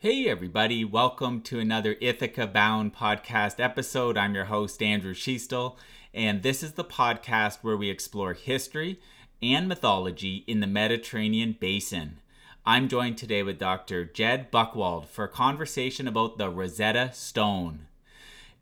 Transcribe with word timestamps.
Hey, 0.00 0.28
everybody, 0.28 0.84
welcome 0.84 1.40
to 1.40 1.58
another 1.58 1.96
Ithaca 2.00 2.46
Bound 2.46 2.94
podcast 2.94 3.58
episode. 3.58 4.16
I'm 4.16 4.32
your 4.32 4.44
host, 4.44 4.80
Andrew 4.80 5.12
Schiestel, 5.12 5.74
and 6.14 6.44
this 6.44 6.62
is 6.62 6.74
the 6.74 6.84
podcast 6.84 7.58
where 7.62 7.76
we 7.76 7.90
explore 7.90 8.34
history 8.34 9.00
and 9.42 9.66
mythology 9.66 10.44
in 10.46 10.60
the 10.60 10.68
Mediterranean 10.68 11.56
basin. 11.58 12.20
I'm 12.64 12.86
joined 12.86 13.18
today 13.18 13.42
with 13.42 13.58
Dr. 13.58 14.04
Jed 14.04 14.52
Buchwald 14.52 15.06
for 15.06 15.24
a 15.24 15.28
conversation 15.28 16.06
about 16.06 16.38
the 16.38 16.48
Rosetta 16.48 17.10
Stone. 17.12 17.88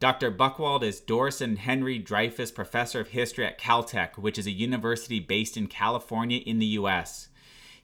Dr. 0.00 0.32
Buchwald 0.32 0.82
is 0.82 1.00
Doris 1.00 1.42
and 1.42 1.58
Henry 1.58 2.02
Dreyfuss 2.02 2.54
Professor 2.54 3.00
of 3.00 3.08
History 3.08 3.44
at 3.44 3.60
Caltech, 3.60 4.16
which 4.16 4.38
is 4.38 4.46
a 4.46 4.50
university 4.50 5.20
based 5.20 5.58
in 5.58 5.66
California 5.66 6.38
in 6.46 6.60
the 6.60 6.78
US. 6.78 7.28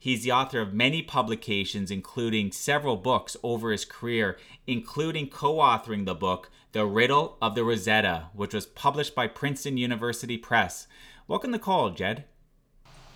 He's 0.02 0.24
the 0.24 0.32
author 0.32 0.60
of 0.60 0.74
many 0.74 1.00
publications, 1.00 1.88
including 1.88 2.50
several 2.50 2.96
books 2.96 3.36
over 3.44 3.70
his 3.70 3.84
career, 3.84 4.36
including 4.66 5.28
co 5.28 5.58
authoring 5.58 6.06
the 6.06 6.14
book 6.16 6.50
The 6.72 6.84
Riddle 6.84 7.36
of 7.40 7.54
the 7.54 7.62
Rosetta, 7.62 8.24
which 8.34 8.52
was 8.52 8.66
published 8.66 9.14
by 9.14 9.28
Princeton 9.28 9.76
University 9.76 10.36
Press. 10.36 10.88
Welcome 11.28 11.52
to 11.52 11.58
the 11.58 11.62
call, 11.62 11.90
Jed. 11.90 12.24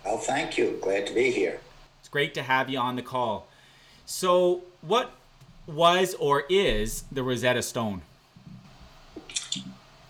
Well, 0.05 0.17
thank 0.17 0.57
you. 0.57 0.79
Glad 0.81 1.07
to 1.07 1.13
be 1.13 1.29
here. 1.29 1.59
It's 1.99 2.07
great 2.07 2.33
to 2.35 2.41
have 2.41 2.69
you 2.69 2.79
on 2.79 2.95
the 2.95 3.01
call. 3.01 3.49
So, 4.05 4.61
what 4.79 5.11
was 5.67 6.15
or 6.15 6.45
is 6.49 7.03
the 7.11 7.21
Rosetta 7.21 7.63
Stone? 7.63 8.01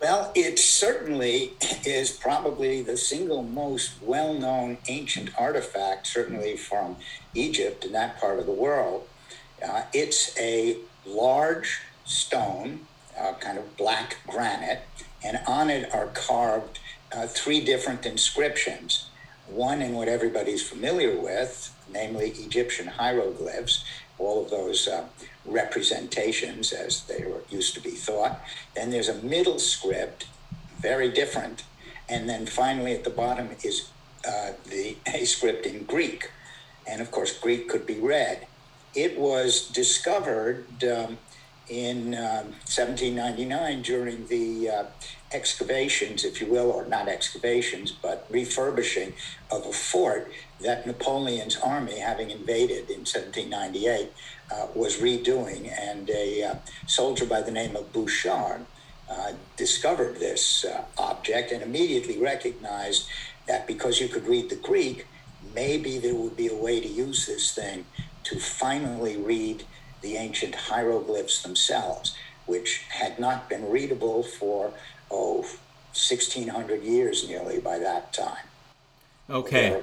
Well, 0.08 0.32
it 0.36 0.58
certainly 0.58 1.52
is 1.86 2.12
probably 2.12 2.82
the 2.82 2.96
single 2.96 3.44
most 3.44 3.92
well 4.02 4.34
known 4.34 4.78
ancient 4.88 5.32
artifact, 5.38 6.08
certainly 6.08 6.56
from 6.56 6.96
Egypt 7.34 7.84
and 7.84 7.94
that 7.94 8.18
part 8.18 8.40
of 8.40 8.46
the 8.46 8.54
world. 8.54 9.06
Uh, 9.62 9.82
it's 9.92 10.34
a 10.40 10.78
large 11.06 11.82
stone, 12.06 12.88
uh, 13.20 13.34
kind 13.34 13.58
of 13.58 13.76
black 13.76 14.20
granite, 14.26 14.84
and 15.22 15.42
on 15.46 15.70
it 15.70 15.94
are 15.94 16.08
carved 16.08 16.80
uh, 17.12 17.28
three 17.28 17.60
different 17.60 18.06
inscriptions. 18.06 19.10
One 19.46 19.82
in 19.82 19.94
what 19.94 20.08
everybody's 20.08 20.66
familiar 20.66 21.20
with, 21.20 21.76
namely 21.92 22.30
Egyptian 22.30 22.88
hieroglyphs, 22.88 23.84
all 24.20 24.46
of 24.46 24.52
those 24.52 24.88
uh, 24.88 25.04
representations 25.48 26.72
as 26.74 27.04
they 27.04 27.26
were 27.26 27.44
used 27.50 27.74
to 27.76 27.82
be 27.82 27.92
thought. 27.92 28.42
Then 28.76 28.92
there's 28.92 29.10
a 29.10 29.16
middle 29.16 29.60
script, 29.60 30.28
very 30.80 31.10
different. 31.10 31.64
And 32.10 32.30
then 32.30 32.46
finally 32.46 32.94
at 32.94 33.04
the 33.04 33.10
bottom 33.10 33.50
is 33.64 33.90
uh, 34.28 34.52
the 34.70 34.98
a 35.08 35.26
script 35.26 35.66
in 35.66 35.84
Greek. 35.84 36.32
And 36.86 37.02
of 37.02 37.12
course, 37.12 37.38
Greek 37.38 37.68
could 37.68 37.86
be 37.86 38.00
read. 38.00 38.48
It 38.96 39.20
was 39.20 39.68
discovered 39.68 40.66
um, 40.84 41.18
in 41.70 42.12
1799 42.12 43.76
um, 43.76 43.82
during 43.82 44.28
the 44.28 44.70
uh, 44.70 44.86
excavations, 45.32 46.24
if 46.24 46.40
you 46.40 46.48
will, 46.48 46.72
or 46.72 46.86
not 46.86 47.08
excavations, 47.08 47.92
but 47.92 48.26
refurbishing 48.30 49.14
of 49.52 49.66
a 49.66 49.74
fort 49.74 50.32
that 50.62 50.88
Napoleon's 50.88 51.58
army, 51.58 52.00
having 52.00 52.30
invaded 52.30 52.90
in 52.90 53.00
1798, 53.06 54.12
uh, 54.52 54.68
was 54.74 54.98
redoing. 54.98 55.70
And 55.78 56.10
a 56.10 56.44
uh, 56.44 56.56
soldier 56.88 57.26
by 57.26 57.42
the 57.42 57.52
name 57.52 57.76
of 57.76 57.92
Bouchard 57.92 58.66
uh, 59.10 59.34
discovered 59.56 60.16
this 60.16 60.66
uh, 60.66 60.86
object 60.98 61.52
and 61.52 61.62
immediately 61.62 62.18
recognized 62.18 63.08
that 63.48 63.68
because 63.68 64.02
you 64.02 64.08
could 64.08 64.28
read 64.28 64.50
the 64.50 64.56
Greek, 64.56 65.06
maybe 65.54 65.98
there 65.98 66.16
would 66.16 66.36
be 66.36 66.48
a 66.48 66.56
way 66.56 66.80
to 66.80 66.88
use 66.88 67.26
this 67.26 67.54
thing 67.54 67.86
to 68.24 68.40
finally 68.40 69.16
read 69.16 69.64
the 70.02 70.18
ancient 70.18 70.56
hieroglyphs 70.56 71.42
themselves, 71.42 72.16
which 72.46 72.84
had 72.90 73.18
not 73.20 73.50
been 73.50 73.70
readable 73.70 74.24
for, 74.24 74.74
oh, 75.12 75.42
1600 75.94 76.84
years 76.84 77.28
nearly 77.28 77.60
by 77.60 77.80
that 77.80 78.14
time. 78.14 78.46
Okay. 79.30 79.82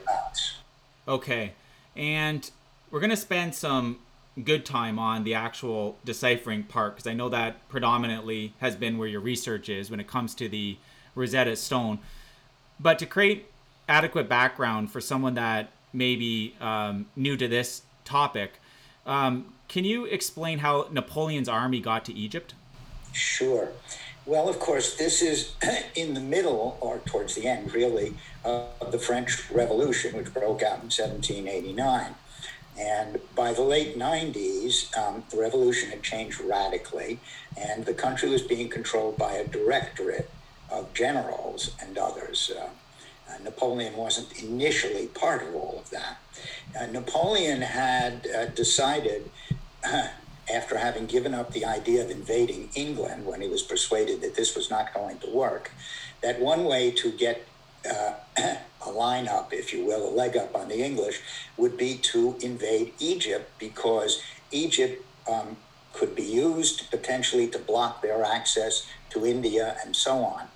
Okay. 1.07 1.53
And 1.97 2.51
we're 2.91 3.01
going 3.01 3.11
to 3.11 3.17
spend 3.17 3.55
some 3.55 3.99
good 4.43 4.65
time 4.65 4.99
on 4.99 5.25
the 5.25 5.35
actual 5.35 5.97
deciphering 6.05 6.65
part 6.65 6.97
because 6.97 7.07
I 7.07 7.13
know 7.13 7.29
that 7.29 7.69
predominantly 7.69 8.55
has 8.59 8.75
been 8.75 8.99
where 8.99 9.09
your 9.09 9.21
research 9.21 9.69
is 9.69 9.91
when 9.91 10.01
it 10.01 10.09
comes 10.09 10.35
to 10.37 10.49
the 10.49 10.77
Rosetta 11.15 11.57
Stone. 11.57 12.01
But 12.81 12.99
to 12.99 13.07
create 13.07 13.51
adequate 13.89 14.29
background 14.29 14.91
for 14.91 15.01
someone 15.01 15.35
that 15.35 15.71
may 15.93 16.17
be 16.17 16.55
um, 16.61 17.07
new 17.15 17.37
to 17.37 17.47
this 17.47 17.83
topic, 18.05 18.55
um, 19.07 19.53
can 19.69 19.85
you 19.85 20.05
explain 20.07 20.59
how 20.59 20.89
Napoleon's 20.91 21.49
army 21.49 21.81
got 21.81 22.05
to 22.07 22.13
Egypt? 22.13 22.55
Sure. 23.13 23.69
Well, 24.27 24.49
of 24.49 24.59
course, 24.59 24.97
this 24.97 25.21
is 25.21 25.53
in 25.95 26.15
the 26.15 26.21
middle, 26.21 26.79
or 26.81 26.99
towards 27.05 27.35
the 27.35 27.47
end, 27.47 27.75
really, 27.75 28.15
of 28.43 28.91
the 28.91 28.99
French 28.99 29.51
Revolution, 29.51 30.17
which 30.17 30.33
broke 30.33 30.63
out 30.63 30.81
in 30.83 30.91
1789. 30.91 32.15
And 32.79 33.21
by 33.37 33.53
the 33.53 33.63
late 33.63 33.99
90s, 33.99 34.97
um, 34.97 35.25
the 35.31 35.39
revolution 35.39 35.91
had 35.91 36.03
changed 36.03 36.41
radically, 36.41 37.21
and 37.57 37.85
the 37.85 37.95
country 37.95 38.31
was 38.31 38.43
being 38.43 38.69
controlled 38.69 39.17
by 39.19 39.33
a 39.35 39.47
directorate 39.47 40.31
of 40.71 40.93
generals 40.95 41.73
and 41.81 41.99
others. 41.99 42.51
Uh, 42.57 42.69
uh, 43.29 43.39
Napoleon 43.45 43.95
wasn't 43.95 44.43
initially 44.43 45.07
part 45.07 45.43
of 45.43 45.55
all 45.55 45.79
of 45.81 45.91
that. 45.91 46.19
Uh, 46.79 46.87
Napoleon 46.87 47.61
had 47.61 48.27
uh, 48.27 48.47
decided, 48.47 49.31
after 50.53 50.79
having 50.79 51.07
given 51.07 51.35
up 51.35 51.53
the 51.53 51.65
idea 51.65 52.05
of 52.05 52.11
invading 52.11 52.69
England 52.75 53.27
when 53.27 53.41
he 53.41 53.49
was 53.49 53.63
persuaded 53.63 54.21
that 54.21 54.35
this 54.35 54.55
was 54.55 54.71
not 54.71 54.93
going 54.93 55.19
to 55.19 55.31
work, 55.31 55.71
that 56.23 56.41
one 56.41 56.65
way 56.65 56.91
to 56.91 57.11
get 57.13 57.47
uh, 57.91 58.15
a 58.87 58.91
line 58.91 59.29
up, 59.29 59.53
if 59.53 59.73
you 59.73 59.85
will, 59.85 60.09
a 60.09 60.13
leg 60.13 60.37
up 60.37 60.55
on 60.55 60.69
the 60.69 60.83
English, 60.83 61.21
would 61.57 61.77
be 61.77 61.97
to 61.97 62.37
invade 62.43 62.93
Egypt 62.99 63.51
because 63.59 64.23
Egypt 64.51 65.03
um, 65.31 65.57
could 65.93 66.15
be 66.15 66.23
used 66.23 66.91
potentially 66.91 67.47
to 67.49 67.59
block 67.59 68.03
their 68.03 68.25
access 68.25 68.87
to 69.11 69.25
India 69.25 69.77
and 69.85 69.95
so 69.95 70.19
on. 70.19 70.49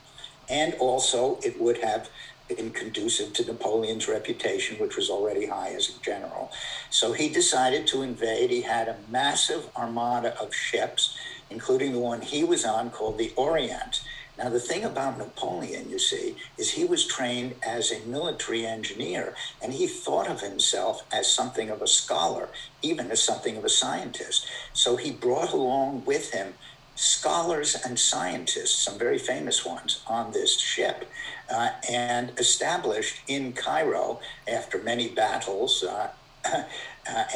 And 0.48 0.74
also, 0.74 1.38
it 1.42 1.60
would 1.60 1.78
have 1.78 2.08
been 2.48 2.70
conducive 2.70 3.32
to 3.34 3.44
Napoleon's 3.44 4.08
reputation, 4.08 4.78
which 4.78 4.96
was 4.96 5.10
already 5.10 5.46
high 5.46 5.70
as 5.70 5.88
a 5.88 6.02
general. 6.02 6.50
So 6.90 7.12
he 7.12 7.28
decided 7.28 7.86
to 7.88 8.02
invade. 8.02 8.50
He 8.50 8.62
had 8.62 8.88
a 8.88 8.96
massive 9.10 9.68
armada 9.76 10.38
of 10.40 10.54
ships, 10.54 11.16
including 11.50 11.92
the 11.92 11.98
one 11.98 12.20
he 12.20 12.44
was 12.44 12.64
on 12.64 12.90
called 12.90 13.18
the 13.18 13.32
Orient. 13.36 14.02
Now, 14.38 14.50
the 14.50 14.60
thing 14.60 14.84
about 14.84 15.18
Napoleon, 15.18 15.90
you 15.90 15.98
see, 15.98 16.36
is 16.56 16.70
he 16.70 16.84
was 16.84 17.04
trained 17.04 17.56
as 17.66 17.90
a 17.90 18.06
military 18.06 18.64
engineer, 18.64 19.34
and 19.60 19.72
he 19.72 19.88
thought 19.88 20.28
of 20.28 20.42
himself 20.42 21.04
as 21.12 21.26
something 21.26 21.70
of 21.70 21.82
a 21.82 21.88
scholar, 21.88 22.48
even 22.80 23.10
as 23.10 23.20
something 23.20 23.56
of 23.56 23.64
a 23.64 23.68
scientist. 23.68 24.46
So 24.72 24.94
he 24.94 25.10
brought 25.10 25.52
along 25.52 26.04
with 26.04 26.30
him 26.30 26.54
scholars 26.98 27.76
and 27.84 27.96
scientists, 27.96 28.74
some 28.74 28.98
very 28.98 29.18
famous 29.18 29.64
ones, 29.64 30.02
on 30.08 30.32
this 30.32 30.58
ship, 30.58 31.08
uh, 31.48 31.70
and 31.88 32.32
established 32.38 33.20
in 33.28 33.52
Cairo, 33.52 34.18
after 34.48 34.78
many 34.82 35.08
battles, 35.08 35.84
uh, 35.84 36.08
uh, 36.44 36.64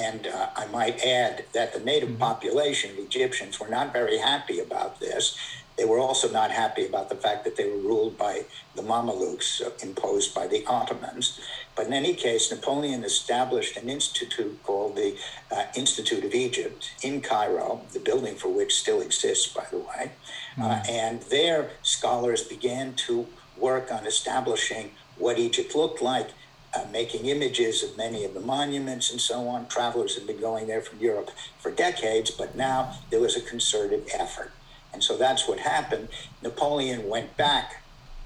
and 0.00 0.26
uh, 0.26 0.48
I 0.56 0.66
might 0.66 1.04
add 1.04 1.44
that 1.54 1.72
the 1.72 1.78
native 1.78 2.10
mm-hmm. 2.10 2.18
population, 2.18 2.96
the 2.96 3.02
Egyptians, 3.02 3.60
were 3.60 3.68
not 3.68 3.92
very 3.92 4.18
happy 4.18 4.58
about 4.58 4.98
this. 4.98 5.38
They 5.77 5.84
were 5.84 5.99
also 5.99 6.31
not 6.31 6.50
happy 6.50 6.87
about 6.87 7.09
the 7.09 7.15
fact 7.15 7.44
that 7.44 7.56
they 7.56 7.69
were 7.69 7.78
ruled 7.78 8.19
by 8.19 8.44
the 8.77 8.83
Mamelukes 8.83 9.62
uh, 9.62 9.71
imposed 9.83 10.34
by 10.34 10.47
the 10.47 10.65
Ottomans. 10.66 11.41
But 11.75 11.87
in 11.87 11.93
any 11.93 12.15
case, 12.15 12.50
Napoleon 12.50 13.05
established 13.05 13.77
an 13.77 13.88
institute 13.88 14.62
called 14.65 14.97
the 14.97 15.16
uh, 15.50 15.65
Institute 15.75 16.25
of 16.25 16.34
Egypt 16.34 16.92
in 17.03 17.22
Cairo, 17.22 17.80
the 17.92 18.01
building 18.01 18.36
for 18.36 18.48
which 18.48 18.74
still 18.74 19.01
exists, 19.01 19.53
by 19.53 19.66
the 19.71 19.78
way. 19.78 20.13
Mm-hmm. 20.57 20.63
Uh, 20.63 20.83
and 20.89 21.22
there, 21.22 21.71
scholars 21.83 22.42
began 22.42 22.92
to 23.07 23.27
work 23.57 23.91
on 23.91 24.07
establishing 24.07 24.91
what 25.16 25.39
Egypt 25.39 25.75
looked 25.75 26.03
like. 26.03 26.28
Uh, 26.75 26.86
making 26.91 27.27
images 27.27 27.83
of 27.83 27.98
many 27.98 28.25
of 28.25 28.33
the 28.33 28.41
monuments 28.41 29.10
and 29.13 29.21
so 29.21 29.47
on. 29.47 29.66
Travelers 29.66 30.15
had 30.16 30.27
been 30.27 30.41
going 30.41 30.66
there 30.66 30.80
from 30.80 30.98
Europe 31.01 31.30
for 31.59 31.71
decades, 31.71 32.30
but 32.30 32.57
now 32.57 32.97
there 33.10 33.21
was 33.21 33.36
a 33.36 33.42
concerted 33.42 34.09
effort. 34.15 34.53
And 34.92 35.03
so 35.03 35.16
that's 35.16 35.48
what 35.48 35.60
happened. 35.60 36.09
Napoleon 36.42 37.09
went 37.09 37.36
back 37.36 37.83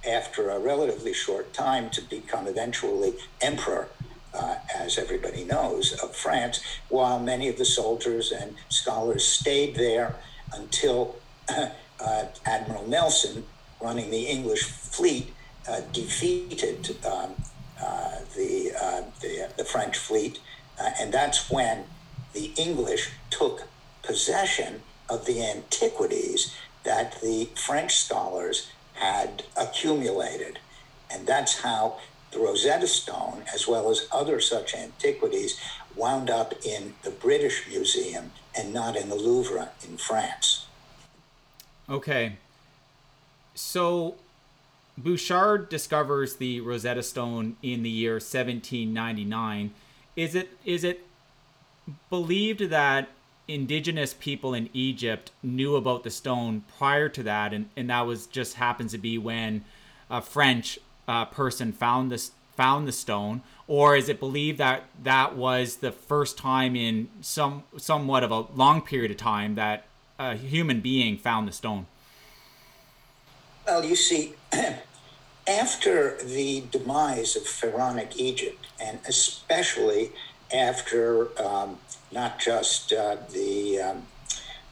after 0.06 0.50
a 0.50 0.58
relatively 0.58 1.12
short 1.12 1.52
time 1.52 1.90
to 1.90 2.00
become 2.00 2.46
eventually 2.46 3.14
emperor, 3.40 3.88
uh, 4.34 4.56
as 4.74 4.98
everybody 4.98 5.44
knows, 5.44 5.92
of 6.02 6.14
France, 6.14 6.62
while 6.88 7.18
many 7.18 7.48
of 7.48 7.58
the 7.58 7.64
soldiers 7.64 8.32
and 8.32 8.54
scholars 8.68 9.24
stayed 9.24 9.74
there 9.76 10.16
until 10.52 11.16
uh, 11.48 12.24
Admiral 12.44 12.86
Nelson, 12.86 13.44
running 13.80 14.10
the 14.10 14.26
English 14.26 14.64
fleet, 14.64 15.32
uh, 15.68 15.80
defeated 15.92 16.96
um, 17.04 17.34
uh, 17.80 18.18
the, 18.36 18.72
uh, 18.80 19.02
the, 19.20 19.48
the, 19.56 19.64
French 19.64 19.98
fleet. 19.98 20.38
Uh, 20.80 20.90
and 21.00 21.12
that's 21.12 21.50
when 21.50 21.84
the 22.32 22.52
English 22.56 23.10
took 23.30 23.64
possession 24.02 24.80
of 25.08 25.26
the 25.26 25.42
antiquities 25.42 26.54
that 26.84 27.20
the 27.20 27.48
French 27.54 27.96
scholars 27.96 28.70
had 28.94 29.44
accumulated. 29.56 30.58
And 31.10 31.26
that's 31.26 31.60
how 31.60 31.98
the 32.32 32.38
Rosetta 32.38 32.86
Stone, 32.86 33.44
as 33.52 33.66
well 33.68 33.90
as 33.90 34.08
other 34.12 34.40
such 34.40 34.74
antiquities, 34.74 35.60
wound 35.94 36.30
up 36.30 36.54
in 36.64 36.94
the 37.02 37.10
British 37.10 37.66
Museum 37.68 38.32
and 38.56 38.72
not 38.72 38.96
in 38.96 39.08
the 39.08 39.14
Louvre 39.14 39.70
in 39.88 39.96
France. 39.96 40.66
Okay. 41.88 42.36
So 43.54 44.16
Bouchard 44.98 45.68
discovers 45.68 46.36
the 46.36 46.60
Rosetta 46.60 47.02
Stone 47.02 47.56
in 47.62 47.82
the 47.82 47.90
year 47.90 48.14
1799. 48.14 49.72
Is 50.16 50.34
it 50.34 50.50
is 50.64 50.84
it 50.84 51.06
believed 52.10 52.70
that 52.70 53.08
indigenous 53.48 54.14
people 54.14 54.54
in 54.54 54.69
Egypt 54.72 55.31
knew 55.43 55.76
about 55.76 56.02
the 56.02 56.10
stone 56.10 56.64
prior 56.78 57.08
to 57.08 57.22
that, 57.22 57.52
and, 57.52 57.69
and 57.76 57.90
that 57.90 58.06
was 58.06 58.26
just 58.26 58.54
happens 58.54 58.93
to 58.93 58.98
be 58.98 59.19
when 59.19 59.64
a 60.10 60.20
French 60.20 60.78
uh, 61.08 61.25
person 61.26 61.72
found 61.72 62.10
this 62.10 62.32
found 62.56 62.88
the 62.88 62.93
stone, 62.93 63.43
or 63.69 63.96
is 63.96 64.08
it 64.08 64.19
believed 64.19 64.56
that 64.58 64.84
that 65.02 65.37
was 65.37 65.76
the 65.76 65.93
first 65.93 66.38
time 66.38 66.75
in 66.75 67.08
some 67.20 67.62
somewhat 67.76 68.25
of 68.25 68.31
a 68.31 68.40
long 68.54 68.81
period 68.81 69.10
of 69.10 69.16
time 69.19 69.54
that 69.56 69.84
a 70.19 70.34
human 70.34 70.81
being 70.81 71.19
found 71.19 71.46
the 71.46 71.52
stone? 71.52 71.87
Well, 73.66 73.84
you 73.84 73.94
see, 73.94 74.34
after 75.46 76.16
the 76.22 76.64
demise 76.70 77.37
of 77.37 77.46
pharaonic 77.46 78.19
Egypt, 78.19 78.66
and 78.81 79.00
especially 79.06 80.12
after 80.52 81.28
um, 81.40 81.78
not 82.12 82.38
just 82.38 82.93
uh, 82.93 83.16
the 83.32 83.81
um, 83.81 84.02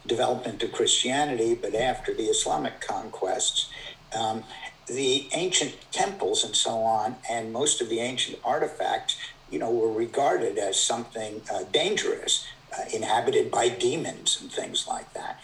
development 0.06 0.62
of 0.62 0.73
Christianity, 0.73 1.55
but 1.55 1.75
after 1.75 2.15
the 2.15 2.25
Islamic 2.25 2.81
conquests, 2.81 3.71
um, 4.17 4.44
the 4.87 5.29
ancient 5.32 5.75
temples 5.91 6.44
and 6.44 6.55
so 6.55 6.79
on, 6.79 7.17
and 7.31 7.53
most 7.53 7.81
of 7.81 7.88
the 7.88 8.00
ancient 8.00 8.38
artifacts, 8.44 9.17
you 9.50 9.59
know, 9.59 9.71
were 9.71 9.93
regarded 9.93 10.59
as 10.59 10.79
something 10.79 11.41
uh, 11.53 11.65
dangerous, 11.73 12.47
uh, 12.77 12.82
inhabited 12.93 13.50
by 13.50 13.69
demons 13.69 14.38
and 14.41 14.53
things 14.53 14.87
like 14.87 15.12
that. 15.15 15.41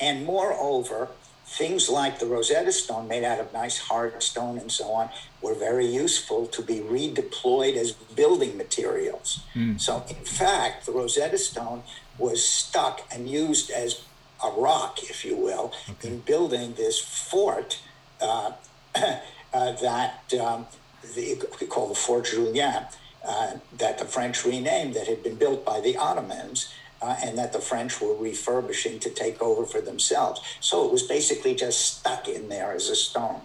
And 0.00 0.24
moreover, 0.24 1.08
things 1.56 1.88
like 1.88 2.18
the 2.18 2.26
Rosetta 2.26 2.72
Stone, 2.72 3.06
made 3.06 3.22
out 3.22 3.38
of 3.38 3.52
nice 3.52 3.78
hard 3.78 4.20
stone 4.22 4.58
and 4.58 4.70
so 4.70 4.86
on, 4.90 5.08
were 5.40 5.54
very 5.54 5.86
useful 5.86 6.46
to 6.46 6.62
be 6.62 6.80
redeployed 6.80 7.76
as 7.76 7.92
building 7.92 8.56
materials. 8.56 9.44
Mm. 9.54 9.80
So, 9.80 10.04
in 10.08 10.24
fact, 10.24 10.86
the 10.86 10.92
Rosetta 10.92 11.38
Stone 11.38 11.84
was 12.18 12.44
stuck 12.44 13.02
and 13.12 13.28
used 13.28 13.70
as 13.70 14.02
a 14.44 14.50
rock, 14.50 14.98
if 15.04 15.24
you 15.24 15.36
will, 15.36 15.72
okay. 15.88 16.08
in 16.08 16.20
building 16.20 16.74
this 16.74 16.98
fort 17.00 17.80
uh, 18.20 18.52
uh, 18.96 19.18
that 19.52 20.34
um, 20.40 20.66
the, 21.14 21.40
we 21.60 21.66
call 21.68 21.88
the 21.88 21.94
Fort 21.94 22.24
Julien, 22.24 22.84
uh, 23.24 23.52
that 23.78 23.98
the 23.98 24.04
French 24.04 24.44
renamed, 24.44 24.94
that 24.94 25.06
had 25.06 25.22
been 25.22 25.36
built 25.36 25.64
by 25.64 25.80
the 25.80 25.96
Ottomans. 25.96 26.74
Uh, 27.04 27.14
and 27.22 27.36
that 27.36 27.52
the 27.52 27.58
French 27.58 28.00
were 28.00 28.14
refurbishing 28.14 28.98
to 28.98 29.10
take 29.10 29.42
over 29.42 29.66
for 29.66 29.82
themselves. 29.82 30.40
So 30.60 30.86
it 30.86 30.90
was 30.90 31.02
basically 31.02 31.54
just 31.54 31.98
stuck 31.98 32.26
in 32.28 32.48
there 32.48 32.72
as 32.72 32.88
a 32.88 32.96
stone. 32.96 33.42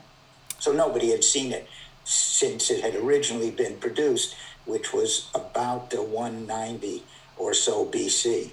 So 0.59 0.71
nobody 0.71 1.11
had 1.11 1.25
seen 1.25 1.51
it 1.51 1.67
since 2.06 2.71
it 2.71 2.81
had 2.81 2.95
originally 2.95 3.51
been 3.51 3.75
produced, 3.75 4.38
which 4.63 4.94
was 4.94 5.29
about 5.35 5.89
the 5.89 6.01
190 6.01 7.03
or 7.35 7.53
so 7.53 7.85
BC. 7.85 8.51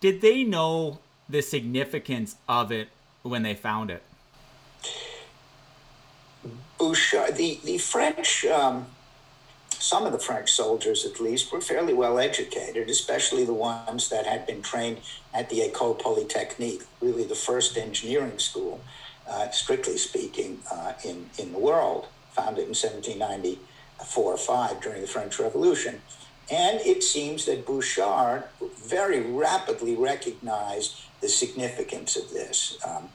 Did 0.00 0.20
they 0.20 0.42
know 0.42 0.98
the 1.28 1.42
significance 1.42 2.34
of 2.48 2.72
it 2.72 2.88
when 3.22 3.44
they 3.44 3.54
found 3.54 3.92
it? 3.92 4.02
Bouchard, 6.76 7.36
the, 7.36 7.60
the 7.62 7.78
French, 7.78 8.44
um, 8.46 8.86
some 9.82 10.06
of 10.06 10.12
the 10.12 10.18
French 10.18 10.52
soldiers 10.52 11.04
at 11.04 11.20
least, 11.20 11.52
were 11.52 11.60
fairly 11.60 11.92
well 11.92 12.18
educated, 12.18 12.88
especially 12.88 13.44
the 13.44 13.52
ones 13.52 14.08
that 14.10 14.26
had 14.26 14.46
been 14.46 14.62
trained 14.62 14.98
at 15.34 15.50
the 15.50 15.62
Ecole 15.62 15.94
Polytechnique, 15.94 16.82
really 17.00 17.24
the 17.24 17.34
first 17.34 17.76
engineering 17.76 18.38
school, 18.38 18.80
uh, 19.28 19.50
strictly 19.50 19.98
speaking, 19.98 20.60
uh, 20.70 20.92
in, 21.04 21.28
in 21.38 21.52
the 21.52 21.58
world, 21.58 22.06
founded 22.32 22.64
in 22.64 22.74
1794 22.74 24.32
or 24.32 24.36
5 24.36 24.80
during 24.80 25.00
the 25.00 25.08
French 25.08 25.38
Revolution. 25.40 26.00
And 26.50 26.80
it 26.80 27.02
seems 27.02 27.46
that 27.46 27.66
Bouchard 27.66 28.44
very 28.84 29.20
rapidly 29.20 29.96
recognized 29.96 31.00
the 31.20 31.28
significance 31.28 32.16
of 32.16 32.30
this. 32.30 32.78
Um, 32.86 33.08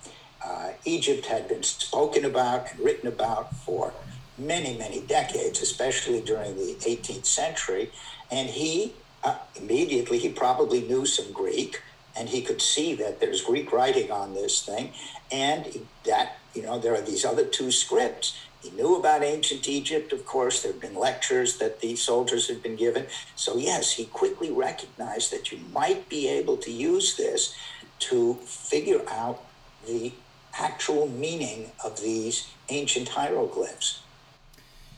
uh, 0.46 0.72
Egypt 0.86 1.26
had 1.28 1.48
been 1.48 1.64
spoken 1.64 2.26
about 2.26 2.72
and 2.72 2.80
written 2.80 3.08
about 3.08 3.56
for 3.56 3.94
many, 4.38 4.78
many 4.78 5.02
decades, 5.02 5.62
especially 5.62 6.22
during 6.22 6.56
the 6.56 6.76
18th 6.76 7.26
century. 7.26 7.92
And 8.32 8.50
he 8.50 8.94
uh, 9.24 9.38
immediately, 9.56 10.20
he 10.20 10.30
probably 10.30 10.82
knew 10.82 11.06
some 11.06 11.32
Greek 11.32 11.82
and 12.18 12.30
he 12.30 12.42
could 12.42 12.62
see 12.62 12.96
that 12.96 13.20
there's 13.20 13.44
Greek 13.44 13.72
writing 13.72 14.12
on 14.12 14.34
this 14.34 14.64
thing. 14.64 14.92
And 15.32 15.86
that, 16.06 16.38
you 16.54 16.64
know, 16.64 16.80
there 16.80 16.96
are 16.96 17.02
these 17.02 17.24
other 17.24 17.46
two 17.46 17.72
scripts. 17.72 18.38
He 18.62 18.72
knew 18.72 18.96
about 18.96 19.24
ancient 19.24 19.68
Egypt, 19.70 20.12
of 20.14 20.26
course. 20.26 20.64
There 20.64 20.72
have 20.72 20.82
been 20.82 20.96
lectures 20.96 21.58
that 21.58 21.80
the 21.80 21.96
soldiers 21.96 22.48
had 22.48 22.64
been 22.64 22.76
given. 22.76 23.06
So, 23.36 23.58
yes, 23.58 23.94
he 23.94 24.06
quickly 24.06 24.52
recognized 24.52 25.32
that 25.32 25.52
you 25.52 25.60
might 25.72 26.10
be 26.10 26.28
able 26.28 26.58
to 26.58 26.72
use 26.72 27.16
this 27.16 27.56
to 28.00 28.36
figure 28.46 29.02
out 29.10 29.44
the 29.86 30.12
actual 30.58 31.08
meaning 31.08 31.72
of 31.84 32.02
these 32.02 32.48
ancient 32.70 33.10
hieroglyphs. 33.10 34.02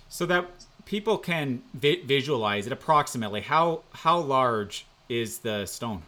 So 0.09 0.25
that 0.25 0.49
people 0.85 1.17
can 1.17 1.61
vi- 1.73 2.01
visualize 2.03 2.65
it 2.67 2.73
approximately, 2.73 3.41
how 3.41 3.83
how 3.93 4.19
large 4.19 4.85
is 5.07 5.39
the 5.39 5.65
stone? 5.65 6.01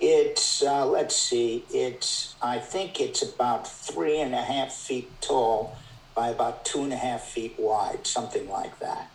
It's 0.00 0.62
uh, 0.62 0.86
let's 0.86 1.16
see, 1.16 1.64
it's 1.70 2.36
I 2.40 2.58
think 2.58 3.00
it's 3.00 3.22
about 3.22 3.66
three 3.66 4.20
and 4.20 4.34
a 4.34 4.42
half 4.42 4.72
feet 4.72 5.10
tall 5.20 5.76
by 6.14 6.28
about 6.28 6.64
two 6.64 6.82
and 6.82 6.92
a 6.92 6.96
half 6.96 7.22
feet 7.22 7.54
wide, 7.58 8.06
something 8.06 8.48
like 8.48 8.78
that. 8.80 9.10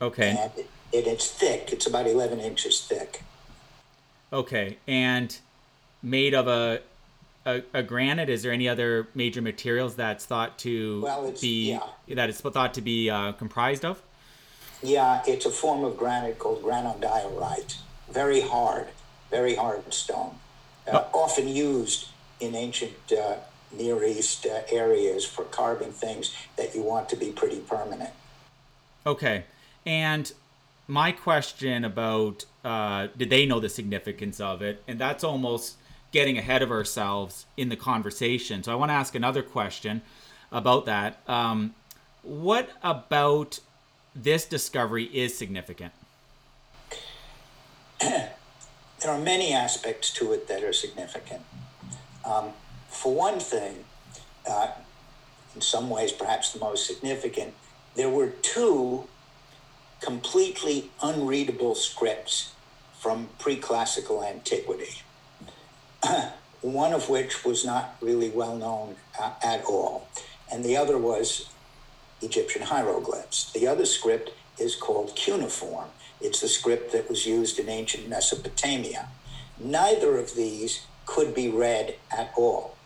Okay. 0.00 0.30
And 0.30 0.50
it, 0.56 0.70
it, 0.92 1.06
it's 1.06 1.30
thick. 1.30 1.70
It's 1.72 1.86
about 1.86 2.06
eleven 2.06 2.40
inches 2.40 2.80
thick. 2.80 3.22
Okay, 4.32 4.78
and 4.86 5.38
made 6.02 6.34
of 6.34 6.48
a 6.48 6.80
a, 7.44 7.62
a, 7.72 7.82
granite? 7.82 8.28
Is 8.28 8.42
there 8.42 8.52
any 8.52 8.68
other 8.68 9.08
major 9.14 9.42
materials 9.42 9.96
that's 9.96 10.24
thought 10.24 10.58
to 10.60 11.02
well, 11.02 11.32
be 11.40 11.72
yeah. 11.72 12.14
that 12.14 12.28
it's 12.28 12.40
thought 12.40 12.74
to 12.74 12.80
be 12.80 13.10
uh, 13.10 13.32
comprised 13.32 13.84
of? 13.84 14.02
Yeah, 14.82 15.22
it's 15.26 15.46
a 15.46 15.50
form 15.50 15.84
of 15.84 15.96
granite 15.96 16.38
called 16.38 16.62
granodiorite. 16.62 17.76
Very 18.10 18.40
hard, 18.40 18.88
very 19.30 19.54
hard 19.54 19.92
stone. 19.92 20.36
Uh, 20.86 21.04
oh. 21.12 21.22
Often 21.22 21.48
used 21.48 22.08
in 22.40 22.54
ancient 22.54 23.12
uh, 23.12 23.36
Near 23.76 24.02
East 24.04 24.46
uh, 24.46 24.62
areas 24.70 25.24
for 25.24 25.44
carving 25.44 25.92
things 25.92 26.34
that 26.56 26.74
you 26.74 26.82
want 26.82 27.08
to 27.10 27.16
be 27.16 27.30
pretty 27.30 27.60
permanent. 27.60 28.10
Okay, 29.06 29.44
and 29.86 30.32
my 30.88 31.12
question 31.12 31.84
about 31.84 32.44
uh, 32.64 33.08
did 33.16 33.30
they 33.30 33.46
know 33.46 33.60
the 33.60 33.68
significance 33.68 34.40
of 34.40 34.62
it, 34.62 34.82
and 34.86 34.98
that's 34.98 35.24
almost 35.24 35.76
getting 36.12 36.38
ahead 36.38 36.62
of 36.62 36.70
ourselves 36.70 37.46
in 37.56 37.68
the 37.70 37.76
conversation. 37.76 38.62
So 38.62 38.70
I 38.70 38.74
want 38.74 38.90
to 38.90 38.94
ask 38.94 39.14
another 39.14 39.42
question 39.42 40.02
about 40.52 40.86
that. 40.86 41.20
Um, 41.26 41.74
what 42.22 42.70
about 42.82 43.60
this 44.14 44.44
discovery 44.44 45.04
is 45.04 45.36
significant? 45.36 45.92
there 48.00 48.30
are 49.06 49.18
many 49.18 49.52
aspects 49.52 50.12
to 50.14 50.32
it 50.32 50.46
that 50.48 50.62
are 50.62 50.72
significant. 50.72 51.42
Um, 52.24 52.50
for 52.88 53.14
one 53.14 53.40
thing, 53.40 53.84
uh, 54.48 54.68
in 55.54 55.60
some 55.60 55.90
ways 55.90 56.12
perhaps 56.12 56.52
the 56.52 56.60
most 56.60 56.86
significant, 56.86 57.54
there 57.94 58.10
were 58.10 58.28
two 58.28 59.04
completely 60.00 60.90
unreadable 61.02 61.74
scripts 61.74 62.52
from 62.98 63.28
pre 63.38 63.56
classical 63.56 64.22
antiquity. 64.22 65.02
one 66.60 66.92
of 66.92 67.08
which 67.08 67.44
was 67.44 67.64
not 67.64 67.96
really 68.00 68.30
well 68.30 68.56
known 68.56 68.96
uh, 69.20 69.32
at 69.42 69.64
all, 69.64 70.08
and 70.50 70.64
the 70.64 70.76
other 70.76 70.98
was 70.98 71.48
Egyptian 72.20 72.62
hieroglyphs. 72.62 73.52
The 73.52 73.66
other 73.66 73.84
script 73.84 74.30
is 74.58 74.76
called 74.76 75.16
cuneiform. 75.16 75.88
It's 76.20 76.40
the 76.40 76.48
script 76.48 76.92
that 76.92 77.08
was 77.08 77.26
used 77.26 77.58
in 77.58 77.68
ancient 77.68 78.08
Mesopotamia. 78.08 79.08
Neither 79.58 80.18
of 80.18 80.34
these 80.34 80.86
could 81.04 81.34
be 81.34 81.48
read 81.48 81.96
at 82.10 82.32
all. 82.36 82.76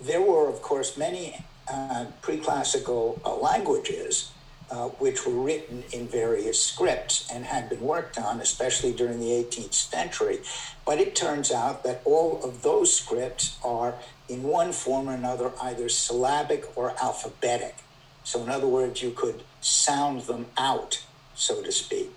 There 0.00 0.20
were, 0.22 0.48
of 0.48 0.62
course, 0.62 0.96
many 0.96 1.44
uh, 1.68 2.06
pre 2.20 2.38
classical 2.38 3.20
uh, 3.24 3.34
languages 3.36 4.32
uh, 4.70 4.88
which 5.00 5.26
were 5.26 5.34
written 5.34 5.82
in 5.92 6.06
various 6.06 6.62
scripts 6.62 7.28
and 7.32 7.44
had 7.44 7.68
been 7.68 7.80
worked 7.80 8.16
on, 8.18 8.40
especially 8.40 8.92
during 8.92 9.18
the 9.18 9.30
18th 9.30 9.74
century. 9.74 10.38
But 10.86 10.98
it 10.98 11.16
turns 11.16 11.50
out 11.50 11.82
that 11.84 12.02
all 12.04 12.40
of 12.44 12.62
those 12.62 12.94
scripts 12.94 13.58
are, 13.64 13.94
in 14.28 14.44
one 14.44 14.72
form 14.72 15.08
or 15.08 15.14
another, 15.14 15.50
either 15.60 15.88
syllabic 15.88 16.76
or 16.76 16.94
alphabetic. 17.02 17.74
So, 18.22 18.42
in 18.42 18.48
other 18.48 18.68
words, 18.68 19.02
you 19.02 19.10
could 19.10 19.42
sound 19.60 20.22
them 20.22 20.46
out, 20.56 21.02
so 21.34 21.62
to 21.62 21.72
speak. 21.72 22.10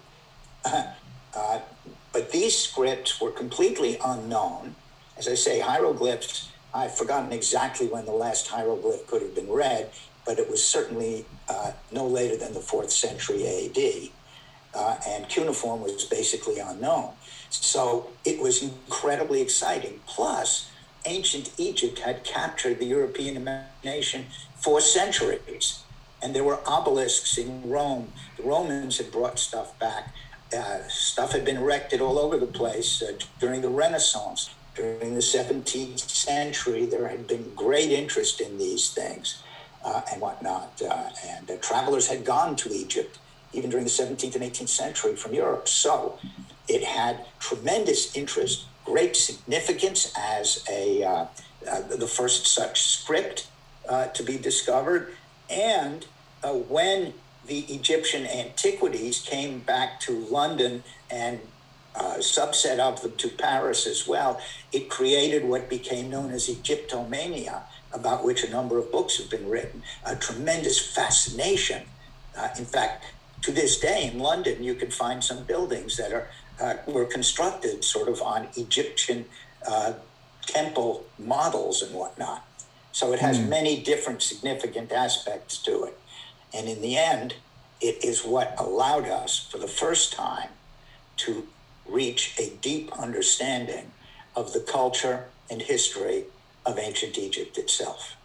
Uh, 1.35 1.59
but 2.11 2.31
these 2.31 2.55
scripts 2.55 3.19
were 3.19 3.31
completely 3.31 3.97
unknown. 4.05 4.75
As 5.17 5.27
I 5.27 5.33
say, 5.33 5.59
hieroglyphs, 5.59 6.47
I've 6.71 6.95
forgotten 6.95 7.31
exactly 7.31 7.87
when 7.87 8.05
the 8.05 8.11
last 8.11 8.47
hieroglyph 8.47 9.07
could 9.07 9.23
have 9.23 9.33
been 9.33 9.51
read, 9.51 9.89
but 10.25 10.39
it 10.39 10.49
was 10.49 10.63
certainly 10.63 11.25
uh, 11.49 11.71
no 11.91 12.05
later 12.05 12.37
than 12.37 12.53
the 12.53 12.59
fourth 12.59 12.91
century 12.91 13.45
AD. 13.47 14.09
Uh, 14.75 14.97
and 15.07 15.29
cuneiform 15.29 15.81
was 15.81 16.05
basically 16.05 16.59
unknown. 16.59 17.11
So 17.49 18.09
it 18.25 18.41
was 18.41 18.63
incredibly 18.63 19.41
exciting. 19.41 19.99
Plus, 20.07 20.71
ancient 21.05 21.51
Egypt 21.57 21.99
had 21.99 22.23
captured 22.23 22.79
the 22.79 22.85
European 22.85 23.37
imagination 23.37 24.25
for 24.55 24.81
centuries. 24.81 25.83
And 26.21 26.33
there 26.33 26.43
were 26.43 26.59
obelisks 26.65 27.37
in 27.37 27.69
Rome. 27.69 28.13
The 28.37 28.43
Romans 28.43 28.97
had 28.97 29.11
brought 29.11 29.37
stuff 29.37 29.77
back. 29.77 30.13
Uh, 30.57 30.79
stuff 30.87 31.33
had 31.33 31.43
been 31.45 31.57
erected 31.57 31.99
all 31.99 32.17
over 32.17 32.37
the 32.37 32.47
place 32.47 33.01
uh, 33.01 33.13
during 33.39 33.61
the 33.61 33.69
Renaissance. 33.69 34.49
During 34.75 35.13
the 35.13 35.19
17th 35.19 35.99
century, 35.99 36.85
there 36.85 37.07
had 37.07 37.27
been 37.27 37.53
great 37.55 37.91
interest 37.91 38.41
in 38.41 38.57
these 38.57 38.89
things 38.89 39.43
uh, 39.83 40.01
and 40.11 40.21
whatnot. 40.21 40.81
Uh, 40.81 41.09
and 41.27 41.49
uh, 41.49 41.55
travelers 41.61 42.07
had 42.07 42.25
gone 42.25 42.55
to 42.55 42.71
Egypt 42.73 43.19
even 43.53 43.69
during 43.69 43.85
the 43.85 43.91
17th 43.91 44.35
and 44.35 44.43
18th 44.43 44.69
century 44.69 45.15
from 45.15 45.33
Europe. 45.33 45.67
So 45.67 46.17
it 46.67 46.83
had 46.83 47.25
tremendous 47.39 48.15
interest, 48.15 48.65
great 48.83 49.15
significance 49.15 50.11
as 50.17 50.63
a 50.69 51.03
uh, 51.03 51.25
uh, 51.69 51.81
the 51.81 52.07
first 52.07 52.47
such 52.47 52.81
script 52.81 53.47
uh, 53.87 54.07
to 54.07 54.23
be 54.23 54.37
discovered. 54.37 55.13
And 55.49 56.05
when 56.67 57.13
the 57.45 57.59
Egyptian 57.59 58.25
antiquities 58.25 59.21
came 59.21 59.59
back 59.59 59.99
to 60.01 60.11
London 60.25 60.83
and 61.09 61.39
uh, 61.95 62.15
subset 62.17 62.79
of 62.79 63.01
them 63.01 63.13
to 63.17 63.29
Paris 63.29 63.85
as 63.85 64.07
well, 64.07 64.41
it 64.71 64.89
created 64.89 65.45
what 65.45 65.69
became 65.69 66.09
known 66.09 66.31
as 66.31 66.47
Egyptomania, 66.49 67.61
about 67.93 68.23
which 68.23 68.43
a 68.43 68.49
number 68.49 68.77
of 68.77 68.91
books 68.91 69.17
have 69.17 69.29
been 69.29 69.49
written, 69.49 69.83
a 70.05 70.15
tremendous 70.15 70.79
fascination. 70.79 71.83
Uh, 72.37 72.49
in 72.57 72.65
fact, 72.65 73.05
to 73.41 73.51
this 73.51 73.79
day 73.79 74.09
in 74.11 74.19
London, 74.19 74.63
you 74.63 74.73
can 74.73 74.89
find 74.89 75.23
some 75.23 75.43
buildings 75.43 75.97
that 75.97 76.11
are 76.11 76.27
uh, 76.61 76.75
were 76.87 77.05
constructed 77.05 77.83
sort 77.83 78.07
of 78.07 78.21
on 78.21 78.47
Egyptian 78.55 79.25
uh, 79.67 79.93
temple 80.45 81.03
models 81.17 81.81
and 81.81 81.93
whatnot. 81.95 82.45
So 82.91 83.11
it 83.11 83.19
has 83.19 83.39
mm. 83.39 83.49
many 83.49 83.81
different 83.81 84.21
significant 84.21 84.91
aspects 84.91 85.57
to 85.63 85.85
it. 85.85 85.97
And 86.53 86.69
in 86.69 86.81
the 86.81 86.95
end, 86.95 87.35
it 87.81 88.03
is 88.03 88.23
what 88.23 88.53
allowed 88.57 89.07
us 89.07 89.47
for 89.51 89.57
the 89.57 89.67
first 89.67 90.13
time 90.13 90.49
to 91.17 91.47
reach 91.87 92.35
a 92.39 92.51
deep 92.61 92.91
understanding 92.97 93.91
of 94.35 94.53
the 94.53 94.59
culture 94.59 95.25
and 95.49 95.61
history 95.61 96.25
of 96.65 96.79
ancient 96.79 97.17
Egypt 97.17 97.57
itself. 97.57 98.15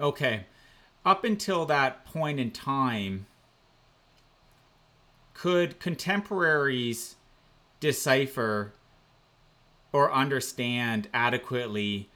Okay. 0.00 0.44
Up 1.04 1.24
until 1.24 1.66
that 1.66 2.04
point 2.04 2.38
in 2.38 2.50
time, 2.50 3.26
could 5.34 5.80
contemporaries 5.80 7.16
decipher 7.80 8.72
or 9.92 10.12
understand 10.12 11.08
adequately 11.12 12.08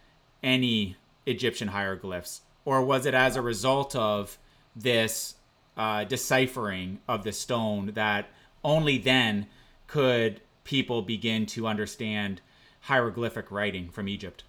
any 0.42 0.96
Egyptian 1.26 1.68
hieroglyphs? 1.68 2.42
Or 2.64 2.82
was 2.82 3.04
it 3.04 3.14
as 3.14 3.36
a 3.36 3.42
result 3.42 3.94
of 3.96 4.38
this 4.74 5.34
uh, 5.76 6.04
deciphering 6.04 7.00
of 7.08 7.24
the 7.24 7.32
stone 7.32 7.92
that 7.94 8.28
only 8.64 8.98
then 8.98 9.46
could 9.86 10.40
people 10.64 11.02
begin 11.02 11.46
to 11.46 11.66
understand 11.66 12.40
hieroglyphic 12.82 13.50
writing 13.50 13.88
from 13.88 14.08
Egypt? 14.08 14.44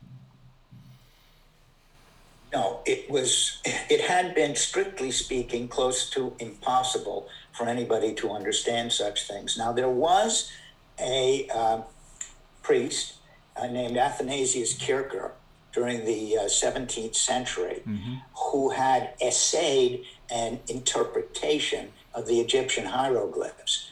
No, 2.54 2.80
it 2.86 3.10
was, 3.10 3.62
it 3.66 4.01
had 4.01 4.34
been 4.34 4.56
strictly 4.56 5.12
speaking 5.12 5.68
close 5.68 6.10
to 6.12 6.34
impossible 6.39 7.27
for 7.51 7.68
anybody 7.68 8.13
to 8.16 8.32
understand 8.32 8.94
such 8.94 9.27
things. 9.27 9.58
Now, 9.58 9.74
there 9.74 9.89
was 9.89 10.50
a 11.00 11.48
uh, 11.54 11.82
priest 12.63 13.16
uh, 13.58 13.68
named 13.68 13.98
Athanasius 13.98 14.77
Kircher 14.77 15.34
during 15.74 16.06
the 16.06 16.38
uh, 16.38 16.42
17th 16.44 17.16
century 17.16 17.82
mm-hmm. 17.86 18.16
who 18.36 18.70
had 18.70 19.13
essayed 19.22 20.06
an 20.30 20.60
interpretation 20.68 21.92
of 22.13 22.27
the 22.27 22.39
Egyptian 22.39 22.86
hieroglyphs. 22.86 23.89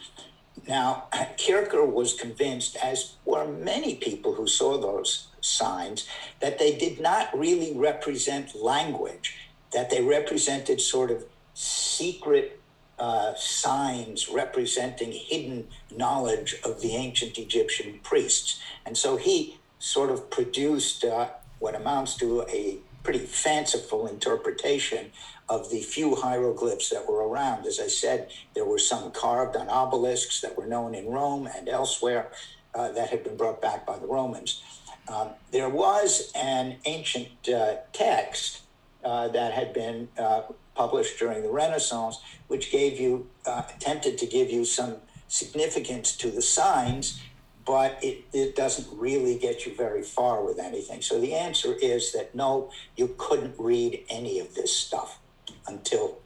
Now, 0.66 1.04
Kircher 1.38 1.84
was 1.84 2.14
convinced, 2.14 2.76
as 2.76 3.14
were 3.24 3.46
many 3.46 3.94
people 3.94 4.34
who 4.34 4.48
saw 4.48 4.78
those 4.78 5.28
signs, 5.46 6.06
that 6.40 6.58
they 6.58 6.76
did 6.76 7.00
not 7.00 7.36
really 7.36 7.72
represent 7.74 8.54
language, 8.54 9.36
that 9.72 9.90
they 9.90 10.02
represented 10.02 10.80
sort 10.80 11.10
of 11.10 11.24
secret 11.54 12.60
uh, 12.98 13.34
signs 13.34 14.28
representing 14.28 15.12
hidden 15.12 15.68
knowledge 15.94 16.56
of 16.64 16.80
the 16.80 16.94
ancient 16.96 17.38
Egyptian 17.38 18.00
priests. 18.02 18.60
And 18.84 18.96
so 18.96 19.16
he 19.16 19.58
sort 19.78 20.10
of 20.10 20.30
produced 20.30 21.04
uh, 21.04 21.28
what 21.58 21.74
amounts 21.74 22.16
to 22.16 22.42
a 22.48 22.78
pretty 23.02 23.20
fanciful 23.20 24.06
interpretation 24.06 25.12
of 25.48 25.70
the 25.70 25.80
few 25.80 26.16
hieroglyphs 26.16 26.90
that 26.90 27.06
were 27.08 27.28
around. 27.28 27.66
As 27.66 27.78
I 27.78 27.86
said, 27.86 28.30
there 28.54 28.64
were 28.64 28.78
some 28.78 29.12
carved 29.12 29.56
on 29.56 29.68
obelisks 29.68 30.40
that 30.40 30.56
were 30.56 30.66
known 30.66 30.94
in 30.94 31.06
Rome 31.06 31.48
and 31.54 31.68
elsewhere 31.68 32.32
uh, 32.74 32.90
that 32.92 33.10
had 33.10 33.22
been 33.22 33.36
brought 33.36 33.62
back 33.62 33.86
by 33.86 33.98
the 33.98 34.06
Romans. 34.06 34.62
Um, 35.08 35.30
there 35.52 35.68
was 35.68 36.32
an 36.34 36.76
ancient 36.84 37.48
uh, 37.48 37.76
text 37.92 38.62
uh, 39.04 39.28
that 39.28 39.52
had 39.52 39.72
been 39.72 40.08
uh, 40.18 40.42
published 40.74 41.18
during 41.18 41.42
the 41.42 41.50
Renaissance, 41.50 42.20
which 42.48 42.72
gave 42.72 42.98
you, 42.98 43.28
uh, 43.46 43.62
attempted 43.74 44.18
to 44.18 44.26
give 44.26 44.50
you 44.50 44.64
some 44.64 44.96
significance 45.28 46.16
to 46.16 46.30
the 46.30 46.42
signs, 46.42 47.20
but 47.64 47.98
it, 48.02 48.24
it 48.32 48.56
doesn't 48.56 48.86
really 48.96 49.38
get 49.38 49.66
you 49.66 49.74
very 49.74 50.02
far 50.02 50.44
with 50.44 50.58
anything. 50.58 51.02
So 51.02 51.20
the 51.20 51.34
answer 51.34 51.74
is 51.80 52.12
that 52.12 52.34
no, 52.34 52.70
you 52.96 53.14
couldn't 53.18 53.54
read 53.58 54.04
any 54.08 54.38
of 54.38 54.54
this 54.54 54.72
stuff 54.76 55.18
until 55.66 56.18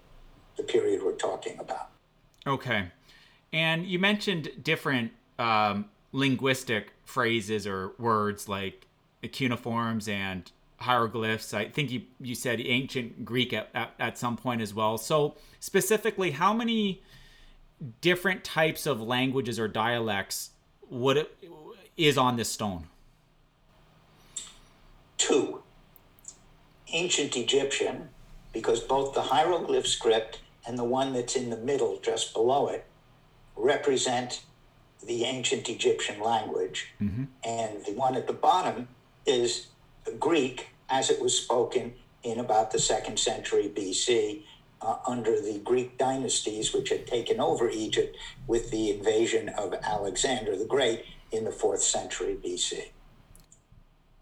the 0.57 0.63
period 0.63 1.03
we're 1.03 1.13
talking 1.13 1.59
about. 1.59 1.89
Okay. 2.47 2.89
And 3.53 3.87
you 3.87 3.99
mentioned 3.99 4.51
different 4.63 5.13
um, 5.39 5.87
linguistic 6.13 6.93
phrases 7.11 7.67
or 7.67 7.93
words 7.99 8.49
like 8.49 8.87
cuneiforms 9.33 10.09
and 10.09 10.51
hieroglyphs. 10.79 11.53
I 11.53 11.69
think 11.69 11.91
you, 11.91 12.03
you 12.21 12.35
said 12.35 12.61
ancient 12.61 13.25
Greek 13.25 13.53
at, 13.53 13.69
at, 13.75 13.93
at 13.99 14.19
some 14.19 14.37
point 14.37 14.63
as 14.63 14.73
well. 14.73 14.97
So, 14.97 15.37
specifically, 15.59 16.31
how 16.31 16.55
many 16.55 17.03
different 18.01 18.45
types 18.45 18.87
of 18.87 19.01
languages 19.01 19.59
or 19.59 19.69
dialects 19.69 20.51
would 20.89 21.17
it, 21.19 21.39
is 21.97 22.17
on 22.17 22.37
this 22.37 22.51
stone? 22.51 22.87
Two. 25.19 25.63
Ancient 26.93 27.37
Egyptian, 27.37 28.09
because 28.53 28.81
both 28.81 29.15
the 29.15 29.23
hieroglyph 29.23 29.87
script 29.87 30.41
and 30.67 30.79
the 30.79 30.85
one 30.85 31.13
that's 31.13 31.37
in 31.37 31.51
the 31.51 31.57
middle 31.57 31.99
just 32.03 32.33
below 32.33 32.69
it 32.69 32.85
represent 33.55 34.43
the 35.07 35.25
ancient 35.25 35.69
Egyptian 35.69 36.21
language. 36.21 36.93
Mm-hmm. 37.01 37.25
And 37.45 37.85
the 37.85 37.93
one 37.93 38.17
at 38.17 38.27
the 38.27 38.33
bottom 38.33 38.89
is 39.27 39.69
Greek 40.19 40.69
as 40.89 41.11
it 41.11 41.21
was 41.21 41.37
spoken 41.37 41.95
in 42.23 42.39
about 42.39 42.71
the 42.71 42.79
second 42.79 43.19
century 43.19 43.71
BC 43.75 44.43
uh, 44.83 44.97
under 45.07 45.41
the 45.41 45.59
Greek 45.59 45.99
dynasties, 45.99 46.73
which 46.73 46.89
had 46.89 47.07
taken 47.07 47.41
over 47.41 47.69
Egypt 47.69 48.17
with 48.47 48.71
the 48.71 48.91
invasion 48.91 49.49
of 49.51 49.75
Alexander 49.83 50.57
the 50.57 50.65
Great 50.65 51.05
in 51.33 51.45
the 51.45 51.53
fourth 51.53 51.83
century 51.83 52.37
BC. 52.43 52.89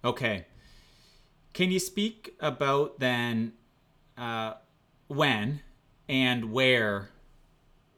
Okay. 0.04 0.46
Can 1.52 1.70
you 1.70 1.78
speak 1.78 2.34
about 2.40 3.00
then 3.00 3.52
uh, 4.16 4.54
when 5.08 5.60
and 6.08 6.52
where 6.52 7.10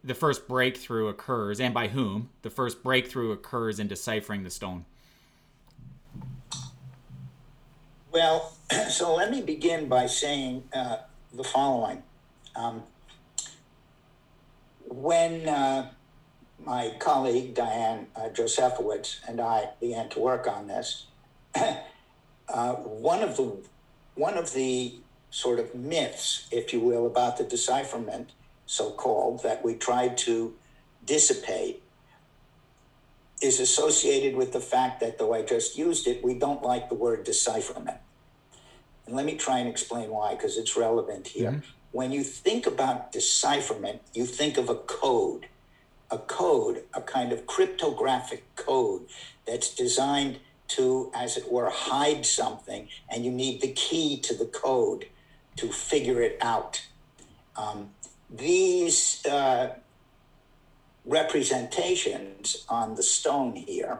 the 0.02 0.14
first 0.14 0.48
breakthrough 0.48 1.08
occurs 1.08 1.60
and 1.60 1.74
by 1.74 1.88
whom 1.88 2.30
the 2.42 2.50
first 2.50 2.82
breakthrough 2.82 3.32
occurs 3.32 3.78
in 3.78 3.88
deciphering 3.88 4.42
the 4.42 4.50
stone? 4.50 4.84
Well, 8.12 8.52
so 8.90 9.14
let 9.14 9.30
me 9.30 9.42
begin 9.42 9.88
by 9.88 10.06
saying 10.06 10.64
uh, 10.72 10.96
the 11.32 11.44
following. 11.44 12.02
Um, 12.56 12.82
when 14.86 15.48
uh, 15.48 15.90
my 16.64 16.94
colleague 16.98 17.54
Diane 17.54 18.08
uh, 18.16 18.28
Josefowicz 18.28 19.20
and 19.28 19.40
I 19.40 19.70
began 19.80 20.08
to 20.10 20.20
work 20.20 20.48
on 20.48 20.66
this, 20.66 21.06
uh, 21.54 22.74
one 22.74 23.22
of 23.22 23.36
the 23.36 23.56
one 24.14 24.36
of 24.36 24.52
the 24.52 24.96
sort 25.30 25.60
of 25.60 25.74
myths, 25.74 26.48
if 26.50 26.72
you 26.72 26.80
will, 26.80 27.06
about 27.06 27.38
the 27.38 27.44
decipherment, 27.44 28.32
so 28.70 28.92
called, 28.92 29.42
that 29.42 29.64
we 29.64 29.74
tried 29.74 30.16
to 30.16 30.54
dissipate 31.04 31.82
is 33.42 33.58
associated 33.58 34.36
with 34.36 34.52
the 34.52 34.60
fact 34.60 35.00
that, 35.00 35.18
though 35.18 35.34
I 35.34 35.42
just 35.42 35.76
used 35.76 36.06
it, 36.06 36.22
we 36.22 36.34
don't 36.34 36.62
like 36.62 36.88
the 36.88 36.94
word 36.94 37.24
decipherment. 37.24 37.96
And 39.06 39.16
let 39.16 39.26
me 39.26 39.34
try 39.34 39.58
and 39.58 39.68
explain 39.68 40.10
why, 40.10 40.36
because 40.36 40.56
it's 40.56 40.76
relevant 40.76 41.26
here. 41.26 41.50
Mm-hmm. 41.50 41.70
When 41.90 42.12
you 42.12 42.22
think 42.22 42.64
about 42.64 43.10
decipherment, 43.10 44.02
you 44.14 44.24
think 44.24 44.56
of 44.56 44.68
a 44.68 44.76
code, 44.76 45.46
a 46.08 46.18
code, 46.18 46.84
a 46.94 47.00
kind 47.00 47.32
of 47.32 47.46
cryptographic 47.46 48.44
code 48.54 49.06
that's 49.48 49.74
designed 49.74 50.38
to, 50.68 51.10
as 51.12 51.36
it 51.36 51.50
were, 51.50 51.70
hide 51.70 52.24
something, 52.24 52.86
and 53.08 53.24
you 53.24 53.32
need 53.32 53.62
the 53.62 53.72
key 53.72 54.16
to 54.20 54.32
the 54.32 54.46
code 54.46 55.06
to 55.56 55.72
figure 55.72 56.22
it 56.22 56.38
out. 56.40 56.86
Um, 57.56 57.90
these 58.30 59.24
uh, 59.26 59.74
representations 61.04 62.64
on 62.68 62.94
the 62.94 63.02
stone 63.02 63.56
here 63.56 63.98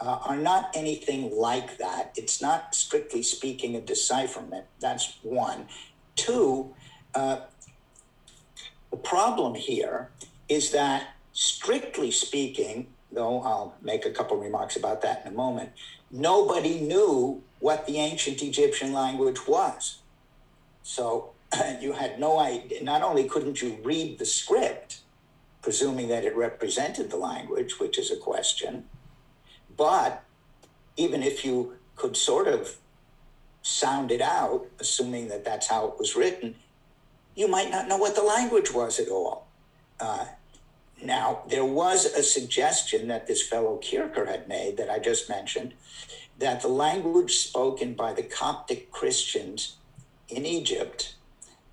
uh, 0.00 0.18
are 0.24 0.36
not 0.36 0.70
anything 0.74 1.30
like 1.36 1.78
that. 1.78 2.12
It's 2.16 2.40
not, 2.40 2.74
strictly 2.74 3.22
speaking, 3.22 3.76
a 3.76 3.80
decipherment. 3.80 4.64
That's 4.80 5.18
one. 5.22 5.68
Two, 6.14 6.74
uh, 7.14 7.40
the 8.90 8.96
problem 8.96 9.54
here 9.54 10.10
is 10.48 10.70
that, 10.72 11.08
strictly 11.32 12.10
speaking, 12.10 12.86
though 13.12 13.40
I'll 13.42 13.74
make 13.82 14.06
a 14.06 14.10
couple 14.10 14.36
remarks 14.36 14.76
about 14.76 15.02
that 15.02 15.22
in 15.24 15.32
a 15.32 15.34
moment, 15.34 15.70
nobody 16.10 16.80
knew 16.80 17.42
what 17.60 17.86
the 17.86 17.98
ancient 17.98 18.42
Egyptian 18.42 18.92
language 18.92 19.46
was. 19.46 19.98
So 20.82 21.32
you 21.80 21.92
had 21.92 22.18
no 22.18 22.38
idea. 22.38 22.82
Not 22.82 23.02
only 23.02 23.24
couldn't 23.24 23.62
you 23.62 23.78
read 23.82 24.18
the 24.18 24.26
script, 24.26 25.00
presuming 25.62 26.08
that 26.08 26.24
it 26.24 26.36
represented 26.36 27.10
the 27.10 27.16
language, 27.16 27.78
which 27.78 27.98
is 27.98 28.10
a 28.10 28.16
question, 28.16 28.84
but 29.76 30.22
even 30.96 31.22
if 31.22 31.44
you 31.44 31.74
could 31.96 32.16
sort 32.16 32.48
of 32.48 32.76
sound 33.62 34.10
it 34.10 34.20
out, 34.20 34.66
assuming 34.78 35.28
that 35.28 35.44
that's 35.44 35.66
how 35.66 35.86
it 35.88 35.98
was 35.98 36.14
written, 36.14 36.54
you 37.34 37.48
might 37.48 37.70
not 37.70 37.88
know 37.88 37.96
what 37.96 38.14
the 38.14 38.22
language 38.22 38.72
was 38.72 38.98
at 38.98 39.08
all. 39.08 39.46
Uh, 39.98 40.26
now, 41.02 41.42
there 41.48 41.64
was 41.64 42.06
a 42.06 42.22
suggestion 42.22 43.08
that 43.08 43.26
this 43.26 43.46
fellow 43.46 43.78
Kircher 43.78 44.26
had 44.26 44.48
made 44.48 44.76
that 44.78 44.88
I 44.88 44.98
just 44.98 45.28
mentioned 45.28 45.74
that 46.38 46.62
the 46.62 46.68
language 46.68 47.34
spoken 47.36 47.94
by 47.94 48.12
the 48.12 48.22
Coptic 48.22 48.90
Christians 48.90 49.76
in 50.28 50.46
Egypt 50.46 51.15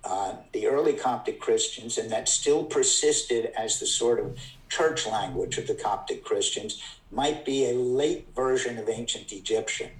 uh, 0.04 0.34
the 0.52 0.66
early 0.66 0.92
Coptic 0.92 1.40
Christians, 1.40 1.98
and 1.98 2.10
that 2.10 2.28
still 2.28 2.64
persisted 2.64 3.46
as 3.56 3.80
the 3.80 3.86
sort 3.86 4.20
of 4.20 4.38
church 4.68 5.06
language 5.06 5.58
of 5.58 5.66
the 5.66 5.74
Coptic 5.74 6.24
Christians, 6.24 6.82
might 7.10 7.44
be 7.44 7.70
a 7.70 7.74
late 7.74 8.28
version 8.34 8.78
of 8.78 8.88
ancient 8.88 9.32
Egyptian. 9.32 9.90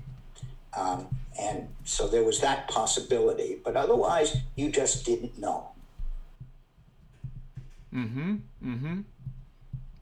Um, 0.77 1.07
and 1.41 1.69
so 1.85 2.09
there 2.09 2.23
was 2.23 2.41
that 2.41 2.69
possibility, 2.69 3.59
but 3.65 3.77
otherwise, 3.77 4.37
you 4.57 4.71
just 4.71 5.07
didn't 5.07 5.39
know. 5.39 5.69
Mm 7.95 8.13
hmm. 8.13 8.35
Mm 8.65 8.81
hmm. 8.81 9.01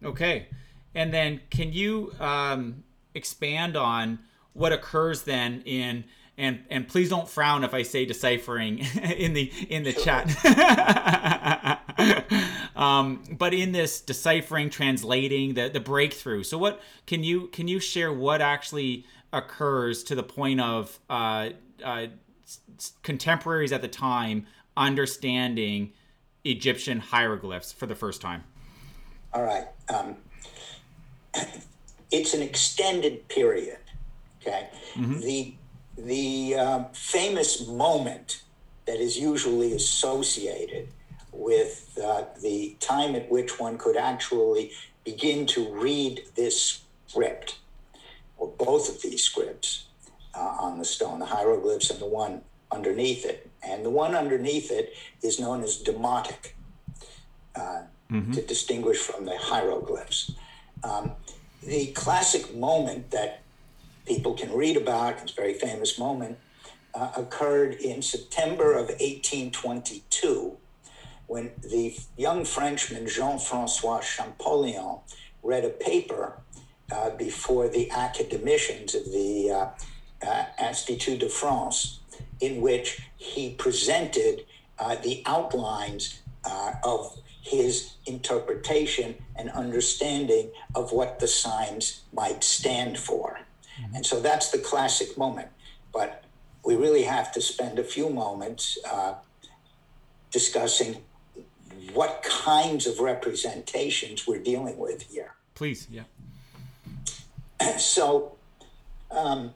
Okay. 0.04 0.48
And 0.94 1.12
then 1.12 1.40
can 1.50 1.72
you 1.72 2.12
um, 2.20 2.82
expand 3.14 3.76
on 3.76 4.18
what 4.52 4.72
occurs 4.72 5.22
then 5.22 5.62
in 5.64 6.04
and 6.38 6.60
and 6.70 6.88
please 6.88 7.10
don't 7.10 7.28
frown 7.28 7.64
if 7.64 7.74
I 7.74 7.82
say 7.82 8.04
deciphering 8.04 8.78
in 9.02 9.34
the 9.34 9.52
in 9.68 9.82
the 9.82 9.92
chat. 9.92 10.28
um, 12.76 13.22
but 13.30 13.52
in 13.52 13.72
this 13.72 14.00
deciphering, 14.00 14.70
translating, 14.70 15.54
the 15.54 15.68
the 15.68 15.80
breakthrough. 15.80 16.42
So 16.42 16.58
what 16.58 16.80
can 17.06 17.22
you 17.22 17.48
can 17.48 17.68
you 17.68 17.80
share 17.80 18.12
what 18.12 18.40
actually 18.40 19.06
occurs 19.32 20.02
to 20.04 20.14
the 20.14 20.22
point 20.22 20.60
of 20.60 20.98
uh, 21.08 21.50
uh, 21.84 22.06
contemporaries 23.02 23.72
at 23.72 23.82
the 23.82 23.88
time 23.88 24.46
understanding 24.76 25.92
Egyptian 26.44 26.98
hieroglyphs 26.98 27.72
for 27.72 27.86
the 27.86 27.94
first 27.94 28.20
time? 28.20 28.44
All 29.34 29.42
right. 29.42 29.66
Um, 29.88 30.16
it's 32.10 32.34
an 32.34 32.42
extended 32.42 33.28
period. 33.28 33.78
Okay. 34.40 34.68
Mm-hmm. 34.94 35.20
The 35.20 35.54
the 36.04 36.54
uh, 36.56 36.84
famous 36.92 37.66
moment 37.66 38.42
that 38.86 39.00
is 39.00 39.16
usually 39.16 39.72
associated 39.74 40.88
with 41.32 41.98
uh, 42.02 42.24
the 42.40 42.76
time 42.80 43.14
at 43.14 43.30
which 43.30 43.58
one 43.58 43.78
could 43.78 43.96
actually 43.96 44.72
begin 45.04 45.46
to 45.46 45.68
read 45.72 46.22
this 46.34 46.82
script, 47.06 47.58
or 48.36 48.48
both 48.48 48.88
of 48.88 49.02
these 49.02 49.22
scripts 49.22 49.86
uh, 50.34 50.56
on 50.60 50.78
the 50.78 50.84
stone, 50.84 51.18
the 51.18 51.26
hieroglyphs 51.26 51.90
and 51.90 52.00
the 52.00 52.06
one 52.06 52.42
underneath 52.70 53.24
it. 53.24 53.50
And 53.62 53.84
the 53.84 53.90
one 53.90 54.14
underneath 54.14 54.70
it 54.70 54.94
is 55.22 55.38
known 55.38 55.62
as 55.62 55.82
demotic, 55.82 56.52
uh, 57.54 57.82
mm-hmm. 58.10 58.32
to 58.32 58.42
distinguish 58.42 58.98
from 58.98 59.24
the 59.24 59.36
hieroglyphs. 59.36 60.32
Um, 60.82 61.12
the 61.62 61.86
classic 61.92 62.54
moment 62.54 63.10
that 63.12 63.42
people 64.06 64.34
can 64.34 64.52
read 64.52 64.76
about, 64.76 65.20
it's 65.22 65.32
a 65.32 65.34
very 65.34 65.54
famous 65.54 65.98
moment, 65.98 66.38
uh, 66.94 67.12
occurred 67.16 67.74
in 67.74 68.02
September 68.02 68.72
of 68.72 68.88
1822 68.88 70.56
when 71.26 71.50
the 71.62 71.96
young 72.16 72.44
Frenchman 72.44 73.08
Jean 73.08 73.38
Francois 73.38 74.00
Champollion 74.00 74.98
read 75.42 75.64
a 75.64 75.70
paper 75.70 76.38
uh, 76.92 77.10
before 77.10 77.68
the 77.68 77.90
academicians 77.90 78.94
of 78.94 79.04
the 79.06 79.50
uh, 79.50 80.26
uh 80.26 80.44
Institut 80.62 81.20
de 81.20 81.28
France, 81.28 82.00
in 82.40 82.60
which 82.60 83.00
he 83.16 83.54
presented 83.54 84.44
uh, 84.78 84.96
the 84.96 85.22
outlines 85.24 86.20
uh, 86.44 86.72
of 86.84 87.18
his 87.40 87.94
interpretation 88.06 89.14
and 89.36 89.50
understanding 89.50 90.50
of 90.74 90.92
what 90.92 91.18
the 91.18 91.26
signs 91.26 92.02
might 92.12 92.44
stand 92.44 92.98
for. 92.98 93.40
Mm-hmm. 93.82 93.96
And 93.96 94.06
so 94.06 94.20
that's 94.20 94.50
the 94.50 94.58
classic 94.58 95.16
moment. 95.18 95.48
But 95.92 96.24
we 96.64 96.76
really 96.76 97.02
have 97.02 97.32
to 97.32 97.40
spend 97.40 97.78
a 97.78 97.84
few 97.84 98.08
moments 98.08 98.78
uh, 98.90 99.14
discussing 100.30 101.02
what 101.92 102.22
kinds 102.22 102.86
of 102.86 103.00
representations 103.00 104.26
we're 104.26 104.42
dealing 104.42 104.78
with 104.78 105.02
here. 105.02 105.34
Please, 105.54 105.86
yeah. 105.90 106.04
So 107.78 108.36
um, 109.10 109.52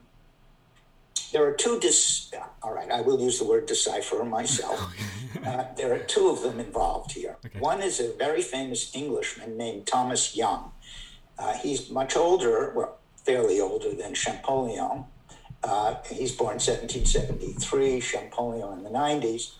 there 1.33 1.45
are 1.45 1.53
two 1.53 1.81
dis. 1.81 2.31
All 2.63 2.73
right, 2.73 2.91
I 2.91 3.01
will 3.01 3.21
use 3.21 3.39
the 3.39 3.45
word 3.45 3.67
decipher 3.67 4.25
myself. 4.25 4.95
uh, 5.47 5.65
there 5.77 5.93
are 5.95 5.99
two 5.99 6.29
of 6.29 6.43
them 6.43 6.61
involved 6.61 7.13
here. 7.13 7.37
Okay. 7.45 7.59
One 7.59 7.83
is 7.83 8.01
a 8.01 8.13
very 8.13 8.43
famous 8.43 8.95
Englishman 8.95 9.57
named 9.57 9.87
Thomas 9.87 10.37
Young. 10.37 10.73
Uh, 11.39 11.55
he's 11.55 11.91
much 11.91 12.17
older. 12.17 12.73
Well, 12.75 12.99
fairly 13.27 13.61
older 13.61 13.93
than 13.93 14.15
Champollion. 14.15 15.05
Uh, 15.63 15.97
he's 16.09 16.33
born 16.33 16.55
1773, 16.55 18.01
Champollion 18.01 18.79
in 18.79 18.85
the 18.85 18.91
90s. 18.91 19.55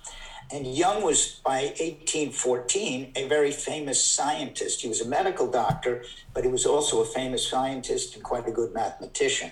And 0.53 0.65
Young 0.65 1.03
was, 1.03 1.41
by 1.45 1.65
1814, 1.81 3.13
a 3.17 3.27
very 3.27 3.51
famous 3.51 4.03
scientist. 4.03 4.83
He 4.83 4.89
was 4.89 5.01
a 5.01 5.09
medical 5.09 5.51
doctor, 5.51 6.05
but 6.33 6.45
he 6.45 6.51
was 6.51 6.65
also 6.65 7.03
a 7.03 7.05
famous 7.05 7.49
scientist 7.49 8.15
and 8.15 8.23
quite 8.23 8.47
a 8.47 8.53
good 8.53 8.73
mathematician. 8.73 9.51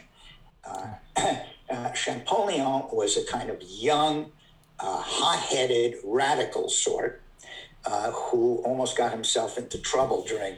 Uh, 0.64 0.87
uh, 1.16 1.90
Champollion 1.90 2.85
was 2.92 3.16
a 3.16 3.24
kind 3.27 3.50
of 3.50 3.61
young, 3.62 4.31
uh, 4.79 4.98
hot 4.98 5.40
headed, 5.40 5.96
radical 6.05 6.68
sort 6.68 7.20
uh, 7.87 8.12
who 8.12 8.59
almost 8.64 8.96
got 8.96 9.11
himself 9.11 9.59
into 9.59 9.79
trouble 9.79 10.24
during 10.24 10.55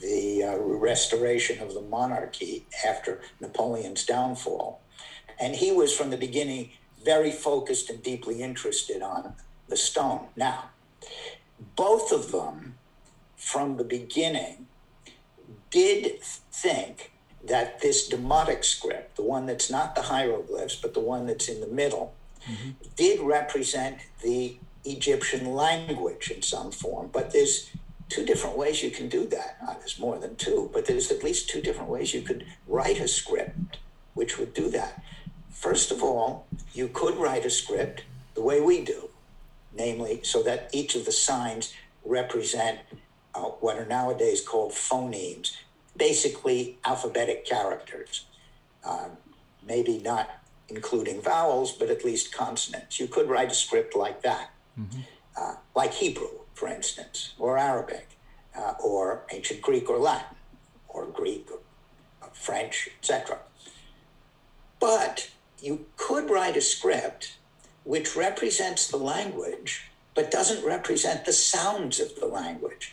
the 0.00 0.44
uh, 0.44 0.56
restoration 0.58 1.60
of 1.60 1.74
the 1.74 1.80
monarchy 1.80 2.66
after 2.86 3.20
Napoleon's 3.40 4.04
downfall. 4.04 4.80
And 5.38 5.56
he 5.56 5.72
was 5.72 5.96
from 5.96 6.10
the 6.10 6.16
beginning 6.16 6.70
very 7.04 7.30
focused 7.30 7.88
and 7.90 8.02
deeply 8.02 8.42
interested 8.42 9.02
on 9.02 9.34
the 9.68 9.76
stone. 9.76 10.26
Now, 10.36 10.70
both 11.76 12.12
of 12.12 12.32
them 12.32 12.74
from 13.36 13.76
the 13.76 13.84
beginning 13.84 14.66
did 15.70 16.22
think 16.22 17.12
that 17.46 17.80
this 17.80 18.08
demotic 18.08 18.64
script, 18.64 19.16
the 19.16 19.22
one 19.22 19.46
that's 19.46 19.70
not 19.70 19.94
the 19.94 20.02
hieroglyphs, 20.02 20.76
but 20.76 20.92
the 20.92 21.00
one 21.00 21.26
that's 21.26 21.48
in 21.48 21.60
the 21.60 21.66
middle, 21.66 22.14
mm-hmm. 22.46 22.70
did 22.96 23.20
represent 23.20 23.98
the 24.22 24.56
Egyptian 24.84 25.54
language 25.54 26.30
in 26.30 26.42
some 26.42 26.70
form. 26.70 27.08
But 27.12 27.32
there's 27.32 27.70
two 28.10 28.26
different 28.26 28.58
ways 28.58 28.82
you 28.82 28.90
can 28.90 29.08
do 29.08 29.26
that. 29.28 29.56
Uh, 29.66 29.74
there's 29.74 29.98
more 29.98 30.18
than 30.18 30.36
two, 30.36 30.70
but 30.74 30.84
there's 30.86 31.10
at 31.10 31.24
least 31.24 31.48
two 31.48 31.62
different 31.62 31.88
ways 31.88 32.12
you 32.12 32.22
could 32.22 32.44
write 32.66 33.00
a 33.00 33.08
script 33.08 33.78
which 34.14 34.38
would 34.38 34.52
do 34.52 34.68
that. 34.70 35.02
First 35.50 35.90
of 35.90 36.02
all, 36.02 36.46
you 36.74 36.88
could 36.88 37.16
write 37.16 37.46
a 37.46 37.50
script 37.50 38.04
the 38.34 38.42
way 38.42 38.60
we 38.60 38.84
do, 38.84 39.08
namely, 39.72 40.20
so 40.22 40.42
that 40.42 40.68
each 40.72 40.94
of 40.94 41.04
the 41.04 41.12
signs 41.12 41.72
represent 42.04 42.80
uh, 43.34 43.42
what 43.42 43.78
are 43.78 43.86
nowadays 43.86 44.40
called 44.40 44.72
phonemes, 44.72 45.56
basically 45.96 46.78
alphabetic 46.84 47.46
characters. 47.46 48.26
Um, 48.84 49.12
maybe 49.66 49.98
not 49.98 50.28
including 50.68 51.20
vowels, 51.20 51.72
but 51.72 51.90
at 51.90 52.04
least 52.04 52.32
consonants. 52.32 52.98
You 52.98 53.06
could 53.06 53.28
write 53.28 53.50
a 53.50 53.54
script 53.54 53.94
like 53.94 54.22
that, 54.22 54.50
mm-hmm. 54.78 55.00
uh, 55.36 55.54
like 55.74 55.92
Hebrew, 55.94 56.39
for 56.60 56.68
instance, 56.68 57.32
or 57.38 57.56
Arabic, 57.56 58.06
uh, 58.54 58.74
or 58.84 59.24
ancient 59.32 59.62
Greek 59.62 59.88
or 59.88 59.96
Latin, 59.96 60.36
or 60.88 61.06
Greek, 61.06 61.48
or 61.50 61.60
uh, 62.22 62.28
French, 62.34 62.90
etc. 62.98 63.38
But 64.78 65.30
you 65.58 65.86
could 65.96 66.28
write 66.28 66.58
a 66.58 66.60
script 66.60 67.38
which 67.84 68.14
represents 68.14 68.88
the 68.88 68.98
language, 68.98 69.90
but 70.14 70.30
doesn't 70.30 70.62
represent 70.62 71.24
the 71.24 71.32
sounds 71.32 71.98
of 71.98 72.14
the 72.20 72.26
language. 72.26 72.92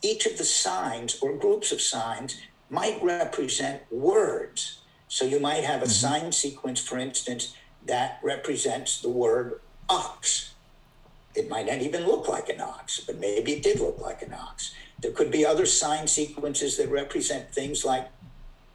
Each 0.00 0.24
of 0.24 0.38
the 0.38 0.44
signs 0.44 1.18
or 1.20 1.36
groups 1.36 1.72
of 1.72 1.80
signs 1.80 2.40
might 2.70 3.02
represent 3.02 3.82
words. 3.90 4.78
So 5.08 5.24
you 5.24 5.40
might 5.40 5.64
have 5.64 5.82
a 5.82 5.86
mm-hmm. 5.86 6.06
sign 6.06 6.32
sequence, 6.32 6.80
for 6.80 6.98
instance, 6.98 7.56
that 7.84 8.20
represents 8.22 9.00
the 9.00 9.10
word 9.10 9.60
ox. 9.88 10.51
It 11.34 11.48
might 11.48 11.66
not 11.66 11.80
even 11.80 12.06
look 12.06 12.28
like 12.28 12.48
an 12.48 12.60
ox, 12.60 13.00
but 13.00 13.18
maybe 13.18 13.52
it 13.52 13.62
did 13.62 13.80
look 13.80 14.00
like 14.00 14.22
an 14.22 14.34
ox. 14.34 14.74
There 15.00 15.12
could 15.12 15.30
be 15.30 15.46
other 15.46 15.66
sign 15.66 16.06
sequences 16.06 16.76
that 16.76 16.88
represent 16.88 17.52
things 17.52 17.84
like 17.84 18.08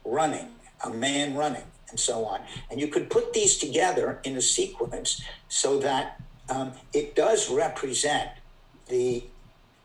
running, 0.04 0.50
a 0.84 0.89
man 0.89 1.36
running, 1.36 1.63
and 1.89 2.00
so 2.00 2.26
on. 2.26 2.41
And 2.70 2.82
you 2.82 2.88
could 2.88 3.10
put 3.10 3.34
these 3.34 3.58
together 3.58 4.20
in 4.24 4.36
a 4.36 4.41
sequence 4.41 5.22
so 5.48 5.80
that 5.80 6.22
um, 6.50 6.74
it 6.93 7.15
does 7.15 7.50
represent 7.50 8.32
the 8.88 9.24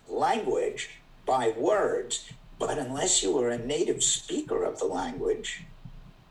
language 0.09 0.91
by 1.27 1.53
words, 1.57 2.31
but 2.59 2.79
unless 2.79 3.23
you 3.23 3.33
were 3.33 3.51
a 3.51 3.59
native 3.59 4.03
speaker 4.03 4.65
of 4.65 4.79
the 4.79 4.85
language, 4.85 5.65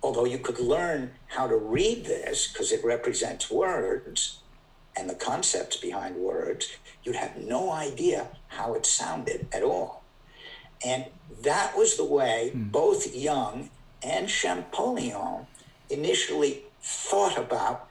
although 0.03 0.25
you 0.25 0.37
could 0.37 0.59
learn 0.59 1.11
how 1.27 1.47
to 1.47 1.55
read 1.55 2.05
this 2.05 2.47
because 2.47 2.71
it 2.71 2.83
represents 2.83 3.49
words 3.49 4.40
and 4.95 5.09
the 5.09 5.15
concepts 5.15 5.77
behind 5.77 6.15
words, 6.15 6.77
you'd 7.03 7.15
have 7.15 7.37
no 7.37 7.71
idea 7.71 8.27
how 8.49 8.73
it 8.73 8.85
sounded 8.85 9.47
at 9.51 9.63
all. 9.63 10.03
And 10.85 11.05
that 11.43 11.77
was 11.77 11.97
the 11.97 12.05
way 12.05 12.51
mm. 12.53 12.71
both 12.71 13.15
Young 13.15 13.69
and 14.03 14.27
Champollion 14.27 15.47
initially 15.89 16.63
thought 16.81 17.37
about 17.37 17.87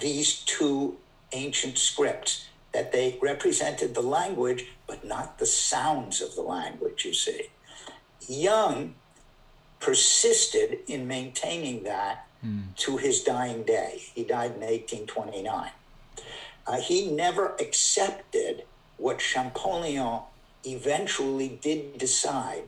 these 0.00 0.36
two 0.40 0.96
ancient 1.32 1.78
scripts, 1.78 2.46
that 2.72 2.92
they 2.92 3.18
represented 3.20 3.94
the 3.94 4.02
language, 4.02 4.66
but 4.86 5.04
not 5.04 5.38
the 5.38 5.46
sounds 5.46 6.22
of 6.22 6.34
the 6.34 6.42
language, 6.42 7.04
you 7.04 7.12
see. 7.12 7.48
Young 8.26 8.94
persisted 9.80 10.78
in 10.86 11.06
maintaining 11.06 11.82
that 11.82 12.26
mm. 12.44 12.74
to 12.76 12.96
his 12.96 13.22
dying 13.22 13.62
day. 13.64 14.02
He 14.14 14.24
died 14.24 14.52
in 14.52 14.60
1829. 14.60 15.70
Uh, 16.66 16.80
he 16.80 17.10
never 17.10 17.54
accepted 17.60 18.64
what 18.96 19.18
Champollion 19.18 20.20
eventually 20.64 21.58
did 21.60 21.98
decide 21.98 22.62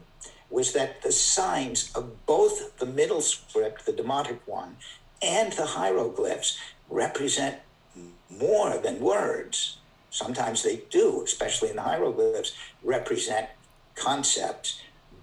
was 0.50 0.72
that 0.72 1.02
the 1.02 1.12
signs 1.12 1.90
of 1.94 2.26
both 2.26 2.76
the 2.78 2.86
middle 2.86 3.20
script, 3.20 3.86
the 3.86 3.92
Demotic 3.92 4.38
one, 4.46 4.76
and 5.22 5.52
the 5.52 5.66
hieroglyphs 5.66 6.58
represent 6.88 7.56
more 8.30 8.78
than 8.78 9.00
words. 9.00 9.78
Sometimes 10.10 10.62
they 10.62 10.82
do, 10.90 11.22
especially 11.24 11.70
in 11.70 11.76
the 11.76 11.82
hieroglyphs, 11.82 12.54
represent 12.82 13.48
concepts. 13.94 14.80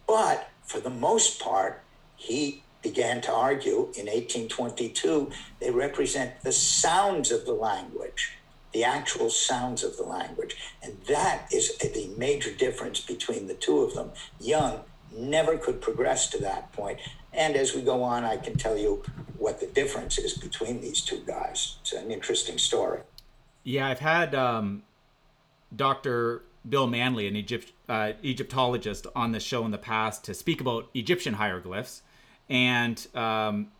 But 0.08 0.50
for 0.64 0.80
the 0.80 0.90
most 0.90 1.40
part, 1.40 1.82
he 2.16 2.64
began 2.82 3.22
to 3.22 3.32
argue 3.32 3.90
in 3.96 4.08
1822 4.08 5.32
they 5.60 5.72
represent 5.72 6.42
the 6.42 6.52
sounds 6.52 7.32
of 7.32 7.46
the 7.46 7.54
language, 7.54 8.38
the 8.74 8.84
actual 8.84 9.30
sounds 9.30 9.84
of 9.84 9.98
the 9.98 10.04
language. 10.04 10.56
And 10.82 10.98
that 11.08 11.48
is 11.52 11.78
the 11.78 12.14
major 12.18 12.52
difference 12.54 13.00
between 13.02 13.48
the 13.48 13.54
two 13.54 13.80
of 13.80 13.94
them. 13.94 14.12
Young 14.40 14.82
never 15.16 15.58
could 15.58 15.82
progress 15.82 16.30
to 16.30 16.38
that 16.40 16.72
point. 16.72 17.00
And 17.34 17.56
as 17.56 17.74
we 17.74 17.82
go 17.82 18.04
on, 18.04 18.24
I 18.24 18.38
can 18.38 18.56
tell 18.58 18.78
you 18.78 19.04
what 19.38 19.60
the 19.60 19.68
difference 19.68 20.18
is 20.18 20.38
between 20.38 20.82
these 20.82 21.02
two 21.02 21.22
guys. 21.26 21.78
It's 21.82 21.94
an 21.94 22.12
interesting 22.12 22.58
story. 22.58 23.02
Yeah, 23.64 23.88
I've 23.88 24.00
had 24.00 24.36
um, 24.36 24.84
Dr. 25.76 26.44
Bill 26.68 26.88
Manley, 26.88 27.28
an 27.28 27.36
Egypt, 27.36 27.72
uh, 27.88 28.14
Egyptologist, 28.22 29.08
on 29.16 29.32
the 29.32 29.40
show 29.40 29.66
in 29.66 29.72
the 29.72 29.78
past 29.78 30.24
to 30.26 30.34
speak 30.34 30.62
about 30.62 30.90
Egyptian 30.94 31.36
hieroglyphs. 31.36 32.02
And 32.50 33.06
um, 33.16 33.72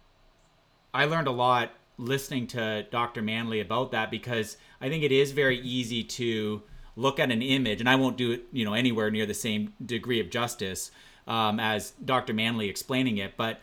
I 0.94 1.06
learned 1.06 1.28
a 1.28 1.32
lot 1.32 1.72
listening 2.02 2.48
to 2.48 2.86
Dr. 2.92 3.22
Manley 3.22 3.60
about 3.60 3.92
that 3.92 4.12
because 4.12 4.58
I 4.82 4.90
think 4.90 5.04
it 5.04 5.12
is 5.12 5.32
very 5.32 5.60
easy 5.60 6.04
to 6.04 6.64
look 6.96 7.20
at 7.20 7.32
an 7.32 7.42
image, 7.42 7.80
and 7.80 7.90
I 7.90 7.96
won't 7.96 8.18
do 8.18 8.32
it, 8.32 8.44
you 8.52 8.66
know, 8.66 8.74
anywhere 8.74 9.10
near 9.10 9.26
the 9.26 9.34
same 9.34 9.74
degree 9.86 10.20
of 10.20 10.30
justice 10.30 10.92
um, 11.28 11.60
as 11.60 11.92
Dr. 12.04 12.34
Manley 12.34 12.68
explaining 12.68 13.18
it, 13.18 13.38
but 13.38 13.60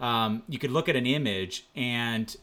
um, 0.00 0.42
you 0.48 0.58
could 0.58 0.70
look 0.72 0.88
at 0.88 0.96
an 0.96 1.06
image 1.06 1.66
and 1.76 2.34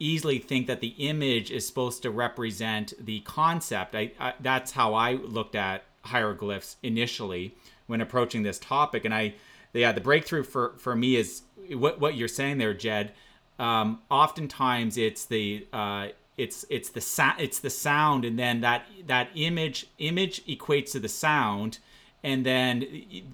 easily 0.00 0.38
think 0.38 0.66
that 0.66 0.80
the 0.80 0.94
image 0.98 1.50
is 1.50 1.66
supposed 1.66 2.02
to 2.02 2.10
represent 2.10 2.92
the 2.98 3.20
concept. 3.20 3.94
I, 3.94 4.12
I, 4.18 4.34
that's 4.40 4.72
how 4.72 4.94
I 4.94 5.12
looked 5.12 5.54
at 5.54 5.84
hieroglyphs 6.02 6.76
initially 6.82 7.54
when 7.86 8.00
approaching 8.00 8.42
this 8.42 8.58
topic, 8.58 9.04
and 9.04 9.14
I, 9.14 9.34
yeah, 9.72 9.92
the 9.92 10.00
breakthrough 10.00 10.42
for 10.42 10.74
for 10.78 10.94
me 10.96 11.16
is 11.16 11.42
what 11.70 12.00
what 12.00 12.16
you're 12.16 12.28
saying 12.28 12.58
there, 12.58 12.74
Jed. 12.74 13.12
Um, 13.58 14.00
oftentimes, 14.10 14.96
it's 14.96 15.24
the 15.24 15.66
uh, 15.72 16.08
it's 16.36 16.64
it's 16.68 16.90
the 16.90 17.00
sa- 17.00 17.36
it's 17.38 17.60
the 17.60 17.70
sound, 17.70 18.24
and 18.24 18.38
then 18.38 18.60
that 18.62 18.86
that 19.06 19.28
image 19.34 19.86
image 19.98 20.44
equates 20.46 20.92
to 20.92 21.00
the 21.00 21.08
sound, 21.08 21.78
and 22.22 22.44
then 22.44 22.86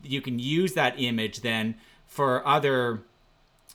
you 0.03 0.21
can 0.21 0.39
use 0.39 0.75
that 0.75 1.01
image 1.01 1.41
then 1.41 1.77
for 2.07 2.47
other 2.47 3.03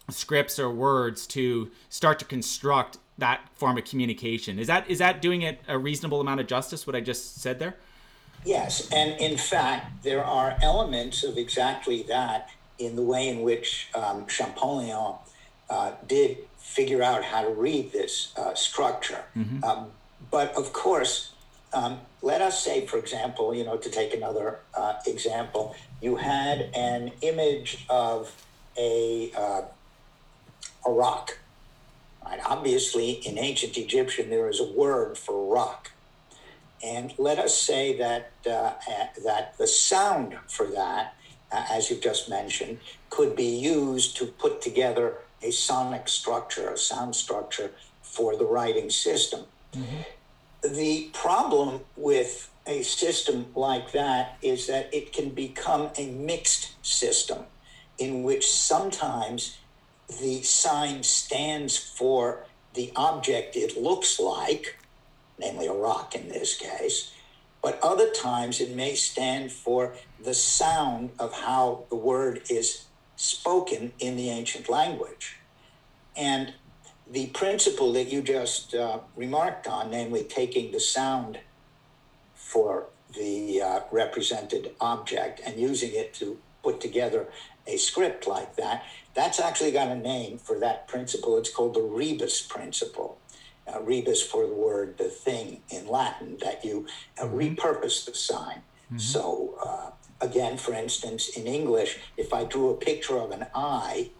scripts 0.10 0.60
or 0.60 0.69
words 0.69 1.25
to 1.25 1.71
start 1.89 2.19
to 2.19 2.25
construct 2.25 2.99
that 3.17 3.49
form 3.55 3.77
of 3.77 3.86
communication. 3.86 4.60
Is 4.60 4.67
that 4.67 4.89
is 4.89 4.99
that 4.99 5.21
doing 5.21 5.41
it 5.41 5.62
a 5.67 5.77
reasonable 5.79 6.21
amount 6.21 6.41
of 6.41 6.47
justice? 6.47 6.86
What 6.86 6.95
I 6.95 7.01
just 7.01 7.41
said 7.41 7.60
there. 7.60 7.75
Yes, 8.43 8.91
and 8.91 9.19
in 9.19 9.38
fact, 9.38 10.03
there 10.03 10.23
are 10.23 10.55
elements 10.62 11.23
of 11.23 11.38
exactly 11.38 12.03
that 12.03 12.49
in 12.77 12.95
the 12.95 13.01
way 13.01 13.29
in 13.29 13.41
which 13.41 13.88
um, 13.95 14.27
Champollion 14.27 15.15
uh, 15.69 15.91
did 16.08 16.38
figure 16.58 17.01
out 17.01 17.23
how 17.23 17.41
to 17.41 17.49
read 17.49 17.91
this 17.91 18.34
uh, 18.38 18.54
structure. 18.54 19.23
Mm-hmm. 19.36 19.63
Um, 19.63 19.88
but 20.32 20.54
of 20.56 20.73
course, 20.73 21.32
um, 21.73 21.99
let 22.21 22.41
us 22.41 22.63
say, 22.63 22.86
for 22.86 22.97
example, 22.97 23.54
you 23.54 23.63
know, 23.63 23.78
to 23.78 23.89
take 23.89 24.13
another 24.13 24.60
uh, 24.73 24.93
example, 25.06 25.75
you 26.01 26.15
had 26.15 26.69
an 26.73 27.12
image 27.21 27.86
of 27.89 28.34
a, 28.78 29.32
uh, 29.38 29.62
a 30.86 30.91
rock. 30.91 31.38
Right? 32.23 32.39
Obviously, 32.45 33.12
in 33.12 33.38
ancient 33.38 33.78
Egyptian, 33.78 34.30
there 34.30 34.49
is 34.49 34.60
a 34.60 34.71
word 34.71 35.17
for 35.17 35.54
rock. 35.54 35.91
And 36.84 37.13
let 37.17 37.39
us 37.39 37.58
say 37.58 37.97
that, 37.97 38.32
uh, 38.49 38.73
that 39.23 39.58
the 39.58 39.67
sound 39.67 40.38
for 40.47 40.67
that, 40.67 41.15
uh, 41.51 41.65
as 41.69 41.89
you've 41.89 42.01
just 42.01 42.30
mentioned, 42.30 42.80
could 43.10 43.36
be 43.36 43.45
used 43.45 44.17
to 44.17 44.25
put 44.25 44.62
together 44.62 45.17
a 45.45 45.51
sonic 45.51 46.08
structure, 46.08 46.69
a 46.69 46.77
sound 46.77 47.15
structure 47.15 47.71
for 48.01 48.36
the 48.36 48.45
writing 48.45 48.89
system. 48.89 49.41
Mm-hmm 49.73 50.01
the 50.73 51.10
problem 51.13 51.81
with 51.95 52.51
a 52.65 52.81
system 52.81 53.47
like 53.55 53.91
that 53.91 54.38
is 54.41 54.67
that 54.67 54.91
it 54.93 55.13
can 55.13 55.29
become 55.29 55.89
a 55.97 56.08
mixed 56.08 56.73
system 56.86 57.43
in 57.97 58.23
which 58.23 58.49
sometimes 58.49 59.58
the 60.21 60.41
sign 60.41 61.03
stands 61.03 61.77
for 61.77 62.45
the 62.73 62.91
object 62.95 63.55
it 63.55 63.81
looks 63.81 64.19
like, 64.19 64.77
namely 65.39 65.67
a 65.67 65.73
rock 65.73 66.15
in 66.15 66.27
this 66.29 66.58
case, 66.58 67.13
but 67.62 67.79
other 67.81 68.10
times 68.12 68.60
it 68.60 68.75
may 68.75 68.95
stand 68.95 69.51
for 69.51 69.95
the 70.23 70.34
sound 70.34 71.12
of 71.19 71.34
how 71.34 71.86
the 71.89 71.95
word 71.95 72.41
is 72.49 72.85
spoken 73.15 73.93
in 73.99 74.15
the 74.15 74.30
ancient 74.30 74.69
language. 74.69 75.38
And 76.15 76.54
the 77.10 77.28
principle 77.28 77.93
that 77.93 78.12
you 78.12 78.21
just 78.21 78.73
uh, 78.73 78.99
remarked 79.15 79.67
on, 79.67 79.91
namely 79.91 80.23
taking 80.23 80.71
the 80.71 80.80
sound 80.80 81.39
for 82.34 82.88
the 83.15 83.62
uh, 83.62 83.80
represented 83.91 84.71
object 84.82 85.41
and 85.45 85.60
using 85.60 85.91
it 85.93 86.13
to 86.15 86.38
put 86.63 86.82
together 86.82 87.28
a 87.67 87.78
script 87.78 88.28
like 88.28 88.56
that. 88.56 88.84
That's 89.13 89.39
actually 89.39 89.71
got 89.71 89.88
a 89.88 89.95
name 89.95 90.38
for 90.38 90.60
that 90.60 90.88
principle. 90.88 91.38
It's 91.38 91.49
called 91.49 91.75
the 91.75 91.82
rebus 91.82 92.41
principle. 92.41 93.17
Uh, 93.67 93.82
rebus 93.82 94.21
for 94.21 94.45
the 94.45 94.54
word 94.54 94.97
the 94.99 95.06
thing 95.06 95.62
in 95.69 95.88
Latin, 95.88 96.38
that 96.43 96.63
you 96.63 96.86
uh, 97.17 97.23
mm-hmm. 97.23 97.38
repurpose 97.38 98.06
the 98.06 98.13
sign. 98.13 98.62
Mm-hmm. 98.86 98.97
So, 98.99 99.56
uh, 99.65 99.89
again, 100.21 100.58
for 100.58 100.73
instance, 100.73 101.30
in 101.30 101.47
English, 101.47 101.97
if 102.17 102.34
I 102.34 102.43
drew 102.43 102.69
a 102.69 102.75
picture 102.75 103.17
of 103.17 103.32
an 103.32 103.47
eye, 103.54 104.12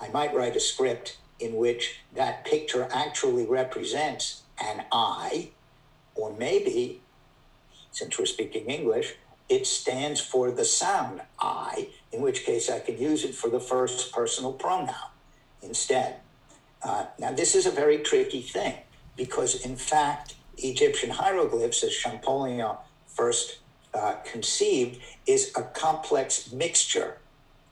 I 0.00 0.08
might 0.08 0.34
write 0.34 0.56
a 0.56 0.60
script 0.60 1.18
in 1.40 1.56
which 1.56 2.00
that 2.14 2.44
picture 2.44 2.88
actually 2.92 3.46
represents 3.46 4.42
an 4.62 4.84
eye, 4.92 5.50
or 6.14 6.32
maybe, 6.36 7.00
since 7.90 8.18
we're 8.18 8.26
speaking 8.26 8.66
English, 8.66 9.14
it 9.48 9.66
stands 9.66 10.20
for 10.20 10.50
the 10.50 10.64
sound 10.64 11.20
I, 11.38 11.88
in 12.12 12.22
which 12.22 12.44
case 12.44 12.70
I 12.70 12.80
can 12.80 12.98
use 12.98 13.24
it 13.24 13.34
for 13.34 13.50
the 13.50 13.60
first 13.60 14.12
personal 14.12 14.52
pronoun 14.52 14.94
instead. 15.62 16.16
Uh, 16.82 17.06
now, 17.18 17.32
this 17.32 17.54
is 17.54 17.66
a 17.66 17.70
very 17.70 17.98
tricky 17.98 18.42
thing 18.42 18.74
because, 19.16 19.64
in 19.64 19.76
fact, 19.76 20.34
Egyptian 20.58 21.10
hieroglyphs, 21.10 21.82
as 21.82 21.92
Champollion 21.92 22.76
first 23.06 23.58
uh, 23.94 24.16
conceived, 24.24 25.00
is 25.26 25.52
a 25.56 25.62
complex 25.62 26.52
mixture 26.52 27.18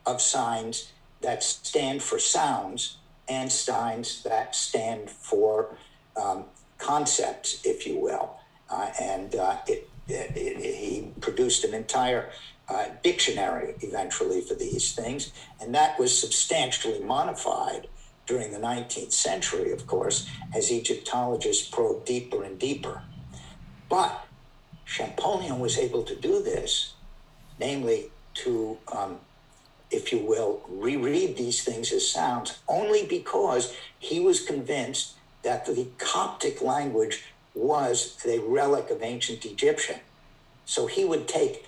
of 0.06 0.20
signs 0.20 0.92
that 1.20 1.42
stand 1.42 2.02
for 2.02 2.18
sounds 2.18 2.96
and 3.28 3.50
signs 3.50 4.22
that 4.24 4.54
stand 4.54 5.08
for 5.08 5.76
um, 6.20 6.44
concepts, 6.78 7.64
if 7.64 7.86
you 7.86 7.98
will. 7.98 8.36
Uh, 8.68 8.90
and 9.00 9.34
uh, 9.34 9.58
it, 9.66 9.88
it, 10.08 10.36
it, 10.36 10.74
he 10.74 11.12
produced 11.20 11.64
an 11.64 11.74
entire 11.74 12.30
uh, 12.68 12.86
dictionary 13.02 13.74
eventually 13.80 14.40
for 14.40 14.54
these 14.54 14.94
things, 14.94 15.32
and 15.60 15.74
that 15.74 15.98
was 15.98 16.18
substantially 16.18 17.00
modified 17.00 17.88
during 18.26 18.52
the 18.52 18.58
19th 18.58 19.12
century, 19.12 19.72
of 19.72 19.86
course, 19.86 20.28
as 20.54 20.70
Egyptologists 20.70 21.68
probed 21.68 22.06
deeper 22.06 22.44
and 22.44 22.58
deeper. 22.58 23.02
But 23.88 24.24
Champollion 24.92 25.58
was 25.58 25.78
able 25.78 26.02
to 26.02 26.14
do 26.14 26.42
this, 26.42 26.92
namely 27.58 28.10
to, 28.34 28.76
um, 28.94 29.18
if 29.90 30.12
you 30.12 30.18
will, 30.18 30.60
reread 30.68 31.36
these 31.36 31.64
things 31.64 31.92
as 31.92 32.06
sounds, 32.06 32.58
only 32.68 33.06
because 33.06 33.74
he 33.98 34.20
was 34.20 34.42
convinced 34.42 35.14
that 35.44 35.64
the 35.64 35.88
Coptic 35.96 36.60
language 36.60 37.24
was 37.54 38.18
a 38.26 38.38
relic 38.40 38.90
of 38.90 39.02
ancient 39.02 39.46
Egyptian. 39.46 40.00
So 40.66 40.86
he 40.86 41.06
would 41.06 41.26
take 41.26 41.66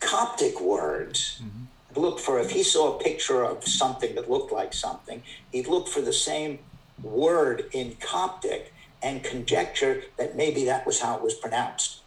Coptic 0.00 0.60
words, 0.60 1.40
mm-hmm. 1.42 2.00
look 2.00 2.18
for, 2.18 2.40
if 2.40 2.50
he 2.50 2.64
saw 2.64 2.96
a 2.96 3.02
picture 3.02 3.44
of 3.44 3.64
something 3.64 4.16
that 4.16 4.28
looked 4.28 4.52
like 4.52 4.74
something, 4.74 5.22
he'd 5.52 5.68
look 5.68 5.86
for 5.86 6.00
the 6.00 6.12
same 6.12 6.58
word 7.00 7.66
in 7.72 7.96
Coptic 8.00 8.72
and 9.00 9.22
conjecture 9.22 10.02
that 10.16 10.36
maybe 10.36 10.64
that 10.64 10.84
was 10.84 11.00
how 11.00 11.16
it 11.16 11.22
was 11.22 11.34
pronounced 11.34 12.00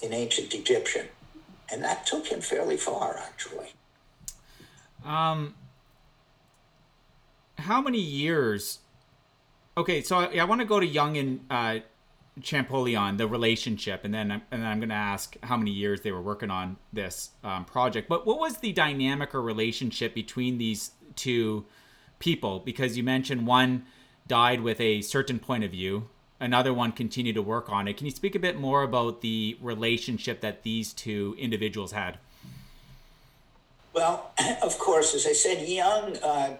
in 0.00 0.12
ancient 0.12 0.54
Egyptian. 0.54 1.06
And 1.70 1.82
that 1.82 2.06
took 2.06 2.26
him 2.26 2.40
fairly 2.40 2.76
far, 2.76 3.16
actually. 3.16 3.72
Um, 5.04 5.54
how 7.58 7.80
many 7.80 8.00
years? 8.00 8.80
Okay, 9.76 10.02
so 10.02 10.18
I, 10.18 10.38
I 10.38 10.44
want 10.44 10.60
to 10.60 10.66
go 10.66 10.80
to 10.80 10.86
Young 10.86 11.16
and 11.16 11.40
uh, 11.50 11.78
Champollion, 12.40 13.16
the 13.16 13.26
relationship, 13.26 14.04
and 14.04 14.12
then 14.12 14.30
and 14.30 14.62
then 14.62 14.64
I'm 14.64 14.78
going 14.78 14.90
to 14.90 14.94
ask 14.94 15.36
how 15.42 15.56
many 15.56 15.70
years 15.70 16.02
they 16.02 16.12
were 16.12 16.20
working 16.20 16.50
on 16.50 16.76
this 16.92 17.30
um, 17.42 17.64
project. 17.64 18.08
But 18.08 18.26
what 18.26 18.38
was 18.38 18.58
the 18.58 18.72
dynamic 18.72 19.34
or 19.34 19.40
relationship 19.40 20.14
between 20.14 20.58
these 20.58 20.90
two 21.14 21.64
people? 22.18 22.60
Because 22.60 22.96
you 22.96 23.02
mentioned 23.02 23.46
one 23.46 23.86
died 24.26 24.60
with 24.60 24.80
a 24.80 25.00
certain 25.00 25.38
point 25.38 25.64
of 25.64 25.70
view, 25.70 26.08
another 26.40 26.72
one 26.72 26.92
continued 26.92 27.34
to 27.34 27.42
work 27.42 27.70
on 27.70 27.88
it. 27.88 27.96
Can 27.96 28.06
you 28.06 28.12
speak 28.12 28.34
a 28.34 28.38
bit 28.38 28.58
more 28.58 28.82
about 28.82 29.20
the 29.20 29.56
relationship 29.60 30.40
that 30.40 30.62
these 30.62 30.92
two 30.92 31.34
individuals 31.38 31.92
had? 31.92 32.18
Well, 33.92 34.30
of 34.62 34.78
course, 34.78 35.14
as 35.14 35.26
I 35.26 35.32
said, 35.32 35.66
Young 35.66 36.16
uh, 36.18 36.56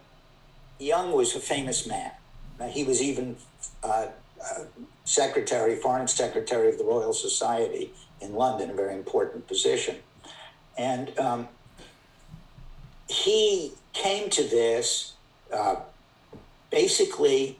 Young 0.79 1.13
was 1.13 1.35
a 1.35 1.41
famous 1.41 1.87
man. 1.87 2.11
he 2.71 2.85
was 2.85 3.03
even 3.03 3.37
uh, 3.83 4.09
uh, 4.43 4.65
secretary, 5.05 5.77
foreign 5.77 6.09
secretary 6.09 6.69
of 6.69 6.79
the 6.79 6.85
Royal 6.85 7.13
Society 7.13 7.93
in 8.21 8.35
London, 8.35 8.71
a 8.71 8.75
very 8.75 8.95
important 8.95 9.47
position. 9.47 9.97
And 10.77 11.19
um, 11.19 11.49
he 13.09 13.73
came 13.95 14.29
to 14.31 14.43
this 14.43 15.15
uh, 15.53 15.77
basically 16.71 17.59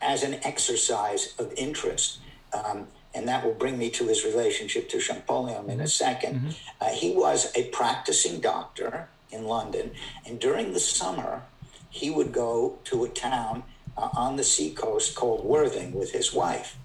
as 0.00 0.22
an 0.22 0.34
exercise 0.44 1.34
of 1.38 1.52
interest. 1.56 2.18
Um, 2.52 2.88
and 3.14 3.26
that 3.28 3.44
will 3.44 3.54
bring 3.54 3.78
me 3.78 3.90
to 3.90 4.06
his 4.06 4.24
relationship 4.24 4.88
to 4.90 4.98
Champollion 4.98 5.70
in 5.70 5.80
a 5.80 5.84
2nd 5.84 6.34
mm-hmm. 6.34 6.50
uh, 6.80 6.90
he 6.90 7.12
was 7.12 7.50
a 7.56 7.64
practicing 7.70 8.40
doctor 8.40 9.08
in 9.30 9.44
London, 9.44 9.90
and 10.24 10.38
during 10.38 10.72
the 10.72 10.80
summer, 10.80 11.42
he 11.90 12.10
would 12.10 12.30
go 12.30 12.78
to 12.84 13.04
a 13.04 13.08
town 13.08 13.64
uh, 13.96 14.08
on 14.12 14.36
the 14.36 14.44
seacoast 14.44 15.14
called 15.16 15.44
Worthing 15.44 15.92
with 15.92 16.12
his 16.12 16.32
wife. 16.32 16.76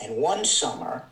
And 0.00 0.16
one 0.16 0.44
summer 0.44 1.04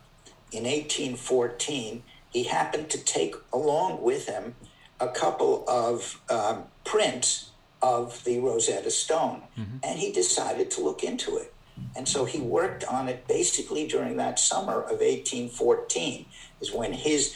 in 0.51 0.63
1814, 0.63 2.03
he 2.31 2.43
happened 2.43 2.89
to 2.89 2.97
take 2.97 3.35
along 3.53 4.01
with 4.01 4.27
him 4.27 4.55
a 4.99 5.09
couple 5.09 5.65
of 5.67 6.21
um, 6.29 6.63
prints 6.83 7.50
of 7.81 8.23
the 8.23 8.39
Rosetta 8.39 8.91
Stone, 8.91 9.43
mm-hmm. 9.57 9.77
and 9.83 9.99
he 9.99 10.11
decided 10.11 10.69
to 10.71 10.81
look 10.81 11.03
into 11.03 11.37
it. 11.37 11.53
And 11.95 12.07
so 12.07 12.25
he 12.25 12.39
worked 12.39 12.83
on 12.83 13.09
it 13.09 13.27
basically 13.27 13.87
during 13.87 14.17
that 14.17 14.39
summer 14.39 14.81
of 14.81 14.99
1814, 14.99 16.25
is 16.59 16.71
when 16.71 16.93
his 16.93 17.35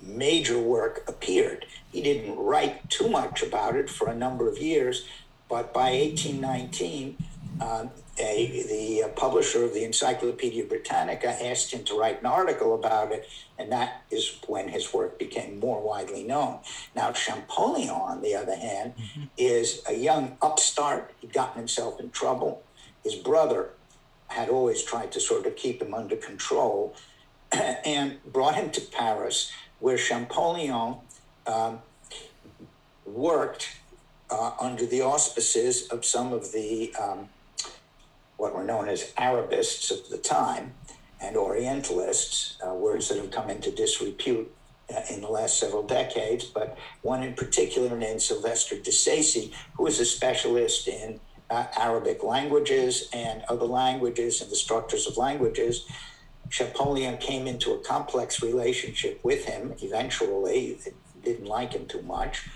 major 0.00 0.58
work 0.58 1.04
appeared. 1.06 1.66
He 1.92 2.02
didn't 2.02 2.36
write 2.36 2.88
too 2.90 3.08
much 3.08 3.42
about 3.42 3.76
it 3.76 3.90
for 3.90 4.08
a 4.08 4.14
number 4.14 4.48
of 4.48 4.58
years, 4.58 5.06
but 5.48 5.72
by 5.72 5.90
1819, 5.92 7.16
um, 7.60 7.90
a, 8.18 8.64
the 8.68 9.04
uh, 9.04 9.08
publisher 9.08 9.64
of 9.64 9.72
the 9.72 9.84
Encyclopedia 9.84 10.64
Britannica 10.64 11.28
asked 11.28 11.72
him 11.72 11.82
to 11.84 11.98
write 11.98 12.20
an 12.20 12.26
article 12.26 12.74
about 12.74 13.10
it, 13.10 13.26
and 13.58 13.72
that 13.72 14.02
is 14.10 14.38
when 14.46 14.68
his 14.68 14.92
work 14.92 15.18
became 15.18 15.58
more 15.58 15.80
widely 15.80 16.22
known. 16.22 16.58
Now, 16.94 17.12
Champollion, 17.12 17.90
on 17.90 18.20
the 18.20 18.34
other 18.34 18.56
hand, 18.56 18.94
mm-hmm. 18.96 19.24
is 19.38 19.82
a 19.88 19.94
young 19.94 20.36
upstart. 20.42 21.12
He'd 21.20 21.32
gotten 21.32 21.58
himself 21.58 22.00
in 22.00 22.10
trouble. 22.10 22.62
His 23.02 23.14
brother 23.14 23.70
had 24.28 24.48
always 24.48 24.82
tried 24.82 25.12
to 25.12 25.20
sort 25.20 25.46
of 25.46 25.56
keep 25.56 25.80
him 25.80 25.94
under 25.94 26.16
control 26.16 26.94
and 27.52 28.22
brought 28.30 28.56
him 28.56 28.70
to 28.70 28.80
Paris, 28.80 29.50
where 29.78 29.96
Champollion 29.96 30.96
um, 31.46 31.80
worked 33.06 33.78
uh, 34.30 34.52
under 34.60 34.86
the 34.86 35.02
auspices 35.02 35.88
of 35.88 36.04
some 36.04 36.32
of 36.32 36.52
the 36.52 36.94
um, 37.00 37.28
what 38.42 38.56
were 38.56 38.64
known 38.64 38.88
as 38.88 39.12
Arabists 39.16 39.92
of 39.92 40.08
the 40.08 40.18
time 40.18 40.74
and 41.20 41.36
Orientalists, 41.36 42.58
uh, 42.66 42.74
words 42.74 43.08
that 43.08 43.16
have 43.16 43.30
come 43.30 43.48
into 43.48 43.70
disrepute 43.70 44.52
uh, 44.92 45.00
in 45.08 45.20
the 45.20 45.28
last 45.28 45.60
several 45.60 45.84
decades, 45.84 46.44
but 46.44 46.76
one 47.02 47.22
in 47.22 47.34
particular 47.34 47.96
named 47.96 48.20
Silvestre 48.20 48.80
de 48.80 48.90
Sacy, 48.90 49.52
who 49.76 49.84
was 49.84 50.00
a 50.00 50.04
specialist 50.04 50.88
in 50.88 51.20
uh, 51.50 51.66
Arabic 51.78 52.24
languages 52.24 53.08
and 53.12 53.44
other 53.48 53.64
languages 53.64 54.40
and 54.40 54.50
the 54.50 54.56
structures 54.56 55.06
of 55.06 55.16
languages. 55.16 55.86
Champollion 56.50 57.18
came 57.18 57.46
into 57.46 57.70
a 57.72 57.78
complex 57.78 58.42
relationship 58.42 59.20
with 59.22 59.44
him 59.44 59.72
eventually, 59.82 60.78
didn't 61.22 61.46
like 61.46 61.74
him 61.74 61.86
too 61.86 62.02
much. 62.02 62.48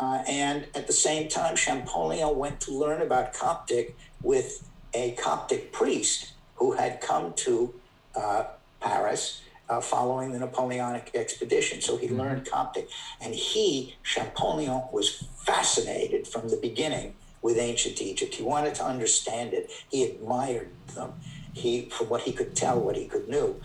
Uh, 0.00 0.24
and 0.26 0.66
at 0.74 0.88
the 0.88 0.92
same 0.92 1.28
time, 1.28 1.54
Champollion 1.54 2.36
went 2.36 2.60
to 2.62 2.72
learn 2.72 3.00
about 3.00 3.32
Coptic 3.32 3.96
with 4.20 4.68
a 4.94 5.12
Coptic 5.12 5.72
priest 5.72 6.32
who 6.56 6.72
had 6.72 7.00
come 7.00 7.32
to 7.34 7.74
uh, 8.14 8.44
Paris 8.80 9.42
uh, 9.68 9.80
following 9.80 10.32
the 10.32 10.38
Napoleonic 10.38 11.10
expedition. 11.14 11.80
So 11.80 11.96
he 11.96 12.06
mm-hmm. 12.06 12.20
learned 12.20 12.50
Coptic. 12.50 12.88
And 13.20 13.34
he, 13.34 13.96
Champollion, 14.02 14.92
was 14.92 15.24
fascinated 15.38 16.26
from 16.26 16.48
the 16.48 16.56
beginning 16.56 17.14
with 17.40 17.58
ancient 17.58 18.00
Egypt. 18.00 18.34
He 18.34 18.42
wanted 18.42 18.74
to 18.76 18.84
understand 18.84 19.54
it. 19.54 19.70
He 19.90 20.04
admired 20.04 20.70
them. 20.94 21.14
He, 21.52 21.86
from 21.86 22.08
what 22.08 22.22
he 22.22 22.32
could 22.32 22.54
tell, 22.54 22.80
what 22.80 22.96
he 22.96 23.06
could 23.06 23.28
know. 23.28 23.56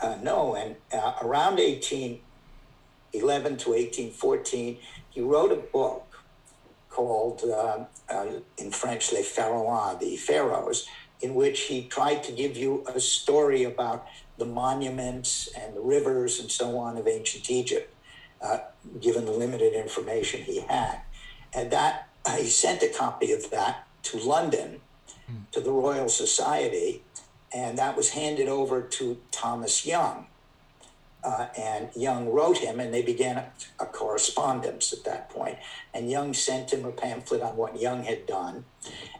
Uh, 0.00 0.16
know. 0.22 0.54
And 0.54 0.76
uh, 0.92 1.14
around 1.22 1.56
1811 1.56 3.56
to 3.58 3.70
1814, 3.70 4.78
he 5.10 5.20
wrote 5.20 5.52
a 5.52 5.56
book 5.56 6.07
called 6.98 7.44
uh, 7.44 7.84
uh, 8.12 8.26
in 8.56 8.72
French 8.72 9.12
Les 9.12 9.22
Pharaons, 9.22 10.00
the 10.00 10.16
pharaohs, 10.16 10.88
in 11.20 11.36
which 11.36 11.60
he 11.70 11.84
tried 11.84 12.24
to 12.24 12.32
give 12.32 12.56
you 12.56 12.84
a 12.92 12.98
story 12.98 13.62
about 13.62 14.04
the 14.36 14.44
monuments 14.44 15.48
and 15.56 15.76
the 15.76 15.80
rivers 15.80 16.40
and 16.40 16.50
so 16.50 16.76
on 16.76 16.96
of 16.96 17.06
ancient 17.06 17.48
Egypt, 17.48 17.94
uh, 18.42 18.58
given 19.00 19.24
the 19.26 19.30
limited 19.30 19.74
information 19.74 20.42
he 20.42 20.58
had. 20.62 21.00
And 21.54 21.70
that 21.70 22.08
he 22.36 22.46
sent 22.46 22.82
a 22.82 22.88
copy 22.88 23.30
of 23.30 23.48
that 23.50 23.86
to 24.02 24.18
London, 24.18 24.80
mm. 25.30 25.48
to 25.52 25.60
the 25.60 25.70
Royal 25.70 26.08
Society, 26.08 27.04
and 27.54 27.78
that 27.78 27.96
was 27.96 28.10
handed 28.10 28.48
over 28.48 28.82
to 28.82 29.18
Thomas 29.30 29.86
Young. 29.86 30.26
Uh, 31.28 31.46
and 31.58 31.90
Young 31.94 32.30
wrote 32.30 32.56
him, 32.56 32.80
and 32.80 32.94
they 32.94 33.02
began 33.02 33.44
a, 33.78 33.84
correspondence 33.84 34.94
at 34.94 35.04
that 35.04 35.28
point. 35.28 35.58
And 35.92 36.10
Young 36.10 36.32
sent 36.32 36.72
him 36.72 36.86
a 36.86 36.90
pamphlet 36.90 37.42
on 37.42 37.54
what 37.54 37.78
Young 37.78 38.04
had 38.04 38.26
done, 38.26 38.64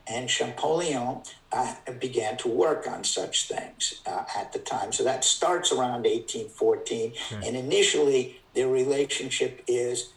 and 0.07 0.27
Champollion 0.27 1.21
uh, 1.53 1.75
began 2.01 2.39
to 2.39 2.49
work 2.49 2.89
on 2.89 3.05
such 3.05 3.47
things 3.47 4.01
uh, 4.07 4.25
at 4.35 4.55
the 4.55 4.59
time. 4.59 4.91
So 4.91 5.05
that 5.05 5.23
starts 5.23 5.71
around 5.71 6.05
1814, 6.05 7.13
and 7.45 7.55
initially 7.55 8.41
their 8.55 8.69
relationship 8.69 9.63
is 9.67 10.15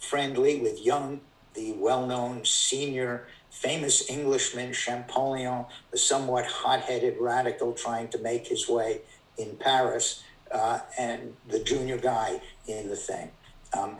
friendly 0.00 0.60
with 0.60 0.84
Young, 0.84 1.20
the 1.54 1.72
well-known 1.74 2.44
senior 2.44 3.28
famous 3.48 4.10
Englishman 4.10 4.72
Champollion, 4.72 5.66
the 5.92 5.98
somewhat 5.98 6.46
hot-headed 6.46 7.16
radical 7.20 7.74
trying 7.74 8.08
to 8.08 8.18
make 8.18 8.48
his 8.48 8.68
way 8.68 9.02
in 9.38 9.54
Paris 9.56 10.24
uh, 10.52 10.80
and 10.98 11.34
the 11.48 11.58
junior 11.60 11.98
guy 11.98 12.40
in 12.66 12.88
the 12.88 12.96
thing. 12.96 13.30
Um, 13.76 13.96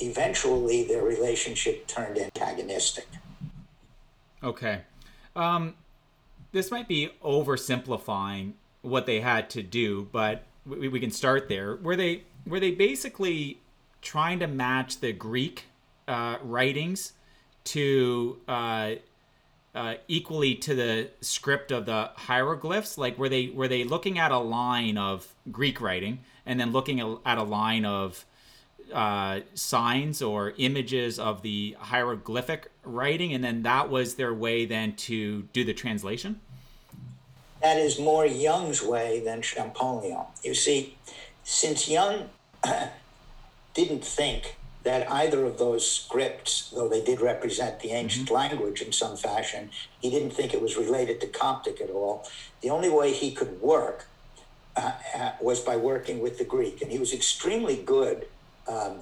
eventually, 0.00 0.84
their 0.84 1.02
relationship 1.02 1.86
turned 1.86 2.18
antagonistic. 2.18 3.06
Okay. 4.42 4.80
Um, 5.36 5.74
this 6.50 6.70
might 6.70 6.88
be 6.88 7.10
oversimplifying 7.24 8.52
what 8.82 9.06
they 9.06 9.20
had 9.20 9.48
to 9.50 9.62
do, 9.62 10.08
but 10.12 10.44
we, 10.66 10.88
we, 10.88 11.00
can 11.00 11.10
start 11.10 11.48
there. 11.48 11.76
Were 11.76 11.96
they 11.96 12.24
were 12.46 12.60
they 12.60 12.72
basically 12.72 13.60
trying 14.02 14.40
to 14.40 14.46
match 14.46 15.00
the 15.00 15.12
Greek 15.12 15.66
uh, 16.08 16.38
writings 16.42 17.12
to 17.64 18.38
uh, 18.48 18.92
uh, 19.74 19.94
equally 20.08 20.54
to 20.56 20.74
the 20.74 21.10
script 21.20 21.70
of 21.70 21.86
the 21.86 22.10
hieroglyphs? 22.14 22.98
Like 22.98 23.18
were 23.18 23.28
they 23.28 23.48
were 23.48 23.68
they 23.68 23.84
looking 23.84 24.18
at 24.18 24.30
a 24.30 24.38
line 24.38 24.98
of 24.98 25.34
Greek 25.50 25.80
writing 25.80 26.20
and 26.46 26.58
then 26.60 26.72
looking 26.72 27.00
at 27.24 27.38
a 27.38 27.42
line 27.42 27.84
of 27.84 28.24
uh, 28.92 29.40
signs 29.54 30.22
or 30.22 30.54
images 30.58 31.18
of 31.18 31.42
the 31.42 31.76
hieroglyphic 31.78 32.70
writing, 32.84 33.32
and 33.32 33.42
then 33.42 33.62
that 33.62 33.88
was 33.88 34.16
their 34.16 34.34
way 34.34 34.64
then 34.64 34.94
to 34.94 35.42
do 35.52 35.64
the 35.64 35.72
translation? 35.72 36.40
That 37.62 37.78
is 37.78 37.98
more 37.98 38.26
Young's 38.26 38.82
way 38.82 39.20
than 39.20 39.40
Champollion. 39.40 40.26
You 40.42 40.54
see, 40.54 40.96
since 41.44 41.88
Young 41.88 42.28
didn't 43.74 44.04
think 44.04 44.56
that 44.84 45.10
either 45.10 45.44
of 45.44 45.58
those 45.58 45.88
scripts, 45.88 46.70
though 46.74 46.88
they 46.88 47.02
did 47.02 47.20
represent 47.20 47.80
the 47.80 47.90
ancient 47.90 48.26
mm-hmm. 48.26 48.34
language 48.34 48.80
in 48.80 48.92
some 48.92 49.16
fashion, 49.16 49.70
he 50.00 50.10
didn't 50.10 50.30
think 50.30 50.52
it 50.52 50.60
was 50.60 50.76
related 50.76 51.20
to 51.20 51.26
Coptic 51.26 51.80
at 51.80 51.90
all. 51.90 52.28
The 52.62 52.70
only 52.70 52.90
way 52.90 53.12
he 53.12 53.32
could 53.32 53.60
work 53.60 54.06
uh, 54.76 54.92
uh, 55.14 55.32
was 55.40 55.60
by 55.60 55.76
working 55.76 56.20
with 56.20 56.38
the 56.38 56.44
Greek, 56.44 56.82
and 56.82 56.90
he 56.90 56.98
was 56.98 57.12
extremely 57.12 57.76
good. 57.76 58.26
Um, 58.66 59.00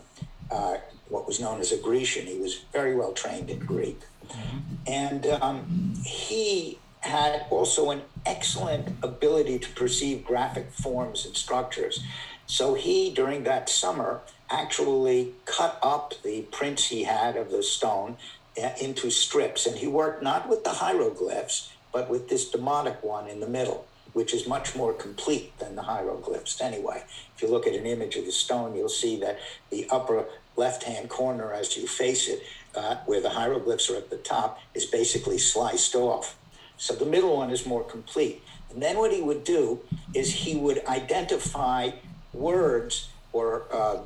uh, 0.50 0.78
what 1.10 1.26
was 1.26 1.40
known 1.40 1.60
as 1.60 1.72
a 1.72 1.76
Grecian. 1.76 2.26
He 2.26 2.38
was 2.38 2.62
very 2.72 2.94
well 2.94 3.12
trained 3.12 3.50
in 3.50 3.58
Greek, 3.58 4.00
mm-hmm. 4.26 4.58
and 4.86 5.26
um, 5.26 5.94
he 6.04 6.78
had 7.00 7.46
also 7.50 7.90
an 7.90 8.02
excellent 8.26 8.88
ability 9.02 9.58
to 9.58 9.68
perceive 9.70 10.24
graphic 10.24 10.70
forms 10.72 11.26
and 11.26 11.36
structures. 11.36 12.02
So 12.50 12.74
he, 12.74 13.10
during 13.14 13.44
that 13.44 13.68
summer, 13.68 14.22
actually 14.50 15.34
cut 15.44 15.78
up 15.84 16.14
the 16.24 16.42
prints 16.50 16.88
he 16.88 17.04
had 17.04 17.36
of 17.36 17.52
the 17.52 17.62
stone 17.62 18.16
uh, 18.60 18.70
into 18.82 19.08
strips. 19.08 19.66
And 19.66 19.76
he 19.76 19.86
worked 19.86 20.20
not 20.20 20.48
with 20.48 20.64
the 20.64 20.70
hieroglyphs, 20.70 21.72
but 21.92 22.10
with 22.10 22.28
this 22.28 22.50
demotic 22.50 23.04
one 23.04 23.28
in 23.28 23.38
the 23.38 23.46
middle, 23.46 23.86
which 24.14 24.34
is 24.34 24.48
much 24.48 24.74
more 24.74 24.92
complete 24.92 25.56
than 25.60 25.76
the 25.76 25.82
hieroglyphs 25.82 26.60
anyway. 26.60 27.04
If 27.36 27.40
you 27.40 27.46
look 27.46 27.68
at 27.68 27.74
an 27.74 27.86
image 27.86 28.16
of 28.16 28.26
the 28.26 28.32
stone, 28.32 28.74
you'll 28.74 28.88
see 28.88 29.16
that 29.20 29.38
the 29.70 29.86
upper 29.88 30.24
left 30.56 30.82
hand 30.82 31.08
corner, 31.08 31.52
as 31.52 31.76
you 31.76 31.86
face 31.86 32.26
it, 32.26 32.42
uh, 32.74 32.96
where 33.06 33.20
the 33.20 33.30
hieroglyphs 33.30 33.88
are 33.90 33.96
at 33.96 34.10
the 34.10 34.16
top, 34.16 34.58
is 34.74 34.86
basically 34.86 35.38
sliced 35.38 35.94
off. 35.94 36.36
So 36.78 36.96
the 36.96 37.06
middle 37.06 37.36
one 37.36 37.50
is 37.50 37.64
more 37.64 37.84
complete. 37.84 38.42
And 38.72 38.82
then 38.82 38.98
what 38.98 39.12
he 39.12 39.22
would 39.22 39.44
do 39.44 39.82
is 40.14 40.32
he 40.32 40.56
would 40.56 40.84
identify 40.86 41.90
words 42.32 43.10
or 43.32 43.64
uh, 43.72 43.98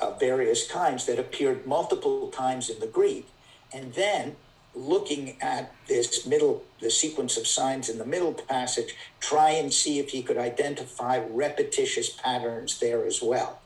uh, 0.00 0.10
various 0.12 0.70
kinds 0.70 1.06
that 1.06 1.18
appeared 1.18 1.66
multiple 1.66 2.28
times 2.28 2.70
in 2.70 2.80
the 2.80 2.86
Greek. 2.86 3.28
And 3.72 3.92
then 3.94 4.36
looking 4.74 5.36
at 5.40 5.74
this 5.88 6.26
middle, 6.26 6.64
the 6.80 6.90
sequence 6.90 7.36
of 7.36 7.46
signs 7.46 7.88
in 7.88 7.98
the 7.98 8.06
middle 8.06 8.32
passage, 8.32 8.94
try 9.20 9.50
and 9.50 9.72
see 9.72 9.98
if 9.98 10.10
he 10.10 10.22
could 10.22 10.38
identify 10.38 11.18
repetitious 11.18 12.10
patterns 12.10 12.78
there 12.78 13.04
as 13.04 13.20
well. 13.22 13.60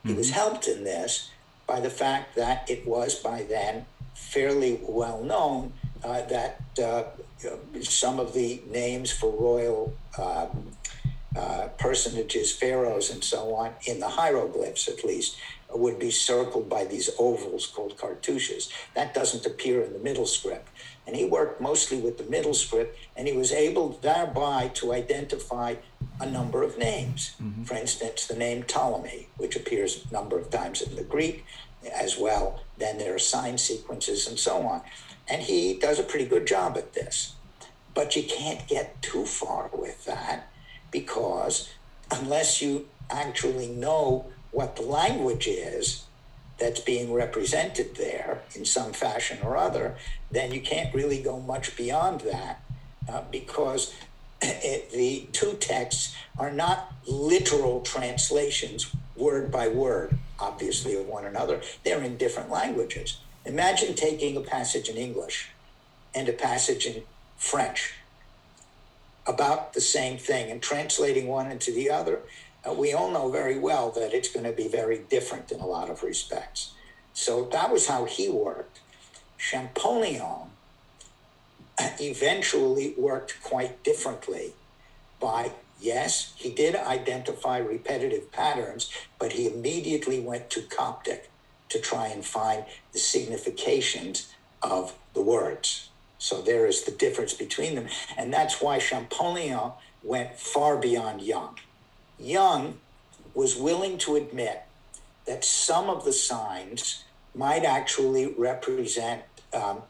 Mm-hmm. 0.00 0.08
He 0.10 0.14
was 0.14 0.28
mm-hmm. 0.28 0.40
helped 0.40 0.68
in 0.68 0.84
this 0.84 1.30
by 1.66 1.80
the 1.80 1.90
fact 1.90 2.36
that 2.36 2.68
it 2.70 2.86
was 2.86 3.16
by 3.16 3.42
then 3.42 3.84
fairly 4.14 4.80
well 4.82 5.22
known 5.22 5.72
uh, 6.04 6.22
that 6.22 6.60
uh, 6.82 7.04
some 7.82 8.18
of 8.18 8.32
the 8.34 8.62
names 8.70 9.10
for 9.10 9.30
royal 9.30 9.94
um, 10.18 10.70
uh, 11.38 11.68
personages, 11.78 12.52
pharaohs, 12.52 13.10
and 13.10 13.22
so 13.22 13.54
on, 13.54 13.72
in 13.86 14.00
the 14.00 14.08
hieroglyphs 14.08 14.88
at 14.88 15.04
least, 15.04 15.36
would 15.72 15.98
be 15.98 16.10
circled 16.10 16.68
by 16.68 16.84
these 16.84 17.10
ovals 17.18 17.66
called 17.66 17.96
cartouches. 17.96 18.70
That 18.94 19.14
doesn't 19.14 19.46
appear 19.46 19.82
in 19.82 19.92
the 19.92 19.98
middle 19.98 20.26
script. 20.26 20.68
And 21.06 21.14
he 21.14 21.24
worked 21.24 21.60
mostly 21.60 21.98
with 21.98 22.18
the 22.18 22.24
middle 22.24 22.54
script, 22.54 22.98
and 23.16 23.28
he 23.28 23.34
was 23.36 23.52
able 23.52 23.90
thereby 24.02 24.70
to 24.74 24.92
identify 24.92 25.76
a 26.20 26.28
number 26.28 26.62
of 26.62 26.76
names. 26.76 27.36
Mm-hmm. 27.42 27.64
For 27.64 27.74
instance, 27.74 28.26
the 28.26 28.36
name 28.36 28.64
Ptolemy, 28.64 29.28
which 29.36 29.56
appears 29.56 30.04
a 30.04 30.12
number 30.12 30.38
of 30.38 30.50
times 30.50 30.82
in 30.82 30.96
the 30.96 31.04
Greek 31.04 31.44
as 31.94 32.18
well. 32.18 32.64
Then 32.78 32.98
there 32.98 33.14
are 33.14 33.20
sign 33.20 33.58
sequences 33.58 34.26
and 34.26 34.38
so 34.38 34.62
on. 34.62 34.82
And 35.28 35.42
he 35.42 35.78
does 35.78 35.98
a 35.98 36.02
pretty 36.02 36.26
good 36.26 36.46
job 36.46 36.76
at 36.76 36.94
this. 36.94 37.34
But 37.94 38.16
you 38.16 38.22
can't 38.22 38.66
get 38.66 39.00
too 39.02 39.24
far 39.24 39.70
with 39.72 40.04
that 40.06 40.50
because 40.90 41.68
unless 42.10 42.62
you 42.62 42.88
actually 43.10 43.68
know 43.68 44.26
what 44.50 44.76
the 44.76 44.82
language 44.82 45.46
is 45.46 46.04
that's 46.58 46.80
being 46.80 47.12
represented 47.12 47.94
there 47.96 48.42
in 48.54 48.64
some 48.64 48.92
fashion 48.92 49.38
or 49.42 49.56
other, 49.56 49.96
then 50.30 50.52
you 50.52 50.60
can't 50.60 50.94
really 50.94 51.22
go 51.22 51.38
much 51.40 51.76
beyond 51.76 52.20
that 52.22 52.62
uh, 53.08 53.22
because 53.30 53.94
it, 54.42 54.90
the 54.90 55.28
two 55.32 55.52
texts 55.54 56.14
are 56.38 56.50
not 56.50 56.92
literal 57.06 57.80
translations 57.80 58.94
word 59.16 59.50
by 59.50 59.68
word, 59.68 60.16
obviously, 60.38 60.94
of 60.94 61.06
one 61.06 61.24
another. 61.24 61.60
They're 61.84 62.02
in 62.02 62.16
different 62.16 62.50
languages. 62.50 63.18
Imagine 63.44 63.94
taking 63.94 64.36
a 64.36 64.40
passage 64.40 64.88
in 64.88 64.96
English 64.96 65.50
and 66.14 66.28
a 66.28 66.32
passage 66.32 66.86
in 66.86 67.02
French 67.36 67.94
about 69.28 69.74
the 69.74 69.80
same 69.80 70.18
thing 70.18 70.50
and 70.50 70.60
translating 70.60 71.28
one 71.28 71.50
into 71.50 71.70
the 71.70 71.90
other. 71.90 72.20
Uh, 72.66 72.72
we 72.72 72.92
all 72.92 73.10
know 73.10 73.30
very 73.30 73.58
well 73.58 73.90
that 73.90 74.14
it's 74.14 74.32
going 74.32 74.46
to 74.46 74.52
be 74.52 74.66
very 74.66 74.98
different 74.98 75.52
in 75.52 75.60
a 75.60 75.66
lot 75.66 75.90
of 75.90 76.02
respects. 76.02 76.72
So 77.12 77.44
that 77.52 77.70
was 77.70 77.86
how 77.86 78.06
he 78.06 78.28
worked. 78.28 78.80
Champollion 79.36 80.48
eventually 82.00 82.94
worked 82.96 83.40
quite 83.42 83.84
differently 83.84 84.54
by 85.20 85.52
yes, 85.80 86.32
he 86.36 86.50
did 86.50 86.74
identify 86.74 87.58
repetitive 87.58 88.32
patterns, 88.32 88.90
but 89.18 89.32
he 89.32 89.46
immediately 89.46 90.20
went 90.20 90.50
to 90.50 90.62
Coptic 90.62 91.30
to 91.68 91.78
try 91.78 92.08
and 92.08 92.24
find 92.24 92.64
the 92.92 92.98
significations 92.98 94.32
of 94.62 94.94
the 95.14 95.22
words. 95.22 95.87
So 96.18 96.42
there 96.42 96.66
is 96.66 96.84
the 96.84 96.90
difference 96.90 97.32
between 97.32 97.74
them. 97.74 97.88
And 98.16 98.32
that's 98.32 98.60
why 98.60 98.78
Champollion 98.78 99.72
went 100.02 100.38
far 100.38 100.76
beyond 100.76 101.22
Young. 101.22 101.56
Young 102.18 102.78
was 103.34 103.56
willing 103.56 103.98
to 103.98 104.16
admit 104.16 104.62
that 105.26 105.44
some 105.44 105.88
of 105.88 106.04
the 106.04 106.12
signs 106.12 107.04
might 107.34 107.64
actually 107.64 108.26
represent 108.26 109.22
um, 109.52 109.82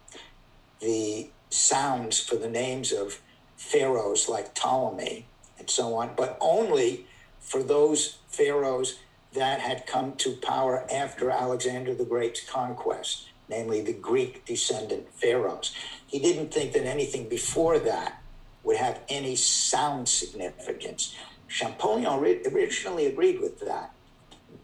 the 0.81 1.31
sounds 1.51 2.21
for 2.21 2.37
the 2.37 2.51
names 2.51 2.93
of 2.93 3.21
pharaohs 3.57 4.29
like 4.29 4.55
Ptolemy 4.55 5.27
and 5.59 5.71
so 5.71 5.95
on, 5.95 6.11
but 6.17 6.37
only 6.41 7.07
for 7.41 7.63
those 7.63 8.19
pharaohs 8.29 8.99
that 9.33 9.61
had 9.61 9.87
come 9.87 10.13
to 10.17 10.33
power 10.37 10.87
after 10.93 11.31
Alexander 11.31 11.95
the 11.95 12.05
Great's 12.05 12.45
conquest, 12.49 13.29
namely 13.49 13.81
the 13.81 13.93
Greek 13.93 14.45
descendant 14.45 15.13
pharaohs. 15.15 15.75
He 16.07 16.19
didn't 16.19 16.53
think 16.53 16.73
that 16.73 16.87
anything 16.87 17.29
before 17.29 17.79
that 17.79 18.23
would 18.65 18.77
have 18.77 19.01
any 19.09 19.37
sound 19.37 20.09
significance. 20.09 21.15
Champollion 21.49 22.19
originally 22.53 23.07
agreed 23.07 23.41
with 23.41 23.61
that, 23.61 23.95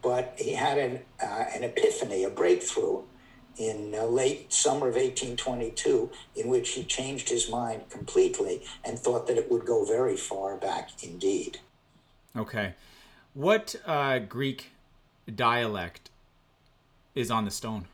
but 0.02 0.34
he 0.36 0.52
had 0.52 0.78
an, 0.78 1.00
uh, 1.22 1.44
an 1.54 1.64
epiphany, 1.64 2.24
a 2.24 2.30
breakthrough 2.30 3.02
in 3.56 3.94
uh, 3.94 4.04
late 4.04 4.52
summer 4.52 4.88
of 4.88 4.96
1822, 4.96 6.10
in 6.36 6.48
which 6.48 6.70
he 6.70 6.84
changed 6.84 7.28
his 7.28 7.48
mind 7.50 7.88
completely 7.88 8.62
and 8.84 8.98
thought 8.98 9.26
that 9.26 9.38
it 9.38 9.50
would 9.50 9.64
go 9.64 9.84
very 9.84 10.16
far 10.16 10.56
back 10.56 10.90
indeed. 11.02 11.58
Okay. 12.36 12.74
What 13.32 13.74
uh, 13.86 14.18
Greek 14.18 14.72
dialect 15.34 16.10
is 17.14 17.30
on 17.30 17.44
the 17.44 17.50
stone? 17.50 17.86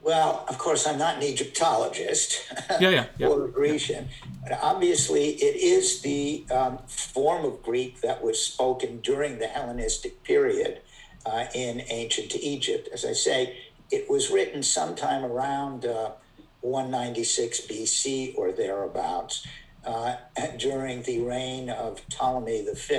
Well, 0.00 0.44
of 0.48 0.58
course, 0.58 0.86
I'm 0.86 0.98
not 0.98 1.16
an 1.16 1.22
Egyptologist 1.22 2.50
yeah, 2.80 2.88
yeah, 2.88 3.06
yeah. 3.18 3.26
or 3.26 3.46
a 3.46 3.48
Grecian, 3.48 4.08
but 4.42 4.58
obviously 4.62 5.30
it 5.30 5.56
is 5.56 6.02
the 6.02 6.46
um, 6.50 6.78
form 6.86 7.44
of 7.44 7.62
Greek 7.62 8.00
that 8.00 8.22
was 8.22 8.40
spoken 8.40 9.00
during 9.00 9.38
the 9.38 9.48
Hellenistic 9.48 10.22
period 10.22 10.80
uh, 11.26 11.46
in 11.54 11.82
ancient 11.88 12.34
Egypt. 12.36 12.88
As 12.92 13.04
I 13.04 13.12
say, 13.12 13.58
it 13.90 14.08
was 14.08 14.30
written 14.30 14.62
sometime 14.62 15.24
around 15.24 15.84
uh, 15.84 16.12
196 16.60 17.62
BC 17.62 18.36
or 18.36 18.52
thereabouts 18.52 19.46
uh, 19.84 20.16
during 20.58 21.02
the 21.02 21.20
reign 21.20 21.70
of 21.70 22.06
Ptolemy 22.08 22.66
V, 22.72 22.96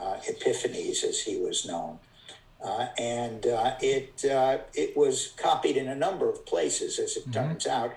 uh, 0.00 0.16
Epiphanes 0.28 1.04
as 1.04 1.20
he 1.20 1.36
was 1.36 1.66
known. 1.66 1.98
Uh, 2.62 2.86
and 2.96 3.46
uh, 3.46 3.74
it 3.80 4.24
uh, 4.24 4.58
it 4.72 4.96
was 4.96 5.32
copied 5.36 5.76
in 5.76 5.88
a 5.88 5.94
number 5.94 6.30
of 6.30 6.46
places, 6.46 6.98
as 6.98 7.16
it 7.16 7.22
mm-hmm. 7.22 7.32
turns 7.32 7.66
out. 7.66 7.92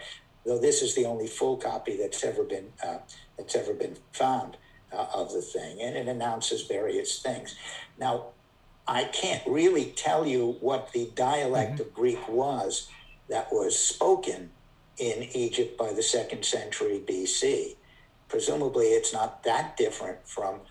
Though 0.45 0.59
this 0.59 0.81
is 0.81 0.95
the 0.95 1.05
only 1.05 1.27
full 1.27 1.57
copy 1.57 1.97
that's 1.97 2.23
ever 2.23 2.43
been 2.43 2.73
uh, 2.83 2.97
that's 3.37 3.55
ever 3.55 3.73
been 3.73 3.97
found 4.11 4.57
uh, 4.91 5.05
of 5.13 5.33
the 5.33 5.41
thing, 5.41 5.81
and 5.81 5.95
it 5.95 6.07
announces 6.07 6.63
various 6.63 7.21
things. 7.21 7.55
Now, 7.99 8.27
I 8.87 9.05
can't 9.05 9.45
really 9.47 9.93
tell 9.95 10.25
you 10.25 10.57
what 10.61 10.91
the 10.93 11.11
dialect 11.15 11.73
mm-hmm. 11.73 11.81
of 11.81 11.93
Greek 11.93 12.27
was 12.27 12.89
that 13.29 13.51
was 13.51 13.77
spoken 13.77 14.51
in 14.97 15.23
Egypt 15.33 15.77
by 15.77 15.93
the 15.93 16.03
second 16.03 16.45
century 16.45 17.01
BC. 17.05 17.75
Presumably, 18.27 18.87
it's 18.87 19.13
not 19.13 19.43
that 19.43 19.77
different 19.77 20.27
from 20.27 20.61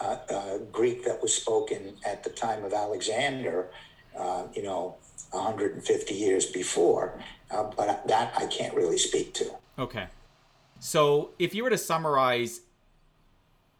uh, 0.00 0.16
uh, 0.30 0.58
Greek 0.72 1.04
that 1.04 1.20
was 1.22 1.34
spoken 1.34 1.94
at 2.04 2.24
the 2.24 2.30
time 2.30 2.64
of 2.64 2.72
Alexander, 2.72 3.68
uh, 4.18 4.44
you 4.54 4.62
know, 4.62 4.96
150 5.30 6.14
years 6.14 6.46
before. 6.46 7.18
Uh, 7.50 7.64
but 7.76 8.06
that 8.08 8.34
I 8.36 8.46
can't 8.46 8.74
really 8.74 8.98
speak 8.98 9.34
to. 9.34 9.50
Okay. 9.78 10.06
So 10.80 11.30
if 11.38 11.54
you 11.54 11.62
were 11.62 11.70
to 11.70 11.78
summarize 11.78 12.60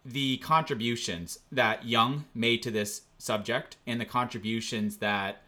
the 0.04 0.36
contributions 0.38 1.38
that 1.50 1.84
Young 1.84 2.26
made 2.34 2.62
to 2.62 2.70
this 2.70 3.02
subject 3.18 3.76
and 3.86 4.00
the 4.00 4.04
contributions 4.04 4.98
that 4.98 5.42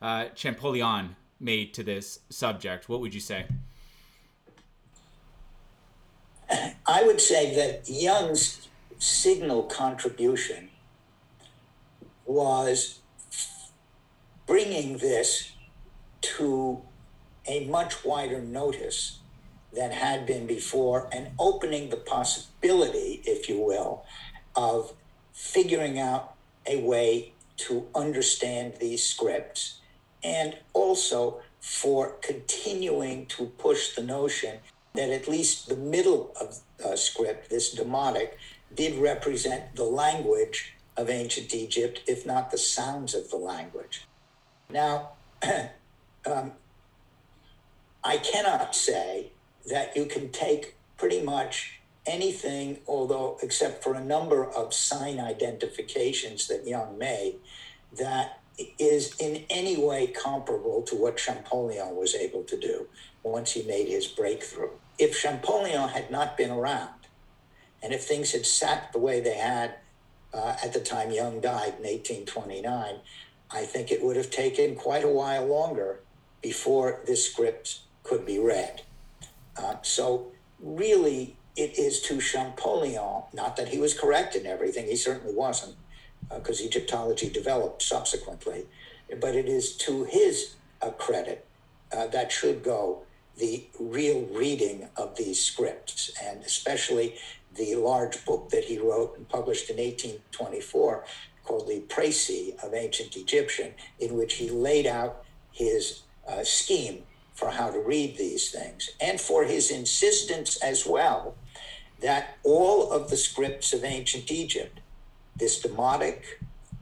uh, 0.00 0.26
Champollion 0.34 1.16
made 1.40 1.74
to 1.74 1.82
this 1.82 2.20
subject, 2.28 2.88
what 2.88 3.00
would 3.00 3.14
you 3.14 3.20
say? 3.20 3.46
I 6.86 7.02
would 7.04 7.20
say 7.20 7.54
that 7.54 7.88
Young's 7.88 8.68
signal 9.02 9.64
contribution 9.64 10.68
was 12.24 13.00
bringing 14.46 14.98
this 14.98 15.52
to 16.20 16.80
a 17.44 17.66
much 17.66 18.04
wider 18.04 18.40
notice 18.40 19.18
than 19.72 19.90
had 19.90 20.24
been 20.24 20.46
before 20.46 21.08
and 21.10 21.30
opening 21.40 21.90
the 21.90 21.96
possibility, 21.96 23.20
if 23.24 23.48
you 23.48 23.58
will, 23.60 24.04
of 24.54 24.92
figuring 25.32 25.98
out 25.98 26.34
a 26.64 26.80
way 26.80 27.32
to 27.56 27.88
understand 27.96 28.74
these 28.78 29.02
scripts 29.02 29.80
and 30.22 30.56
also 30.74 31.40
for 31.60 32.14
continuing 32.22 33.26
to 33.26 33.46
push 33.46 33.96
the 33.96 34.02
notion 34.02 34.58
that 34.94 35.10
at 35.10 35.26
least 35.26 35.68
the 35.68 35.76
middle 35.76 36.32
of 36.40 36.58
a 36.84 36.96
script, 36.96 37.50
this 37.50 37.74
demotic, 37.74 38.32
did 38.74 38.98
represent 38.98 39.76
the 39.76 39.84
language 39.84 40.74
of 40.96 41.08
ancient 41.08 41.54
Egypt, 41.54 42.02
if 42.06 42.26
not 42.26 42.50
the 42.50 42.58
sounds 42.58 43.14
of 43.14 43.30
the 43.30 43.36
language. 43.36 44.04
Now, 44.70 45.10
um, 46.26 46.52
I 48.04 48.16
cannot 48.18 48.74
say 48.74 49.30
that 49.70 49.96
you 49.96 50.06
can 50.06 50.30
take 50.30 50.76
pretty 50.96 51.22
much 51.22 51.80
anything, 52.06 52.78
although 52.86 53.38
except 53.42 53.82
for 53.82 53.94
a 53.94 54.04
number 54.04 54.44
of 54.44 54.74
sign 54.74 55.20
identifications 55.20 56.48
that 56.48 56.66
Young 56.66 56.98
made, 56.98 57.36
that 57.98 58.40
is 58.78 59.14
in 59.18 59.44
any 59.50 59.76
way 59.76 60.06
comparable 60.08 60.82
to 60.82 60.96
what 60.96 61.16
Champollion 61.16 61.96
was 61.96 62.14
able 62.14 62.42
to 62.44 62.58
do 62.58 62.86
once 63.22 63.52
he 63.52 63.62
made 63.62 63.88
his 63.88 64.06
breakthrough. 64.06 64.70
If 64.98 65.20
Champollion 65.20 65.88
had 65.88 66.10
not 66.10 66.36
been 66.36 66.50
around, 66.50 66.90
and 67.82 67.92
if 67.92 68.04
things 68.04 68.32
had 68.32 68.46
sat 68.46 68.92
the 68.92 68.98
way 68.98 69.20
they 69.20 69.36
had 69.36 69.74
uh, 70.32 70.56
at 70.62 70.72
the 70.72 70.80
time 70.80 71.10
Young 71.10 71.40
died 71.40 71.74
in 71.78 71.84
1829, 71.84 72.96
I 73.50 73.64
think 73.64 73.90
it 73.90 74.02
would 74.02 74.16
have 74.16 74.30
taken 74.30 74.76
quite 74.76 75.04
a 75.04 75.08
while 75.08 75.46
longer 75.46 76.00
before 76.40 77.00
this 77.06 77.30
script 77.30 77.80
could 78.02 78.24
be 78.24 78.38
read. 78.38 78.82
Uh, 79.56 79.76
so, 79.82 80.32
really, 80.58 81.36
it 81.56 81.78
is 81.78 82.00
to 82.02 82.20
Champollion, 82.20 83.24
not 83.34 83.56
that 83.56 83.68
he 83.68 83.78
was 83.78 83.98
correct 83.98 84.34
in 84.34 84.46
everything, 84.46 84.86
he 84.86 84.96
certainly 84.96 85.34
wasn't, 85.34 85.76
because 86.34 86.60
uh, 86.60 86.64
Egyptology 86.64 87.28
developed 87.28 87.82
subsequently, 87.82 88.64
but 89.20 89.34
it 89.34 89.46
is 89.46 89.76
to 89.76 90.04
his 90.04 90.54
uh, 90.80 90.90
credit 90.90 91.46
uh, 91.94 92.06
that 92.06 92.32
should 92.32 92.62
go 92.62 93.02
the 93.36 93.64
real 93.78 94.22
reading 94.32 94.88
of 94.96 95.16
these 95.16 95.40
scripts, 95.40 96.10
and 96.22 96.42
especially 96.42 97.16
the 97.56 97.74
large 97.74 98.24
book 98.24 98.50
that 98.50 98.64
he 98.64 98.78
wrote 98.78 99.16
and 99.16 99.28
published 99.28 99.70
in 99.70 99.76
1824 99.76 101.04
called 101.44 101.68
the 101.68 101.80
Précis 101.88 102.62
of 102.64 102.74
Ancient 102.74 103.16
Egyptian, 103.16 103.74
in 103.98 104.16
which 104.16 104.34
he 104.34 104.48
laid 104.48 104.86
out 104.86 105.24
his 105.50 106.02
uh, 106.26 106.44
scheme 106.44 107.02
for 107.34 107.50
how 107.50 107.70
to 107.70 107.78
read 107.78 108.16
these 108.16 108.50
things 108.50 108.90
and 109.00 109.20
for 109.20 109.44
his 109.44 109.70
insistence 109.70 110.56
as 110.62 110.86
well 110.86 111.34
that 112.00 112.36
all 112.42 112.90
of 112.90 113.10
the 113.10 113.16
scripts 113.16 113.72
of 113.72 113.84
ancient 113.84 114.30
Egypt, 114.30 114.80
this 115.36 115.62
Demotic, 115.62 116.22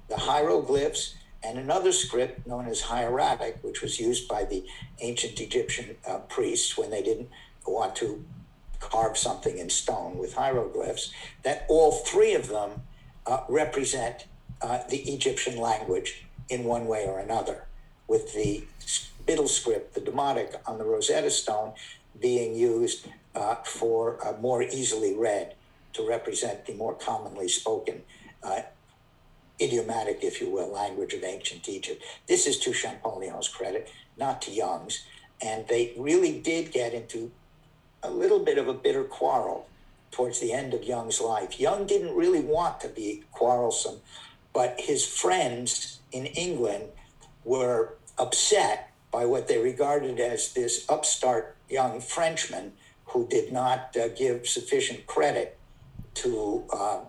the 0.09 0.17
hieroglyphs, 0.17 1.15
and 1.43 1.59
another 1.59 1.93
script 1.93 2.47
known 2.47 2.67
as 2.67 2.81
hieratic, 2.83 3.59
which 3.63 3.83
was 3.83 4.01
used 4.01 4.29
by 4.29 4.45
the 4.45 4.65
ancient 5.01 5.41
Egyptian 5.41 5.97
uh, 6.09 6.19
priests 6.19 6.77
when 6.77 6.91
they 6.91 7.03
didn't 7.03 7.29
want 7.67 7.95
to 7.97 8.25
carve 8.81 9.17
something 9.17 9.59
in 9.59 9.71
stone 9.71 10.19
with 10.19 10.35
hieroglyphs, 10.35 11.13
that 11.43 11.67
all 11.69 11.93
three 11.93 12.35
of 12.35 12.49
them 12.49 12.83
uh, 13.27 13.43
represent 13.49 14.27
uh, 14.61 14.81
the 14.89 14.99
Egyptian 14.99 15.59
language 15.59 16.27
in 16.49 16.65
one 16.65 16.87
way 16.87 17.07
or 17.07 17.19
another, 17.19 17.67
with 18.09 18.35
the 18.35 18.65
middle 19.27 19.49
script, 19.49 19.95
the 19.95 20.01
Demotic, 20.01 20.57
on 20.67 20.79
the 20.79 20.85
Rosetta 20.85 21.31
Stone 21.31 21.75
being 22.21 22.55
used 22.55 23.07
uh, 23.35 23.57
for 23.57 24.19
uh, 24.27 24.33
more 24.41 24.63
easily 24.63 25.15
read 25.15 25.55
to 25.93 26.07
represent 26.07 26.67
the 26.67 26.75
more 26.75 26.95
commonly 26.95 27.49
spoken 27.49 28.03
uh, 28.43 28.63
idiomatic, 29.61 30.21
if 30.23 30.41
you 30.41 30.51
will, 30.51 30.73
language 30.73 31.15
of 31.15 31.23
ancient 31.23 31.69
Egypt. 31.69 32.03
This 32.27 32.47
is 32.47 32.59
to 32.61 32.71
Champollion's 32.71 33.49
credit, 33.49 33.91
not 34.17 34.41
to 34.43 34.51
Young's. 34.51 35.05
And 35.43 35.67
they 35.69 35.95
really 35.97 36.39
did 36.41 36.73
get 36.73 36.93
into 36.93 37.31
a 38.03 38.11
little 38.11 38.41
bit 38.41 38.59
of 38.59 38.69
a 38.69 38.75
bitter 38.75 39.05
quarrel 39.05 39.69
towards 40.11 40.41
the 40.41 40.53
end 40.53 40.75
of 40.75 40.85
Young's 40.85 41.21
life. 41.21 41.61
Young 41.61 41.87
didn't 41.87 42.17
really 42.17 42.41
want 42.41 42.81
to 42.81 42.89
be 42.89 43.25
quarrelsome, 43.33 44.01
but 44.53 44.75
his 44.79 45.07
friends 45.07 46.01
in 46.13 46.27
England 46.27 46.85
were 47.45 47.95
upset 48.19 48.93
by 49.11 49.25
what 49.25 49.49
they 49.49 49.59
regarded 49.59 50.21
as 50.21 50.53
this 50.53 50.85
upstart 50.89 51.57
young 51.69 52.01
Frenchman 52.01 52.73
who 53.07 53.27
did 53.27 53.53
not 53.53 53.97
uh, 53.97 54.09
give 54.09 54.47
sufficient 54.47 55.07
credit 55.07 55.59
to 56.15 56.65
uh, 56.73 57.01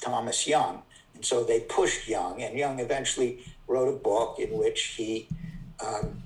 Thomas 0.00 0.46
Young. 0.46 0.82
And 1.14 1.24
so 1.24 1.44
they 1.44 1.60
pushed 1.60 2.08
Young, 2.08 2.42
and 2.42 2.58
Young 2.58 2.80
eventually 2.80 3.44
wrote 3.68 3.88
a 3.88 3.96
book 3.96 4.38
in 4.38 4.50
which 4.50 4.82
he 4.96 5.28
um, 5.84 6.22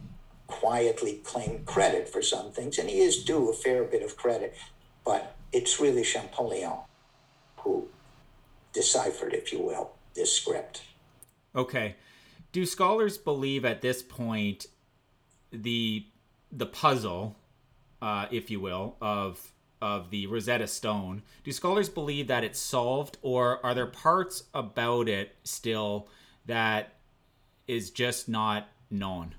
quietly 0.47 1.21
claim 1.25 1.65
credit 1.65 2.09
for 2.09 2.23
some 2.23 2.53
things, 2.53 2.79
and 2.79 2.89
he 2.89 3.01
is 3.01 3.25
due 3.25 3.51
a 3.51 3.53
fair 3.53 3.85
bit 3.85 4.03
of 4.03 4.17
credit, 4.17 4.55
but 5.05 5.37
it's 5.53 5.81
really 5.81 6.03
Champollion 6.03 6.79
who 7.59 7.89
deciphered, 8.73 9.35
if 9.35 9.53
you 9.53 9.61
will, 9.61 9.93
this 10.15 10.33
script. 10.33 10.83
Okay. 11.55 11.97
Do 12.53 12.65
scholars 12.65 13.19
believe 13.19 13.65
at 13.65 13.83
this 13.83 14.03
point 14.03 14.67
the 15.51 16.07
the 16.53 16.67
puzzle, 16.67 17.37
uh, 18.01 18.27
if 18.31 18.51
you 18.51 18.61
will, 18.61 18.97
of 19.01 19.53
of 19.83 20.11
the 20.11 20.27
Rosetta 20.27 20.67
Stone, 20.67 21.23
do 21.45 21.53
scholars 21.53 21.89
believe 21.89 22.29
that 22.29 22.45
it's 22.45 22.59
solved, 22.59 23.19
or 23.21 23.65
are 23.65 23.75
there 23.75 23.87
parts 23.87 24.45
about 24.55 25.09
it 25.09 25.37
still 25.45 26.09
that 26.47 26.95
is 27.67 27.91
just 27.91 28.29
not 28.29 28.69
known? 28.91 29.35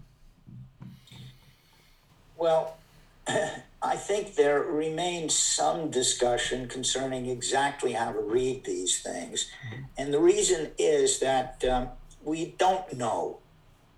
Well, 2.38 2.78
I 3.28 3.96
think 3.96 4.36
there 4.36 4.62
remains 4.62 5.36
some 5.36 5.90
discussion 5.90 6.68
concerning 6.68 7.28
exactly 7.28 7.94
how 7.94 8.12
to 8.12 8.20
read 8.20 8.64
these 8.64 9.02
things. 9.02 9.50
And 9.98 10.14
the 10.14 10.20
reason 10.20 10.72
is 10.78 11.20
that 11.20 11.64
um, 11.66 11.90
we 12.24 12.56
don't 12.58 12.98
know 12.98 13.40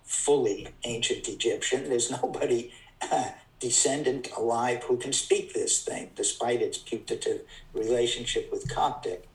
fully 0.03 0.69
ancient 0.83 1.27
Egyptian. 1.27 1.89
There's 1.89 2.11
nobody 2.23 2.71
uh, 3.01 3.29
descendant 3.59 4.29
alive 4.37 4.83
who 4.83 4.97
can 4.97 5.13
speak 5.13 5.53
this 5.53 5.83
thing, 5.83 6.11
despite 6.15 6.61
its 6.61 6.77
putative 6.77 7.41
relationship 7.73 8.51
with 8.51 8.73
Coptic. 8.73 9.27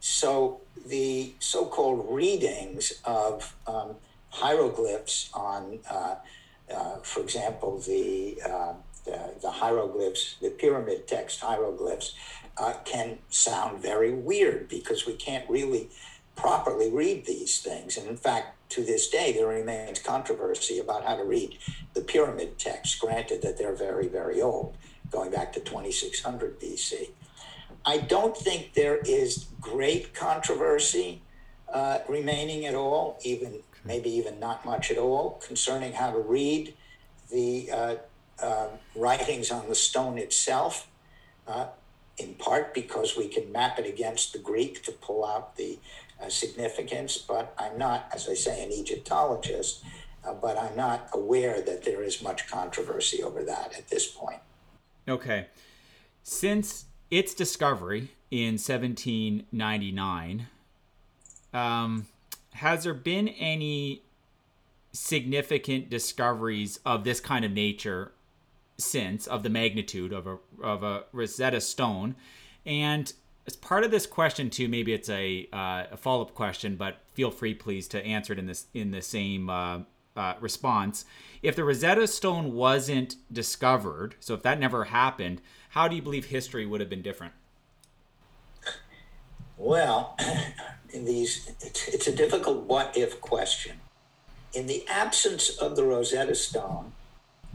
So 0.00 0.60
the 0.86 1.32
so 1.38 1.66
called 1.66 2.06
readings 2.08 3.00
of 3.04 3.56
um, 3.66 3.96
hieroglyphs 4.30 5.30
on, 5.34 5.80
uh, 5.90 6.16
uh, 6.74 6.96
for 7.02 7.20
example, 7.20 7.78
the, 7.78 8.40
uh, 8.48 8.74
the, 9.04 9.34
the, 9.40 9.50
hieroglyphs, 9.50 10.36
the 10.40 10.50
pyramid 10.50 11.06
text 11.06 11.40
hieroglyphs, 11.40 12.14
uh, 12.56 12.74
can 12.84 13.18
sound 13.30 13.80
very 13.80 14.12
weird 14.12 14.68
because 14.68 15.06
we 15.06 15.14
can't 15.14 15.48
really 15.48 15.88
properly 16.36 16.90
read 16.90 17.26
these 17.26 17.60
things. 17.60 17.96
And 17.96 18.06
in 18.06 18.16
fact, 18.16 18.56
to 18.70 18.84
this 18.84 19.08
day, 19.08 19.32
there 19.32 19.48
remains 19.48 19.98
controversy 19.98 20.78
about 20.78 21.04
how 21.04 21.16
to 21.16 21.24
read 21.24 21.58
the 21.94 22.00
pyramid 22.00 22.58
texts, 22.58 22.98
granted 22.98 23.42
that 23.42 23.58
they're 23.58 23.74
very, 23.74 24.08
very 24.08 24.42
old, 24.42 24.76
going 25.10 25.30
back 25.30 25.52
to 25.54 25.60
2600 25.60 26.60
BC. 26.60 27.10
I 27.84 27.98
don't 27.98 28.36
think 28.36 28.74
there 28.74 28.98
is 28.98 29.46
great 29.60 30.14
controversy 30.14 31.22
uh, 31.72 31.98
remaining 32.08 32.66
at 32.66 32.74
all, 32.74 33.18
even 33.24 33.60
maybe 33.88 34.10
even 34.10 34.38
not 34.38 34.64
much 34.64 34.92
at 34.92 34.98
all, 34.98 35.42
concerning 35.44 35.94
how 35.94 36.12
to 36.12 36.18
read 36.18 36.74
the 37.32 37.70
uh, 37.72 37.94
uh, 38.40 38.68
writings 38.94 39.50
on 39.50 39.68
the 39.68 39.74
stone 39.74 40.18
itself, 40.18 40.86
uh, 41.48 41.66
in 42.18 42.34
part 42.34 42.74
because 42.74 43.16
we 43.16 43.26
can 43.26 43.50
map 43.50 43.78
it 43.78 43.86
against 43.86 44.32
the 44.32 44.38
Greek 44.38 44.84
to 44.84 44.92
pull 44.92 45.24
out 45.24 45.56
the 45.56 45.78
uh, 46.22 46.28
significance, 46.28 47.16
but 47.16 47.54
I'm 47.58 47.78
not, 47.78 48.08
as 48.12 48.28
I 48.28 48.34
say, 48.34 48.62
an 48.62 48.70
Egyptologist, 48.70 49.82
uh, 50.24 50.34
but 50.34 50.58
I'm 50.58 50.76
not 50.76 51.08
aware 51.12 51.62
that 51.62 51.84
there 51.84 52.02
is 52.02 52.22
much 52.22 52.46
controversy 52.48 53.22
over 53.22 53.42
that 53.44 53.72
at 53.76 53.88
this 53.88 54.06
point. 54.06 54.40
Okay. 55.08 55.46
Since 56.22 56.84
its 57.10 57.32
discovery 57.34 58.10
in 58.30 58.54
1799, 58.54 60.46
um, 61.54 62.06
has 62.58 62.84
there 62.84 62.94
been 62.94 63.28
any 63.28 64.02
significant 64.92 65.90
discoveries 65.90 66.80
of 66.84 67.04
this 67.04 67.20
kind 67.20 67.44
of 67.44 67.52
nature 67.52 68.12
since, 68.76 69.26
of 69.26 69.42
the 69.42 69.50
magnitude 69.50 70.12
of 70.12 70.26
a, 70.26 70.38
of 70.62 70.82
a 70.82 71.04
Rosetta 71.12 71.60
Stone? 71.60 72.16
And 72.66 73.12
as 73.46 73.56
part 73.56 73.84
of 73.84 73.90
this 73.90 74.06
question 74.06 74.50
too, 74.50 74.68
maybe 74.68 74.92
it's 74.92 75.08
a, 75.08 75.48
uh, 75.52 75.84
a 75.92 75.96
follow 75.96 76.22
up 76.22 76.34
question, 76.34 76.76
but 76.76 76.98
feel 77.14 77.30
free, 77.30 77.54
please, 77.54 77.88
to 77.88 78.04
answer 78.04 78.32
it 78.32 78.38
in 78.38 78.46
this 78.46 78.66
in 78.74 78.90
the 78.90 79.02
same 79.02 79.48
uh, 79.48 79.80
uh, 80.16 80.34
response. 80.40 81.04
If 81.42 81.54
the 81.54 81.64
Rosetta 81.64 82.06
Stone 82.08 82.52
wasn't 82.54 83.16
discovered, 83.32 84.16
so 84.20 84.34
if 84.34 84.42
that 84.42 84.58
never 84.58 84.84
happened, 84.84 85.40
how 85.70 85.86
do 85.86 85.94
you 85.94 86.02
believe 86.02 86.26
history 86.26 86.66
would 86.66 86.80
have 86.80 86.90
been 86.90 87.02
different? 87.02 87.34
Well, 89.56 90.16
in 90.92 91.04
these, 91.04 91.50
it's, 91.60 91.88
it's 91.88 92.06
a 92.06 92.14
difficult 92.14 92.64
what 92.64 92.96
if 92.96 93.20
question. 93.20 93.76
In 94.54 94.66
the 94.66 94.84
absence 94.88 95.50
of 95.50 95.76
the 95.76 95.84
Rosetta 95.84 96.34
Stone, 96.34 96.92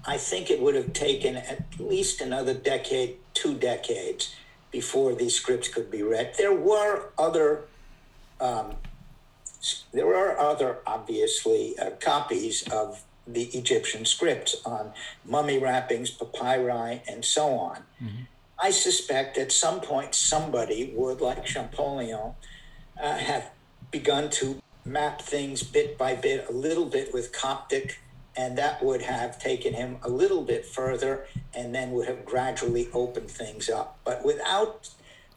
I 0.05 0.17
think 0.17 0.49
it 0.49 0.61
would 0.61 0.75
have 0.75 0.93
taken 0.93 1.37
at 1.37 1.79
least 1.79 2.21
another 2.21 2.53
decade, 2.53 3.17
two 3.33 3.53
decades 3.53 4.35
before 4.71 5.13
these 5.13 5.35
scripts 5.35 5.67
could 5.67 5.89
be 5.89 6.03
read. 6.03 6.33
There 6.37 6.53
were 6.53 7.09
other, 7.17 7.61
um, 8.41 8.75
there 9.93 10.05
were 10.05 10.37
other 10.37 10.79
obviously 10.85 11.77
uh, 11.79 11.91
copies 11.99 12.63
of 12.71 13.03
the 13.25 13.43
Egyptian 13.43 14.03
scripts 14.03 14.61
on 14.65 14.91
mummy 15.25 15.57
wrappings, 15.57 16.09
papyri, 16.11 17.01
and 17.07 17.23
so 17.23 17.49
on. 17.51 17.77
Mm-hmm. 18.03 18.23
I 18.61 18.71
suspect 18.71 19.37
at 19.37 19.51
some 19.51 19.79
point 19.81 20.15
somebody 20.15 20.93
would, 20.95 21.21
like 21.21 21.45
Champollion, 21.45 22.33
uh, 23.01 23.17
have 23.17 23.51
begun 23.91 24.29
to 24.29 24.61
map 24.85 25.21
things 25.21 25.63
bit 25.63 25.97
by 25.97 26.15
bit, 26.15 26.47
a 26.49 26.51
little 26.51 26.85
bit 26.85 27.13
with 27.13 27.31
Coptic 27.31 27.99
and 28.35 28.57
that 28.57 28.83
would 28.83 29.01
have 29.03 29.39
taken 29.39 29.73
him 29.73 29.97
a 30.01 30.09
little 30.09 30.41
bit 30.41 30.65
further 30.65 31.27
and 31.53 31.73
then 31.73 31.91
would 31.91 32.07
have 32.07 32.25
gradually 32.25 32.89
opened 32.93 33.29
things 33.29 33.69
up. 33.69 33.99
But 34.03 34.25
without 34.25 34.89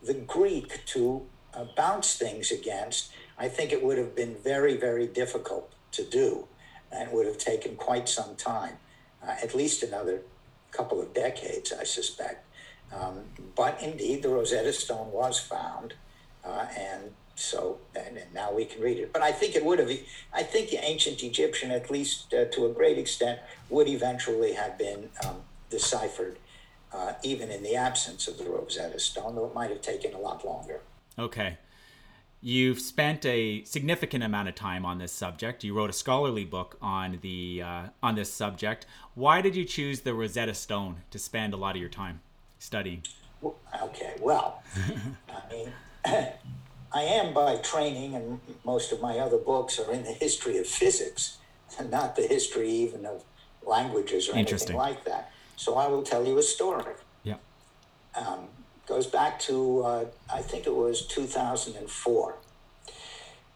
the 0.02 0.14
Greek 0.14 0.84
to 0.86 1.26
uh, 1.52 1.66
bounce 1.76 2.16
things 2.16 2.50
against, 2.50 3.12
I 3.38 3.48
think 3.48 3.72
it 3.72 3.84
would 3.84 3.98
have 3.98 4.14
been 4.14 4.34
very, 4.34 4.76
very 4.76 5.06
difficult 5.06 5.72
to 5.92 6.04
do 6.04 6.46
and 6.90 7.12
would 7.12 7.26
have 7.26 7.38
taken 7.38 7.76
quite 7.76 8.08
some 8.08 8.34
time, 8.36 8.76
uh, 9.22 9.34
at 9.42 9.54
least 9.54 9.82
another 9.82 10.22
couple 10.70 11.00
of 11.00 11.12
decades, 11.12 11.72
I 11.72 11.84
suspect. 11.84 12.44
Um, 12.94 13.24
but 13.54 13.82
indeed, 13.82 14.22
the 14.22 14.28
Rosetta 14.28 14.72
Stone 14.72 15.10
was 15.12 15.38
found, 15.38 15.94
uh, 16.44 16.66
and 16.78 17.12
so 17.36 17.78
and, 17.94 18.16
and, 18.16 18.32
now 18.34 18.52
we 18.52 18.64
can 18.64 18.82
read 18.82 18.98
it. 18.98 19.12
But 19.12 19.22
I 19.22 19.30
think 19.30 19.54
it 19.54 19.64
would 19.64 19.78
have. 19.78 19.90
I 20.32 20.42
think 20.42 20.70
the 20.70 20.82
ancient 20.82 21.22
Egyptian, 21.22 21.70
at 21.70 21.90
least 21.90 22.32
uh, 22.34 22.46
to 22.46 22.66
a 22.66 22.68
great 22.70 22.98
extent, 22.98 23.40
would 23.70 23.88
eventually 23.88 24.54
have 24.54 24.78
been 24.78 25.10
um, 25.24 25.36
deciphered, 25.70 26.38
uh, 26.92 27.12
even 27.22 27.50
in 27.50 27.62
the 27.62 27.76
absence 27.76 28.26
of 28.26 28.38
the 28.38 28.44
Rosetta 28.44 28.98
Stone, 28.98 29.36
though 29.36 29.46
it 29.46 29.54
might 29.54 29.70
have 29.70 29.82
taken 29.82 30.14
a 30.14 30.18
lot 30.18 30.44
longer. 30.44 30.80
Okay. 31.18 31.58
You've 32.40 32.80
spent 32.80 33.24
a 33.24 33.64
significant 33.64 34.22
amount 34.22 34.48
of 34.48 34.54
time 34.54 34.84
on 34.84 34.98
this 34.98 35.12
subject. 35.12 35.64
You 35.64 35.74
wrote 35.74 35.90
a 35.90 35.94
scholarly 35.94 36.44
book 36.44 36.76
on 36.80 37.18
the 37.20 37.62
uh, 37.62 37.82
on 38.02 38.14
this 38.14 38.32
subject. 38.32 38.86
Why 39.14 39.40
did 39.40 39.56
you 39.56 39.64
choose 39.64 40.00
the 40.00 40.14
Rosetta 40.14 40.54
Stone 40.54 40.98
to 41.10 41.18
spend 41.18 41.54
a 41.54 41.56
lot 41.56 41.74
of 41.74 41.80
your 41.80 41.90
time 41.90 42.20
studying? 42.58 43.02
Okay, 43.82 44.14
well, 44.20 44.62
I 45.28 45.52
mean, 45.52 45.72
I 46.96 47.02
am 47.02 47.34
by 47.34 47.56
training, 47.56 48.14
and 48.14 48.40
most 48.64 48.90
of 48.90 49.02
my 49.02 49.18
other 49.18 49.36
books 49.36 49.78
are 49.78 49.92
in 49.92 50.02
the 50.04 50.12
history 50.12 50.56
of 50.56 50.66
physics, 50.66 51.36
and 51.78 51.90
not 51.98 52.16
the 52.16 52.22
history 52.22 52.70
even 52.70 53.04
of 53.04 53.22
languages 53.62 54.30
or 54.30 54.34
anything 54.34 54.74
like 54.74 55.04
that. 55.04 55.30
So 55.56 55.76
I 55.76 55.88
will 55.88 56.02
tell 56.02 56.26
you 56.26 56.38
a 56.38 56.42
story. 56.42 56.94
Yeah. 57.22 57.36
Um, 58.14 58.48
goes 58.86 59.06
back 59.06 59.38
to 59.40 59.82
uh, 59.82 60.04
I 60.32 60.40
think 60.40 60.66
it 60.66 60.74
was 60.74 61.06
2004. 61.06 62.34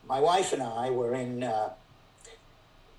My 0.06 0.20
wife 0.20 0.52
and 0.52 0.62
I 0.62 0.90
were 0.90 1.14
in 1.14 1.42
uh, 1.42 1.70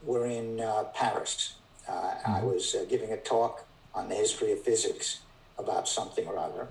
were 0.02 0.26
in 0.26 0.60
uh, 0.60 0.86
Paris. 0.96 1.54
Mm-hmm. 1.88 2.32
I 2.32 2.42
was 2.42 2.74
uh, 2.74 2.86
giving 2.90 3.12
a 3.12 3.18
talk 3.18 3.66
on 3.94 4.10
the 4.10 4.16
history 4.16 4.52
of 4.54 4.62
physics 4.64 5.20
about 5.60 5.88
something 5.88 6.26
or 6.26 6.38
other, 6.40 6.68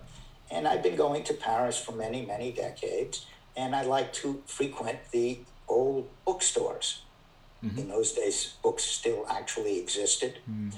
and 0.50 0.66
I've 0.66 0.82
been 0.82 0.96
going 0.96 1.22
to 1.24 1.34
Paris 1.34 1.78
for 1.78 1.92
many 1.92 2.26
many 2.26 2.50
decades 2.50 3.26
and 3.60 3.76
I 3.76 3.82
like 3.82 4.12
to 4.14 4.42
frequent 4.46 4.98
the 5.12 5.38
old 5.68 6.08
bookstores. 6.24 7.02
Mm-hmm. 7.62 7.78
In 7.78 7.88
those 7.88 8.12
days, 8.12 8.54
books 8.62 8.84
still 8.84 9.26
actually 9.28 9.78
existed. 9.78 10.38
Mm. 10.50 10.74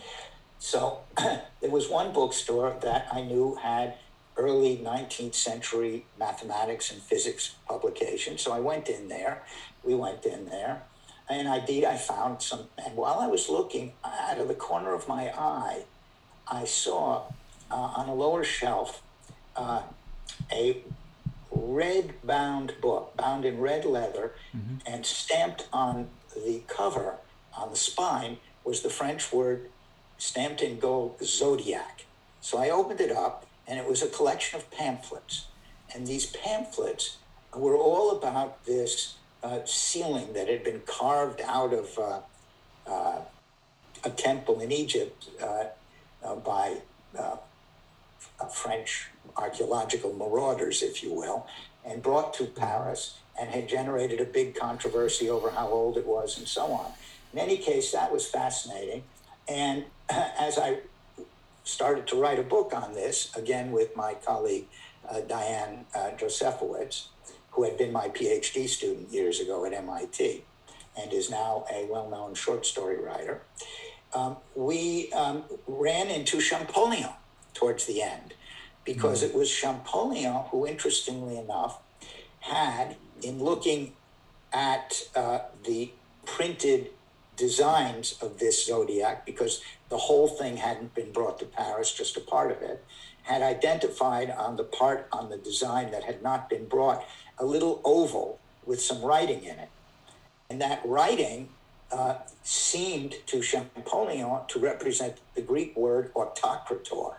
So 0.59 0.99
there 1.16 1.70
was 1.70 1.89
one 1.89 2.12
bookstore 2.12 2.76
that 2.83 3.07
I 3.12 3.22
knew 3.22 3.55
had 3.55 3.95
early 4.37 4.76
19th 4.83 5.37
century 5.37 6.07
mathematics 6.18 6.91
and 6.91 7.01
physics 7.01 7.55
publications. 7.68 8.41
So 8.41 8.53
I 8.53 8.59
went 8.59 8.89
in 8.89 9.07
there. 9.07 9.45
We 9.85 9.95
went 9.95 10.26
in 10.26 10.47
there. 10.47 10.83
And 11.30 11.47
indeed, 11.47 11.85
I 11.85 11.97
found 11.97 12.43
some. 12.43 12.64
And 12.85 12.97
while 12.97 13.20
I 13.20 13.28
was 13.28 13.49
looking 13.49 13.93
out 14.05 14.39
of 14.39 14.49
the 14.49 14.55
corner 14.55 14.93
of 14.93 15.07
my 15.07 15.28
eye, 15.28 15.85
I 16.51 16.64
saw 16.64 17.22
uh, 17.70 17.74
on 17.74 18.09
a 18.09 18.14
lower 18.14 18.43
shelf 18.43 19.03
uh, 19.55 19.83
a 20.51 20.83
red 21.55 22.14
bound 22.24 22.74
book, 22.80 23.16
bound 23.16 23.44
in 23.44 23.61
red 23.61 23.84
leather, 23.84 24.34
mm-hmm. 24.57 24.76
and 24.86 25.05
stamped 25.05 25.68
on 25.72 26.09
the 26.34 26.62
cover, 26.66 27.16
on 27.57 27.70
the 27.70 27.76
spine, 27.76 28.38
was 28.64 28.82
the 28.82 28.90
French 28.90 29.32
word 29.32 29.68
stamped 30.18 30.62
in 30.62 30.78
gold, 30.78 31.16
zodiac. 31.22 32.05
So 32.40 32.59
I 32.59 32.70
opened 32.70 33.00
it 33.00 33.11
up, 33.11 33.46
and 33.66 33.78
it 33.78 33.88
was 33.88 34.03
a 34.03 34.09
collection 34.09 34.59
of 34.59 34.70
pamphlets. 34.70 35.46
And 35.94 36.07
these 36.07 36.26
pamphlets 36.26 37.18
were 37.55 37.76
all 37.76 38.16
about 38.16 38.64
this 38.64 39.16
uh, 39.42 39.61
ceiling 39.64 40.32
that 40.32 40.48
had 40.48 40.64
been 40.64 40.82
carved 40.86 41.40
out 41.44 41.74
of 41.74 41.98
uh, 41.98 42.20
uh, 42.86 43.20
a 44.05 44.11
temple 44.11 44.61
in 44.61 44.72
Egypt 44.72 45.28
uh, 45.40 45.64
uh, 46.24 46.36
by 46.36 46.78
uh, 47.18 47.36
a 48.40 48.48
French 48.48 49.09
archaeological 49.37 50.12
marauders, 50.12 50.83
if 50.83 51.03
you 51.03 51.12
will, 51.12 51.47
and 51.85 52.03
brought 52.03 52.35
to 52.35 52.45
Paris 52.47 53.18
and 53.41 53.51
had 53.51 53.68
generated 53.68 54.20
a 54.20 54.24
big 54.24 54.55
controversy 54.55 55.28
over 55.28 55.51
how 55.51 55.68
old 55.68 55.97
it 55.97 56.07
was 56.07 56.39
and 56.39 56.47
so 56.47 56.66
on. 56.72 56.93
In 57.33 57.39
any 57.39 57.57
case, 57.57 57.93
that 57.93 58.12
was 58.12 58.26
fascinating. 58.26 59.05
And 59.49 59.85
as 60.11 60.59
I 60.59 60.78
started 61.64 62.07
to 62.09 62.20
write 62.20 62.39
a 62.39 62.43
book 62.43 62.72
on 62.74 62.93
this, 62.93 63.35
again 63.37 63.72
with 63.72 63.97
my 63.97 64.14
colleague 64.14 64.66
uh, 65.09 65.20
Diane 65.20 65.87
uh, 65.95 66.11
Josefowicz, 66.16 67.07
who 67.53 67.64
had 67.64 67.76
been 67.76 67.93
my 67.93 68.09
PhD 68.09 68.68
student 68.68 69.11
years 69.11 69.41
ago 69.41 69.64
at 69.64 69.72
MIT 69.72 70.45
and 71.01 71.12
is 71.12 71.30
now 71.30 71.64
a 71.72 71.87
well 71.91 72.09
known 72.09 72.35
short 72.35 72.66
story 72.66 72.99
writer, 72.99 73.43
um, 74.14 74.37
we 74.55 75.11
um, 75.12 75.45
ran 75.66 76.09
into 76.09 76.41
Champollion 76.41 77.11
towards 77.55 77.87
the 77.87 78.03
end 78.03 78.35
because 78.85 79.22
it 79.22 79.35
was 79.35 79.51
Champollion 79.51 80.35
who, 80.51 80.66
interestingly 80.66 81.39
enough, 81.39 81.78
had, 82.41 82.97
in 83.22 83.43
looking 83.43 83.93
at 84.53 85.09
uh, 85.14 85.41
the 85.64 85.91
printed 86.26 86.91
designs 87.37 88.16
of 88.20 88.39
this 88.39 88.66
zodiac, 88.66 89.24
because 89.24 89.62
the 89.89 89.97
whole 89.97 90.28
thing 90.28 90.57
hadn't 90.57 90.95
been 90.95 91.12
brought 91.12 91.39
to 91.39 91.45
Paris, 91.45 91.93
just 91.93 92.16
a 92.16 92.20
part 92.20 92.51
of 92.51 92.61
it, 92.62 92.85
had 93.22 93.43
identified 93.43 94.30
on 94.30 94.57
the 94.57 94.64
part 94.64 95.07
on 95.12 95.30
the 95.30 95.39
design 95.39 95.91
that 95.93 96.05
had 96.05 96.22
not 96.22 96.51
been 96.51 96.66
brought 96.66 97.05
a 97.39 97.45
little 97.45 97.80
oval 97.85 98.39
with 98.66 98.80
some 98.80 99.03
writing 99.03 99.43
in 99.45 99.59
it. 99.59 99.68
And 100.51 100.61
that 100.61 100.80
writing 100.85 101.49
uh, 101.91 102.16
seemed 102.43 103.14
to 103.26 103.41
Champollion 103.41 104.41
to 104.49 104.59
represent 104.59 105.18
the 105.35 105.43
Greek 105.43 105.76
word 105.76 106.12
autokrator. 106.14 107.14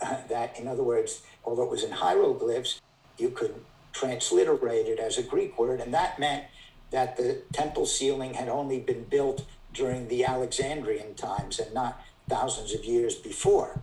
That, 0.28 0.58
in 0.58 0.68
other 0.68 0.82
words, 0.82 1.22
although 1.44 1.64
it 1.64 1.70
was 1.70 1.82
in 1.82 1.90
hieroglyphs, 1.90 2.80
you 3.16 3.30
could 3.30 3.54
transliterate 3.92 4.86
it 4.86 4.98
as 4.98 5.18
a 5.18 5.22
Greek 5.22 5.58
word, 5.58 5.80
and 5.80 5.92
that 5.92 6.18
meant 6.18 6.44
that 6.90 7.16
the 7.16 7.42
temple 7.52 7.86
ceiling 7.86 8.34
had 8.34 8.48
only 8.48 8.78
been 8.78 9.04
built 9.04 9.44
during 9.74 10.08
the 10.08 10.24
Alexandrian 10.24 11.14
times 11.14 11.58
and 11.58 11.74
not 11.74 12.00
thousands 12.28 12.74
of 12.74 12.84
years 12.84 13.14
before. 13.14 13.82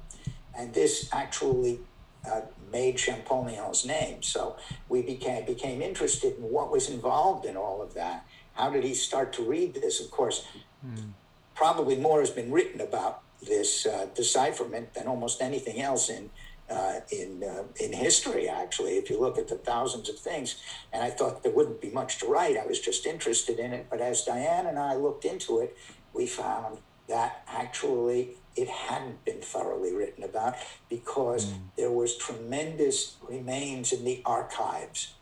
And 0.57 0.73
this 0.73 1.09
actually 1.11 1.79
uh, 2.29 2.41
made 2.71 2.97
Champollion's 2.97 3.85
name. 3.85 4.23
So 4.23 4.55
we 4.89 5.01
became 5.01 5.45
became 5.45 5.81
interested 5.81 6.37
in 6.37 6.43
what 6.43 6.71
was 6.71 6.89
involved 6.89 7.45
in 7.45 7.55
all 7.57 7.81
of 7.81 7.93
that. 7.93 8.25
How 8.53 8.69
did 8.69 8.83
he 8.83 8.93
start 8.93 9.33
to 9.33 9.43
read 9.43 9.75
this? 9.75 9.99
Of 9.99 10.09
course, 10.11 10.45
mm. 10.85 11.09
probably 11.53 11.97
more 11.97 12.19
has 12.21 12.29
been 12.29 12.51
written 12.51 12.81
about 12.81 13.21
this 13.45 13.85
uh, 13.85 14.07
decipherment 14.15 14.93
than 14.93 15.07
almost 15.07 15.41
anything 15.41 15.81
else 15.81 16.09
in 16.09 16.29
uh, 16.69 16.99
in 17.11 17.43
uh, 17.43 17.63
in 17.79 17.93
history. 17.93 18.49
Actually, 18.49 18.97
if 18.97 19.09
you 19.09 19.19
look 19.19 19.37
at 19.37 19.47
the 19.47 19.55
thousands 19.55 20.09
of 20.09 20.17
things, 20.17 20.61
and 20.91 21.03
I 21.03 21.09
thought 21.09 21.43
there 21.43 21.51
wouldn't 21.51 21.81
be 21.81 21.91
much 21.91 22.17
to 22.19 22.27
write. 22.27 22.57
I 22.57 22.65
was 22.65 22.79
just 22.79 23.05
interested 23.05 23.59
in 23.59 23.73
it. 23.73 23.87
But 23.89 24.01
as 24.01 24.23
Diane 24.23 24.65
and 24.65 24.79
I 24.79 24.95
looked 24.95 25.25
into 25.25 25.59
it, 25.59 25.77
we 26.13 26.25
found 26.25 26.79
that 27.07 27.43
actually 27.47 28.37
it 28.55 28.69
hadn't 28.69 29.23
been 29.25 29.41
thoroughly 29.41 29.93
written 29.93 30.23
about 30.23 30.55
because 30.89 31.47
mm. 31.47 31.57
there 31.77 31.91
was 31.91 32.17
tremendous 32.17 33.17
remains 33.27 33.91
in 33.91 34.03
the 34.05 34.21
archives 34.25 35.13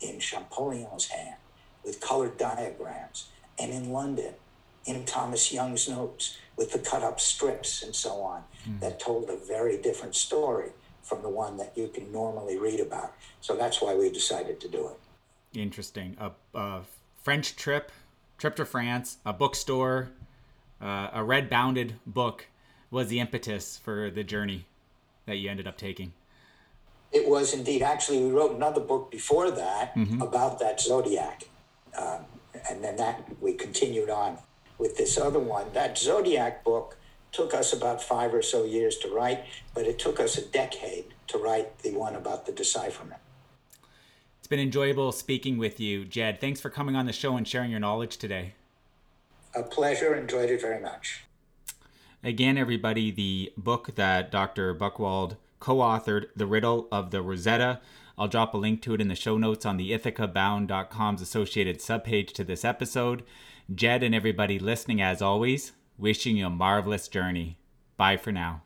in 0.00 0.18
Champollion's 0.18 1.08
hand 1.08 1.36
with 1.84 2.00
colored 2.00 2.36
diagrams 2.36 3.28
and 3.58 3.72
in 3.72 3.90
London 3.90 4.34
in 4.84 5.04
Thomas 5.04 5.52
Young's 5.52 5.88
notes 5.88 6.36
with 6.56 6.72
the 6.72 6.78
cut 6.78 7.02
up 7.02 7.20
strips 7.20 7.82
and 7.82 7.94
so 7.94 8.20
on 8.20 8.42
mm. 8.68 8.80
that 8.80 9.00
told 9.00 9.28
a 9.28 9.36
very 9.36 9.80
different 9.80 10.14
story 10.14 10.70
from 11.02 11.22
the 11.22 11.28
one 11.28 11.56
that 11.56 11.72
you 11.76 11.88
can 11.88 12.10
normally 12.12 12.58
read 12.58 12.80
about. 12.80 13.12
So 13.40 13.56
that's 13.56 13.82
why 13.82 13.94
we 13.94 14.10
decided 14.10 14.60
to 14.60 14.68
do 14.68 14.88
it. 14.88 15.58
Interesting. 15.58 16.16
A, 16.18 16.30
a 16.58 16.82
French 17.22 17.56
trip, 17.56 17.92
trip 18.38 18.56
to 18.56 18.64
France, 18.64 19.18
a 19.24 19.32
bookstore, 19.32 20.10
uh, 20.80 21.10
a 21.12 21.22
red 21.22 21.50
bounded 21.50 21.94
book 22.06 22.46
was 22.90 23.08
the 23.08 23.20
impetus 23.20 23.78
for 23.78 24.10
the 24.10 24.24
journey 24.24 24.66
that 25.26 25.36
you 25.36 25.50
ended 25.50 25.66
up 25.66 25.76
taking. 25.76 26.12
It 27.12 27.28
was 27.28 27.54
indeed. 27.54 27.82
Actually, 27.82 28.24
we 28.24 28.30
wrote 28.30 28.54
another 28.56 28.80
book 28.80 29.10
before 29.10 29.50
that 29.50 29.94
mm-hmm. 29.94 30.20
about 30.20 30.58
that 30.58 30.80
zodiac. 30.80 31.44
Um, 31.96 32.24
and 32.68 32.82
then 32.82 32.96
that 32.96 33.24
we 33.40 33.52
continued 33.52 34.10
on 34.10 34.38
with 34.78 34.96
this 34.96 35.18
other 35.18 35.38
one. 35.38 35.66
That 35.72 35.98
Zodiac 35.98 36.64
book 36.64 36.96
took 37.32 37.52
us 37.52 37.72
about 37.72 38.02
five 38.02 38.32
or 38.32 38.42
so 38.42 38.64
years 38.64 38.96
to 38.98 39.08
write, 39.08 39.44
but 39.74 39.86
it 39.86 39.98
took 39.98 40.20
us 40.20 40.38
a 40.38 40.44
decade 40.44 41.06
to 41.26 41.38
write 41.38 41.78
the 41.80 41.92
one 41.92 42.14
about 42.14 42.46
the 42.46 42.52
decipherment. 42.52 43.20
It's 44.38 44.46
been 44.46 44.60
enjoyable 44.60 45.10
speaking 45.10 45.58
with 45.58 45.80
you, 45.80 46.04
Jed. 46.04 46.40
Thanks 46.40 46.60
for 46.60 46.70
coming 46.70 46.96
on 46.96 47.06
the 47.06 47.12
show 47.12 47.36
and 47.36 47.48
sharing 47.48 47.70
your 47.70 47.80
knowledge 47.80 48.18
today. 48.18 48.54
A 49.54 49.62
pleasure. 49.62 50.14
Enjoyed 50.14 50.50
it 50.50 50.60
very 50.60 50.80
much. 50.80 51.24
Again, 52.22 52.58
everybody, 52.58 53.10
the 53.10 53.52
book 53.56 53.94
that 53.94 54.30
Dr. 54.30 54.74
Buchwald 54.74 55.36
co 55.60 55.76
authored, 55.76 56.26
The 56.36 56.46
Riddle 56.46 56.88
of 56.92 57.10
the 57.10 57.22
Rosetta. 57.22 57.80
I'll 58.18 58.28
drop 58.28 58.54
a 58.54 58.58
link 58.58 58.82
to 58.82 58.94
it 58.94 59.00
in 59.00 59.08
the 59.08 59.14
show 59.14 59.38
notes 59.38 59.66
on 59.66 59.76
the 59.76 59.90
ithacabound.com's 59.90 61.22
associated 61.22 61.78
subpage 61.78 62.32
to 62.32 62.44
this 62.44 62.64
episode. 62.64 63.24
Jed 63.72 64.02
and 64.02 64.14
everybody 64.14 64.58
listening, 64.58 65.00
as 65.00 65.22
always, 65.22 65.72
wishing 65.96 66.36
you 66.36 66.46
a 66.46 66.50
marvelous 66.50 67.08
journey. 67.08 67.58
Bye 67.96 68.16
for 68.16 68.32
now. 68.32 68.62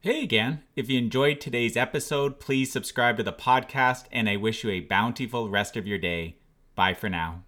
Hey 0.00 0.22
again. 0.22 0.62
If 0.74 0.88
you 0.88 0.98
enjoyed 0.98 1.40
today's 1.40 1.76
episode, 1.76 2.40
please 2.40 2.72
subscribe 2.72 3.18
to 3.18 3.22
the 3.22 3.34
podcast, 3.34 4.06
and 4.10 4.30
I 4.30 4.36
wish 4.36 4.64
you 4.64 4.70
a 4.70 4.80
bountiful 4.80 5.50
rest 5.50 5.76
of 5.76 5.86
your 5.86 5.98
day. 5.98 6.36
Bye 6.74 6.94
for 6.94 7.10
now. 7.10 7.44